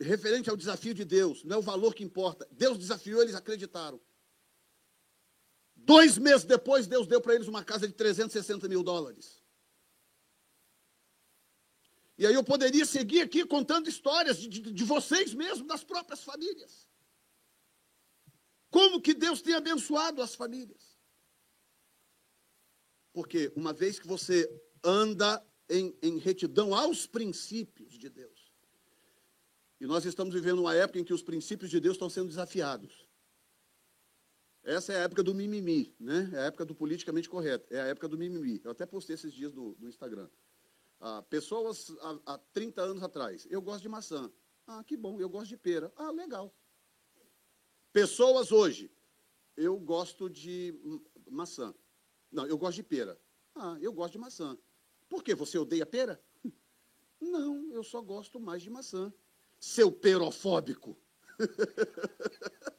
referente 0.00 0.50
ao 0.50 0.56
desafio 0.56 0.92
de 0.92 1.04
Deus. 1.04 1.44
Não 1.44 1.54
é 1.54 1.58
o 1.60 1.62
valor 1.62 1.94
que 1.94 2.02
importa. 2.02 2.48
Deus 2.50 2.76
desafiou, 2.76 3.22
eles 3.22 3.36
acreditaram. 3.36 4.00
Dois 5.76 6.18
meses 6.18 6.44
depois, 6.44 6.88
Deus 6.88 7.06
deu 7.06 7.20
para 7.20 7.36
eles 7.36 7.46
uma 7.46 7.62
casa 7.62 7.86
de 7.86 7.94
360 7.94 8.68
mil 8.68 8.82
dólares. 8.82 9.40
E 12.18 12.26
aí 12.26 12.34
eu 12.34 12.42
poderia 12.42 12.84
seguir 12.84 13.20
aqui 13.20 13.46
contando 13.46 13.88
histórias 13.88 14.36
de, 14.36 14.48
de, 14.48 14.72
de 14.72 14.84
vocês 14.84 15.32
mesmos, 15.32 15.68
das 15.68 15.84
próprias 15.84 16.24
famílias. 16.24 16.88
Como 18.68 19.00
que 19.00 19.14
Deus 19.14 19.40
tem 19.40 19.54
abençoado 19.54 20.20
as 20.20 20.34
famílias. 20.34 20.89
Porque 23.20 23.52
uma 23.54 23.74
vez 23.74 23.98
que 23.98 24.06
você 24.06 24.50
anda 24.82 25.46
em, 25.68 25.94
em 26.00 26.16
retidão 26.16 26.74
aos 26.74 27.06
princípios 27.06 27.92
de 27.92 28.08
Deus, 28.08 28.50
e 29.78 29.86
nós 29.86 30.06
estamos 30.06 30.32
vivendo 30.32 30.60
uma 30.60 30.74
época 30.74 30.98
em 30.98 31.04
que 31.04 31.12
os 31.12 31.22
princípios 31.22 31.70
de 31.70 31.78
Deus 31.78 31.96
estão 31.96 32.08
sendo 32.08 32.28
desafiados. 32.28 33.06
Essa 34.62 34.94
é 34.94 34.96
a 34.96 35.00
época 35.00 35.22
do 35.22 35.34
mimimi, 35.34 35.94
né? 36.00 36.30
É 36.32 36.38
a 36.38 36.44
época 36.44 36.64
do 36.64 36.74
politicamente 36.74 37.28
correto. 37.28 37.66
É 37.70 37.82
a 37.82 37.86
época 37.88 38.08
do 38.08 38.16
mimimi. 38.16 38.58
Eu 38.64 38.70
até 38.70 38.86
postei 38.86 39.16
esses 39.16 39.34
dias 39.34 39.52
no, 39.52 39.76
Instagram. 39.82 40.30
Ah, 40.98 41.22
pessoas 41.28 41.90
há, 42.00 42.34
há 42.34 42.38
30 42.54 42.80
anos 42.80 43.02
atrás, 43.02 43.46
eu 43.50 43.60
gosto 43.60 43.82
de 43.82 43.88
maçã. 43.90 44.32
Ah, 44.66 44.82
que 44.82 44.96
bom, 44.96 45.20
eu 45.20 45.28
gosto 45.28 45.48
de 45.48 45.58
pera. 45.58 45.92
Ah, 45.94 46.10
legal. 46.10 46.54
Pessoas 47.92 48.50
hoje, 48.50 48.90
eu 49.58 49.78
gosto 49.78 50.30
de 50.30 50.74
maçã. 51.30 51.74
Não, 52.30 52.46
eu 52.46 52.56
gosto 52.56 52.76
de 52.76 52.82
pera. 52.82 53.20
Ah, 53.54 53.76
eu 53.80 53.92
gosto 53.92 54.12
de 54.12 54.18
maçã. 54.18 54.56
Por 55.08 55.22
quê? 55.24 55.34
Você 55.34 55.58
odeia 55.58 55.84
pera? 55.84 56.22
Não, 57.20 57.70
eu 57.72 57.82
só 57.82 58.00
gosto 58.00 58.38
mais 58.38 58.62
de 58.62 58.70
maçã. 58.70 59.12
Seu 59.58 59.90
perofóbico. 59.90 60.96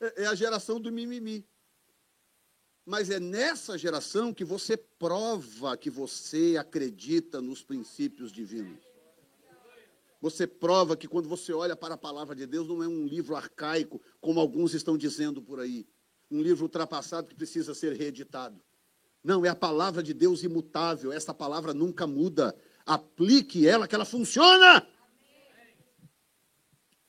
É, 0.00 0.22
é 0.22 0.26
a 0.26 0.34
geração 0.34 0.80
do 0.80 0.92
mimimi. 0.92 1.44
Mas 2.84 3.10
é 3.10 3.20
nessa 3.20 3.76
geração 3.76 4.32
que 4.32 4.44
você 4.44 4.76
prova 4.76 5.76
que 5.76 5.90
você 5.90 6.56
acredita 6.56 7.42
nos 7.42 7.62
princípios 7.62 8.32
divinos. 8.32 8.80
Você 10.20 10.46
prova 10.46 10.96
que 10.96 11.06
quando 11.06 11.28
você 11.28 11.52
olha 11.52 11.76
para 11.76 11.94
a 11.94 11.98
palavra 11.98 12.34
de 12.34 12.46
Deus, 12.46 12.66
não 12.66 12.82
é 12.82 12.88
um 12.88 13.06
livro 13.06 13.36
arcaico, 13.36 14.00
como 14.20 14.40
alguns 14.40 14.72
estão 14.72 14.96
dizendo 14.96 15.42
por 15.42 15.60
aí. 15.60 15.86
Um 16.30 16.42
livro 16.42 16.64
ultrapassado 16.64 17.28
que 17.28 17.34
precisa 17.34 17.74
ser 17.74 17.94
reeditado. 17.94 18.60
Não, 19.22 19.44
é 19.44 19.48
a 19.48 19.54
palavra 19.54 20.02
de 20.02 20.14
Deus 20.14 20.42
imutável. 20.42 21.12
Essa 21.12 21.34
palavra 21.34 21.74
nunca 21.74 22.06
muda. 22.06 22.56
Aplique 22.86 23.66
ela, 23.66 23.88
que 23.88 23.94
ela 23.94 24.04
funciona. 24.04 24.86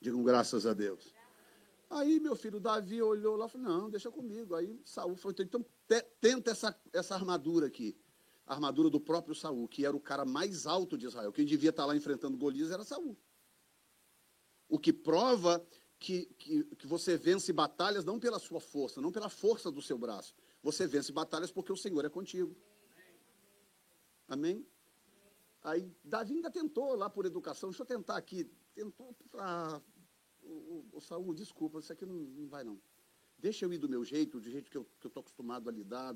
Digam 0.01 0.23
graças 0.23 0.65
a 0.65 0.73
Deus. 0.73 1.13
Aí 1.89 2.19
meu 2.19 2.35
filho 2.35 2.59
Davi 2.59 3.01
olhou 3.01 3.35
lá 3.35 3.47
e 3.47 3.49
falou, 3.49 3.67
não, 3.67 3.89
deixa 3.89 4.11
comigo. 4.11 4.55
Aí 4.55 4.79
Saul 4.85 5.15
falou, 5.15 5.35
então 5.39 5.65
tenta 6.21 6.51
essa, 6.51 6.79
essa 6.93 7.15
armadura 7.15 7.67
aqui. 7.67 7.97
A 8.45 8.53
armadura 8.53 8.89
do 8.89 8.99
próprio 8.99 9.35
Saul, 9.35 9.67
que 9.67 9.85
era 9.85 9.95
o 9.95 9.99
cara 9.99 10.25
mais 10.25 10.65
alto 10.65 10.97
de 10.97 11.05
Israel. 11.05 11.31
Quem 11.31 11.45
devia 11.45 11.71
estar 11.71 11.85
lá 11.85 11.95
enfrentando 11.95 12.37
Golias 12.37 12.71
era 12.71 12.83
Saul. 12.83 13.17
O 14.67 14.77
que 14.77 14.93
prova 14.93 15.65
que, 15.99 16.25
que, 16.37 16.63
que 16.63 16.87
você 16.87 17.17
vence 17.17 17.51
batalhas 17.51 18.05
não 18.05 18.19
pela 18.19 18.39
sua 18.39 18.61
força, 18.61 19.01
não 19.01 19.11
pela 19.11 19.29
força 19.29 19.69
do 19.69 19.81
seu 19.81 19.97
braço. 19.97 20.33
Você 20.63 20.87
vence 20.87 21.11
batalhas 21.11 21.51
porque 21.51 21.71
o 21.71 21.77
Senhor 21.77 22.03
é 22.05 22.09
contigo. 22.09 22.55
Amém? 24.27 24.65
Aí 25.61 25.91
Davi 26.03 26.35
ainda 26.35 26.49
tentou 26.49 26.95
lá 26.95 27.09
por 27.09 27.25
educação, 27.25 27.69
deixa 27.69 27.83
eu 27.83 27.87
tentar 27.87 28.15
aqui 28.15 28.49
tentou. 28.73 29.13
Ah, 29.33 29.81
o, 30.41 30.85
o, 30.93 31.01
Saúl, 31.01 31.33
desculpa, 31.33 31.79
isso 31.79 31.91
aqui 31.91 32.05
não, 32.05 32.15
não 32.15 32.47
vai 32.47 32.63
não. 32.63 32.79
Deixa 33.37 33.65
eu 33.65 33.73
ir 33.73 33.77
do 33.77 33.89
meu 33.89 34.03
jeito, 34.03 34.39
do 34.39 34.49
jeito 34.49 34.71
que 34.71 34.77
eu 34.77 34.87
estou 35.03 35.19
acostumado 35.19 35.69
a 35.69 35.71
lidar, 35.71 36.15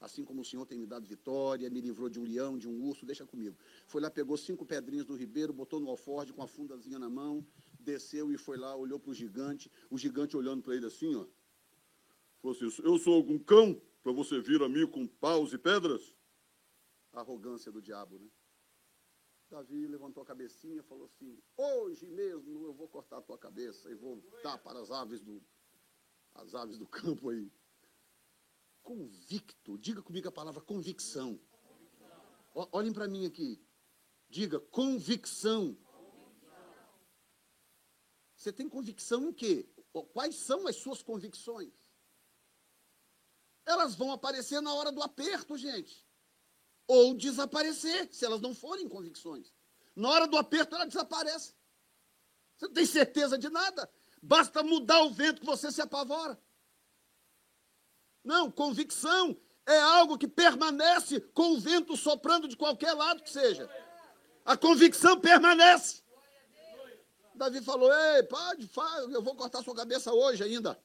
assim 0.00 0.24
como 0.24 0.42
o 0.42 0.44
Senhor 0.44 0.64
tem 0.66 0.78
me 0.78 0.86
dado 0.86 1.06
vitória, 1.06 1.68
me 1.70 1.80
livrou 1.80 2.08
de 2.08 2.20
um 2.20 2.24
leão, 2.24 2.56
de 2.56 2.68
um 2.68 2.82
urso, 2.84 3.06
deixa 3.06 3.26
comigo. 3.26 3.56
Foi 3.86 4.00
lá, 4.00 4.10
pegou 4.10 4.36
cinco 4.36 4.64
pedrinhas 4.64 5.06
do 5.06 5.14
ribeiro, 5.14 5.52
botou 5.52 5.80
no 5.80 5.88
alforje 5.88 6.32
com 6.32 6.42
a 6.42 6.46
fundazinha 6.46 6.98
na 6.98 7.08
mão, 7.08 7.44
desceu 7.84 8.32
e 8.32 8.38
foi 8.38 8.56
lá, 8.56 8.74
olhou 8.74 8.98
para 8.98 9.10
o 9.10 9.14
gigante, 9.14 9.70
o 9.90 9.98
gigante 9.98 10.36
olhando 10.36 10.62
para 10.62 10.74
ele 10.74 10.86
assim, 10.86 11.14
ó. 11.14 11.26
Falou 12.40 12.56
assim, 12.56 12.82
eu 12.82 12.98
sou 12.98 13.14
algum 13.14 13.38
cão 13.38 13.80
para 14.02 14.12
você 14.12 14.40
vir 14.40 14.62
a 14.62 14.68
mim 14.68 14.86
com 14.86 15.06
paus 15.06 15.52
e 15.52 15.58
pedras? 15.58 16.14
A 17.12 17.20
arrogância 17.20 17.70
do 17.70 17.80
diabo, 17.80 18.18
né? 18.18 18.28
Davi 19.50 19.86
levantou 19.86 20.22
a 20.22 20.26
cabecinha 20.26 20.80
e 20.80 20.82
falou 20.82 21.04
assim, 21.04 21.38
hoje 21.56 22.06
mesmo 22.08 22.66
eu 22.66 22.74
vou 22.74 22.88
cortar 22.88 23.18
a 23.18 23.22
tua 23.22 23.38
cabeça 23.38 23.90
e 23.90 23.94
vou 23.94 24.22
dar 24.42 24.58
para 24.58 24.80
as 24.80 24.90
aves 24.90 25.20
do, 25.20 25.40
as 26.34 26.54
aves 26.54 26.76
do 26.76 26.86
campo 26.88 27.30
aí. 27.30 27.52
Convicto, 28.82 29.78
diga 29.78 30.02
comigo 30.02 30.28
a 30.28 30.32
palavra 30.32 30.60
convicção. 30.60 31.40
Olhem 32.54 32.92
para 32.92 33.08
mim 33.08 33.26
aqui. 33.26 33.60
Diga 34.28 34.60
convicção. 34.60 35.76
Você 38.44 38.52
tem 38.52 38.68
convicção 38.68 39.30
em 39.30 39.32
quê? 39.32 39.66
Quais 40.12 40.34
são 40.34 40.68
as 40.68 40.76
suas 40.76 41.02
convicções? 41.02 41.72
Elas 43.64 43.94
vão 43.94 44.12
aparecer 44.12 44.60
na 44.60 44.74
hora 44.74 44.92
do 44.92 45.02
aperto, 45.02 45.56
gente. 45.56 46.06
Ou 46.86 47.14
desaparecer, 47.14 48.06
se 48.12 48.22
elas 48.22 48.42
não 48.42 48.54
forem 48.54 48.86
convicções. 48.86 49.50
Na 49.96 50.10
hora 50.10 50.26
do 50.26 50.36
aperto, 50.36 50.74
ela 50.74 50.84
desaparece. 50.84 51.54
Você 52.54 52.66
não 52.66 52.74
tem 52.74 52.84
certeza 52.84 53.38
de 53.38 53.48
nada. 53.48 53.90
Basta 54.22 54.62
mudar 54.62 55.00
o 55.04 55.10
vento 55.10 55.40
que 55.40 55.46
você 55.46 55.72
se 55.72 55.80
apavora. 55.80 56.38
Não, 58.22 58.50
convicção 58.50 59.40
é 59.64 59.80
algo 59.80 60.18
que 60.18 60.28
permanece 60.28 61.18
com 61.18 61.52
o 61.54 61.60
vento 61.60 61.96
soprando 61.96 62.46
de 62.46 62.58
qualquer 62.58 62.92
lado 62.92 63.22
que 63.22 63.30
seja. 63.30 63.70
A 64.44 64.54
convicção 64.54 65.18
permanece. 65.18 66.03
Davi 67.34 67.60
falou: 67.62 67.92
Ei, 67.92 68.22
pode, 68.24 68.66
faz, 68.68 69.10
eu 69.12 69.22
vou 69.22 69.34
cortar 69.34 69.62
sua 69.62 69.74
cabeça 69.74 70.12
hoje 70.12 70.42
ainda. 70.42 70.78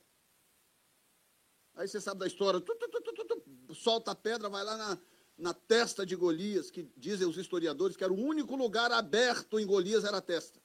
Aí 1.76 1.88
você 1.88 2.02
sabe 2.02 2.20
da 2.20 2.28
história: 2.28 2.60
tu, 2.60 2.76
tu, 2.76 2.90
tu, 2.90 3.76
solta 3.76 4.12
a 4.12 4.16
pedra, 4.16 4.50
vai 4.50 4.64
lá 4.64 4.78
na, 4.78 5.00
na 5.38 5.54
testa 5.54 6.06
de 6.06 6.16
Golias, 6.16 6.72
que 6.72 6.84
dizem 6.98 7.28
os 7.28 7.38
historiadores 7.38 7.96
que 7.96 8.04
era 8.04 8.14
o 8.14 8.20
único 8.20 8.56
lugar 8.56 8.92
aberto 8.92 9.60
em 9.60 9.66
Golias 9.66 10.04
era 10.04 10.18
a 10.18 10.22
testa 10.22 10.60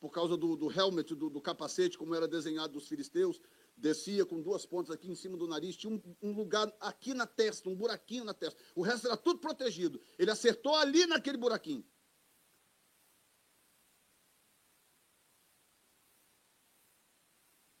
por 0.00 0.10
causa 0.10 0.36
do, 0.36 0.56
do 0.56 0.70
helmet, 0.70 1.14
do, 1.14 1.28
do, 1.28 1.40
capacete, 1.40 1.98
como 1.98 2.14
era 2.14 2.28
desenhado 2.28 2.74
dos 2.74 2.86
filisteus, 2.86 3.40
descia 3.76 4.24
com 4.24 4.40
duas 4.40 4.64
pontas 4.64 4.90
aqui 4.90 5.10
em 5.10 5.14
cima 5.14 5.36
do 5.36 5.46
nariz, 5.46 5.76
tinha 5.76 5.92
um, 5.92 6.00
um, 6.22 6.32
lugar 6.32 6.72
aqui 6.80 7.14
na 7.14 7.26
testa, 7.26 7.68
um 7.68 7.74
buraquinho 7.74 8.24
na 8.24 8.34
testa. 8.34 8.60
O 8.74 8.82
resto 8.82 9.06
era 9.06 9.16
tudo 9.16 9.40
protegido. 9.40 10.00
Ele 10.18 10.30
acertou 10.30 10.74
ali 10.76 11.06
naquele 11.06 11.36
buraquinho. 11.36 11.84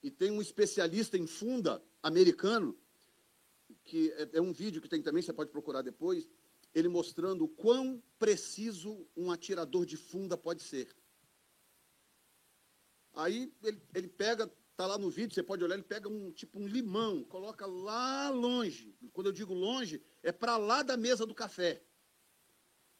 E 0.02 0.10
tem 0.10 0.30
um 0.30 0.40
especialista 0.40 1.18
em 1.18 1.26
funda 1.26 1.82
americano, 2.02 2.78
que 3.84 4.10
é, 4.12 4.30
é 4.34 4.40
um 4.40 4.52
vídeo 4.52 4.80
que 4.80 4.88
tem 4.88 5.02
também, 5.02 5.22
você 5.22 5.32
pode 5.32 5.50
procurar 5.50 5.82
depois, 5.82 6.28
ele 6.74 6.88
mostrando 6.88 7.44
o 7.44 7.48
quão 7.48 8.02
preciso 8.18 9.06
um 9.16 9.30
atirador 9.30 9.84
de 9.84 9.96
funda 9.96 10.36
pode 10.36 10.62
ser. 10.62 10.94
Aí 13.14 13.52
ele, 13.62 13.82
ele 13.94 14.08
pega, 14.08 14.46
tá 14.76 14.86
lá 14.86 14.96
no 14.96 15.10
vídeo, 15.10 15.34
você 15.34 15.42
pode 15.42 15.64
olhar, 15.64 15.74
ele 15.74 15.82
pega 15.82 16.08
um 16.08 16.30
tipo 16.30 16.60
um 16.60 16.68
limão, 16.68 17.24
coloca 17.24 17.66
lá 17.66 18.30
longe. 18.30 18.94
Quando 19.12 19.28
eu 19.28 19.32
digo 19.32 19.54
longe, 19.54 20.00
é 20.22 20.30
para 20.30 20.56
lá 20.56 20.82
da 20.82 20.96
mesa 20.96 21.26
do 21.26 21.34
café. 21.34 21.82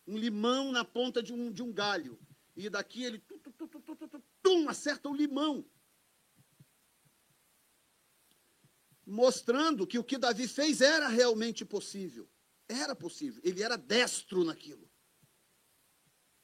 Um 0.07 0.16
limão 0.16 0.72
na 0.72 0.84
ponta 0.84 1.22
de 1.22 1.32
um, 1.32 1.53
de 1.53 1.62
um 1.62 1.72
galho. 1.72 2.18
E 2.57 2.68
daqui 2.68 3.05
ele 3.05 3.20
tum, 3.20 3.38
tum, 3.38 3.68
tum, 3.68 4.22
tum, 4.42 4.68
acerta 4.68 5.09
o 5.09 5.14
limão. 5.14 5.64
Mostrando 9.11 9.86
que 9.86 9.98
o 9.98 10.04
que 10.04 10.18
Davi 10.18 10.46
fez 10.46 10.82
era 10.82 11.09
realmente 11.09 11.64
possível. 11.64 12.28
Era 12.68 12.94
possível. 12.94 13.40
Ele 13.42 13.62
era 13.62 13.76
destro 13.76 14.44
naquilo. 14.44 14.86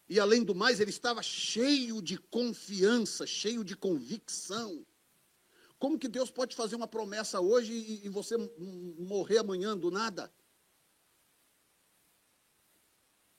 E 0.09 0.19
além 0.19 0.43
do 0.43 0.55
mais, 0.55 0.81
ele 0.81 0.89
estava 0.89 1.23
cheio 1.23 2.01
de 2.01 2.17
confiança, 2.17 3.27
cheio 3.27 3.63
de 3.63 3.77
convicção. 3.77 4.87
Como 5.79 5.99
que 5.99 6.09
Deus 6.09 6.31
pode 6.31 6.57
fazer 6.57 6.75
uma 6.75 6.89
promessa 6.89 7.39
hoje 7.39 7.75
e, 7.75 8.07
e 8.07 8.09
você 8.09 8.35
morrer 8.99 9.39
amanhã 9.39 9.77
do 9.77 9.91
nada? 9.91 10.33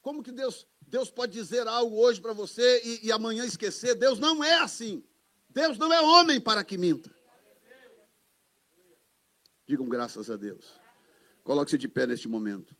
Como 0.03 0.21
que 0.21 0.31
Deus, 0.31 0.67
Deus 0.81 1.09
pode 1.09 1.31
dizer 1.31 1.67
algo 1.67 1.97
hoje 1.97 2.21
para 2.21 2.33
você 2.33 2.79
e, 2.83 3.07
e 3.07 3.11
amanhã 3.11 3.43
esquecer? 3.43 3.95
Deus 3.95 4.19
não 4.19 4.43
é 4.43 4.59
assim. 4.59 5.03
Deus 5.49 5.79
não 5.79 5.91
é 5.91 5.99
homem 5.99 6.39
para 6.39 6.63
que 6.63 6.77
minta. 6.77 7.09
Digam 9.67 9.89
graças 9.89 10.29
a 10.29 10.35
Deus. 10.35 10.79
Coloque-se 11.43 11.77
de 11.77 11.87
pé 11.87 12.05
neste 12.05 12.27
momento. 12.27 12.75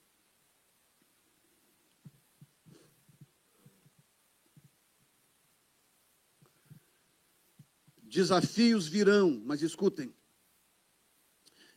Desafios 8.01 8.87
virão, 8.87 9.41
mas 9.43 9.61
escutem. 9.61 10.15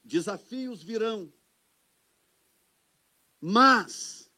Desafios 0.04 0.82
virão. 0.82 1.32
Mas 3.40 4.30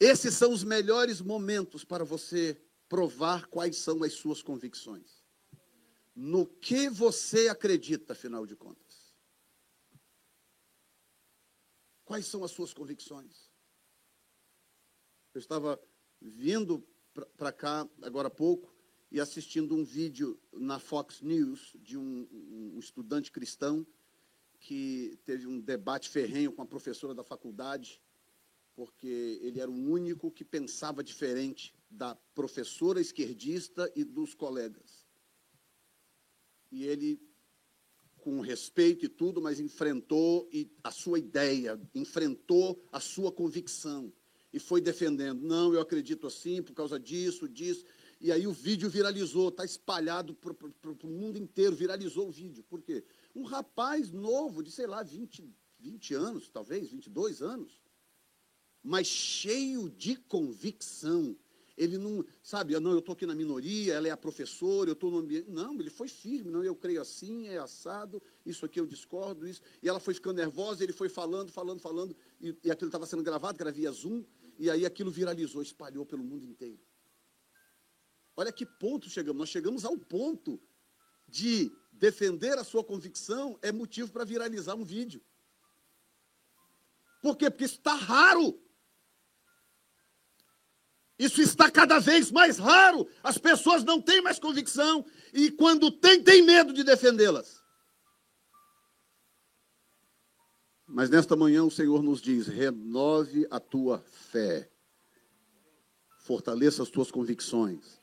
esses 0.00 0.34
são 0.34 0.52
os 0.52 0.64
melhores 0.64 1.20
momentos 1.20 1.84
para 1.84 2.04
você 2.04 2.60
provar 2.88 3.46
quais 3.46 3.76
são 3.76 4.02
as 4.02 4.14
suas 4.14 4.42
convicções. 4.42 5.19
No 6.22 6.44
que 6.44 6.90
você 6.90 7.48
acredita, 7.48 8.12
afinal 8.12 8.44
de 8.44 8.54
contas? 8.54 9.16
Quais 12.04 12.26
são 12.26 12.44
as 12.44 12.50
suas 12.50 12.74
convicções? 12.74 13.50
Eu 15.32 15.38
estava 15.38 15.80
vindo 16.20 16.86
para 17.38 17.50
cá 17.50 17.88
agora 18.02 18.28
há 18.28 18.30
pouco 18.30 18.70
e 19.10 19.18
assistindo 19.18 19.74
um 19.74 19.82
vídeo 19.82 20.38
na 20.52 20.78
Fox 20.78 21.22
News 21.22 21.74
de 21.80 21.96
um, 21.96 22.28
um, 22.30 22.78
estudante 22.78 23.32
cristão 23.32 23.86
que 24.58 25.18
teve 25.24 25.46
um 25.46 25.58
debate 25.58 26.10
ferrenho 26.10 26.52
com 26.52 26.60
a 26.60 26.66
professora 26.66 27.14
da 27.14 27.24
faculdade, 27.24 27.98
porque 28.74 29.40
ele 29.40 29.58
era 29.58 29.70
o 29.70 29.90
único 29.90 30.30
que 30.30 30.44
pensava 30.44 31.02
diferente 31.02 31.74
da 31.88 32.14
professora 32.34 33.00
esquerdista 33.00 33.90
e 33.96 34.04
dos 34.04 34.34
colegas. 34.34 34.99
E 36.70 36.84
ele, 36.84 37.20
com 38.18 38.40
respeito 38.40 39.04
e 39.04 39.08
tudo, 39.08 39.40
mas 39.40 39.60
enfrentou 39.60 40.48
a 40.82 40.90
sua 40.90 41.18
ideia, 41.18 41.80
enfrentou 41.94 42.82
a 42.92 43.00
sua 43.00 43.32
convicção 43.32 44.12
e 44.52 44.58
foi 44.58 44.80
defendendo. 44.80 45.42
Não, 45.42 45.72
eu 45.72 45.80
acredito 45.80 46.26
assim 46.26 46.62
por 46.62 46.74
causa 46.74 46.98
disso, 46.98 47.48
disso. 47.48 47.84
E 48.20 48.30
aí 48.30 48.46
o 48.46 48.52
vídeo 48.52 48.90
viralizou, 48.90 49.48
está 49.48 49.64
espalhado 49.64 50.34
para 50.34 50.52
o 50.52 51.10
mundo 51.10 51.38
inteiro, 51.38 51.74
viralizou 51.74 52.28
o 52.28 52.32
vídeo. 52.32 52.62
Por 52.64 52.82
quê? 52.82 53.04
Um 53.34 53.44
rapaz 53.44 54.10
novo, 54.10 54.62
de 54.62 54.70
sei 54.70 54.86
lá, 54.86 55.02
20, 55.02 55.48
20 55.78 56.14
anos, 56.14 56.48
talvez, 56.48 56.90
22 56.90 57.40
anos, 57.40 57.80
mas 58.82 59.06
cheio 59.06 59.88
de 59.88 60.16
convicção. 60.16 61.36
Ele 61.80 61.96
não, 61.96 62.22
sabe, 62.42 62.78
não, 62.78 62.90
eu 62.90 62.98
estou 62.98 63.14
aqui 63.14 63.24
na 63.24 63.34
minoria, 63.34 63.94
ela 63.94 64.06
é 64.06 64.10
a 64.10 64.16
professora, 64.16 64.90
eu 64.90 64.92
estou 64.92 65.10
no 65.10 65.16
ambiente. 65.16 65.50
Não, 65.50 65.72
ele 65.80 65.88
foi 65.88 66.08
firme, 66.08 66.50
não, 66.50 66.62
eu 66.62 66.76
creio 66.76 67.00
assim, 67.00 67.48
é 67.48 67.56
assado, 67.56 68.22
isso 68.44 68.66
aqui 68.66 68.78
eu 68.78 68.84
discordo, 68.84 69.48
isso. 69.48 69.62
E 69.82 69.88
ela 69.88 69.98
foi 69.98 70.12
ficando 70.12 70.36
nervosa, 70.36 70.84
ele 70.84 70.92
foi 70.92 71.08
falando, 71.08 71.50
falando, 71.50 71.80
falando, 71.80 72.14
e, 72.38 72.54
e 72.62 72.70
aquilo 72.70 72.90
estava 72.90 73.06
sendo 73.06 73.22
gravado, 73.22 73.56
que 73.56 73.62
era 73.62 73.72
via 73.72 73.90
Zoom, 73.90 74.22
e 74.58 74.68
aí 74.68 74.84
aquilo 74.84 75.10
viralizou, 75.10 75.62
espalhou 75.62 76.04
pelo 76.04 76.22
mundo 76.22 76.44
inteiro. 76.44 76.78
Olha 78.36 78.52
que 78.52 78.66
ponto 78.66 79.08
chegamos. 79.08 79.38
Nós 79.38 79.48
chegamos 79.48 79.86
ao 79.86 79.96
ponto 79.96 80.60
de 81.26 81.72
defender 81.92 82.58
a 82.58 82.64
sua 82.64 82.84
convicção 82.84 83.58
é 83.62 83.72
motivo 83.72 84.12
para 84.12 84.22
viralizar 84.22 84.74
um 84.74 84.84
vídeo. 84.84 85.22
Por 87.22 87.38
quê? 87.38 87.48
Porque 87.48 87.64
isso 87.64 87.76
está 87.76 87.94
raro. 87.94 88.60
Isso 91.20 91.40
está 91.42 91.70
cada 91.70 91.98
vez 91.98 92.30
mais 92.30 92.58
raro. 92.58 93.06
As 93.22 93.36
pessoas 93.36 93.84
não 93.84 94.00
têm 94.00 94.22
mais 94.22 94.38
convicção 94.38 95.04
e 95.34 95.50
quando 95.50 95.90
tem, 95.90 96.22
tem 96.22 96.42
medo 96.42 96.72
de 96.72 96.82
defendê-las. 96.82 97.60
Mas 100.88 101.10
nesta 101.10 101.36
manhã 101.36 101.62
o 101.62 101.70
Senhor 101.70 102.02
nos 102.02 102.20
diz: 102.22 102.46
renove 102.48 103.46
a 103.50 103.60
tua 103.60 104.02
fé 104.32 104.70
Fortaleça 106.30 106.82
as 106.82 106.90
tuas 106.90 107.10
convicções. 107.10 108.00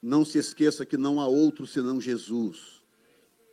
Não 0.00 0.24
se 0.24 0.38
esqueça 0.38 0.86
que 0.86 0.96
não 0.96 1.20
há 1.20 1.26
outro 1.26 1.66
senão 1.66 2.00
Jesus. 2.00 2.75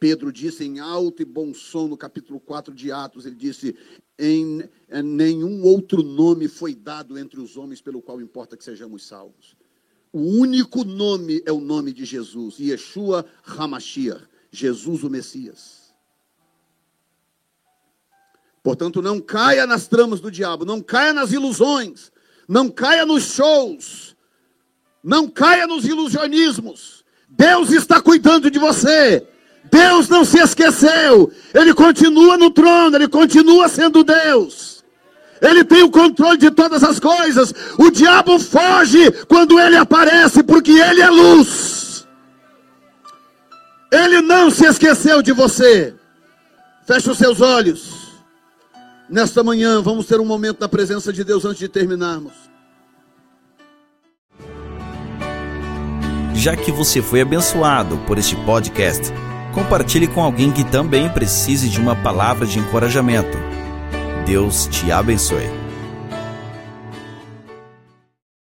Pedro 0.03 0.33
disse 0.33 0.65
em 0.65 0.81
alto 0.81 1.21
e 1.21 1.25
bom 1.25 1.53
som 1.53 1.87
no 1.87 1.95
capítulo 1.95 2.37
4 2.37 2.73
de 2.73 2.91
Atos, 2.91 3.25
ele 3.25 3.37
disse: 3.37 3.73
em, 4.19 4.69
em 4.91 5.01
nenhum 5.01 5.63
outro 5.63 6.03
nome 6.03 6.49
foi 6.49 6.75
dado 6.75 7.17
entre 7.17 7.39
os 7.39 7.55
homens 7.55 7.79
pelo 7.79 8.01
qual 8.01 8.19
importa 8.19 8.57
que 8.57 8.65
sejamos 8.65 9.07
salvos. 9.07 9.55
O 10.11 10.19
único 10.19 10.83
nome 10.83 11.41
é 11.45 11.53
o 11.53 11.61
nome 11.61 11.93
de 11.93 12.03
Jesus, 12.03 12.59
Yeshua 12.59 13.25
Hamashiach, 13.45 14.27
Jesus 14.51 15.03
o 15.03 15.09
Messias. 15.09 15.95
Portanto, 18.61 19.01
não 19.01 19.21
caia 19.21 19.65
nas 19.65 19.87
tramas 19.87 20.19
do 20.19 20.29
diabo, 20.29 20.65
não 20.65 20.81
caia 20.81 21.13
nas 21.13 21.31
ilusões, 21.31 22.11
não 22.45 22.69
caia 22.69 23.05
nos 23.05 23.23
shows, 23.23 24.17
não 25.01 25.29
caia 25.29 25.65
nos 25.65 25.85
ilusionismos. 25.85 27.05
Deus 27.29 27.71
está 27.71 28.01
cuidando 28.01 28.51
de 28.51 28.59
você. 28.59 29.29
Deus 29.71 30.07
não 30.09 30.23
se 30.23 30.39
esqueceu. 30.39 31.31
Ele 31.53 31.73
continua 31.73 32.37
no 32.37 32.49
trono, 32.49 32.95
ele 32.95 33.07
continua 33.07 33.67
sendo 33.67 34.03
Deus. 34.03 34.83
Ele 35.41 35.63
tem 35.63 35.83
o 35.83 35.91
controle 35.91 36.37
de 36.37 36.49
todas 36.49 36.83
as 36.83 36.99
coisas. 36.99 37.53
O 37.77 37.91
diabo 37.91 38.39
foge 38.39 39.11
quando 39.27 39.59
ele 39.59 39.75
aparece, 39.75 40.41
porque 40.41 40.71
ele 40.71 41.01
é 41.01 41.09
luz. 41.09 42.07
Ele 43.91 44.21
não 44.21 44.49
se 44.49 44.65
esqueceu 44.65 45.21
de 45.21 45.33
você. 45.33 45.93
Feche 46.87 47.09
os 47.09 47.17
seus 47.17 47.41
olhos. 47.41 48.03
Nesta 49.09 49.43
manhã, 49.43 49.81
vamos 49.81 50.05
ter 50.05 50.19
um 50.19 50.25
momento 50.25 50.61
na 50.61 50.69
presença 50.69 51.11
de 51.11 51.23
Deus 51.23 51.45
antes 51.45 51.59
de 51.59 51.67
terminarmos. 51.67 52.33
Já 56.33 56.55
que 56.55 56.71
você 56.71 57.01
foi 57.01 57.21
abençoado 57.21 57.97
por 58.07 58.17
este 58.17 58.35
podcast, 58.37 59.13
compartilhe 59.53 60.07
com 60.07 60.21
alguém 60.21 60.51
que 60.51 60.63
também 60.63 61.07
precise 61.07 61.69
de 61.69 61.79
uma 61.79 61.95
palavra 61.95 62.45
de 62.45 62.59
encorajamento. 62.59 63.37
Deus 64.25 64.67
te 64.67 64.91
abençoe. 64.91 65.62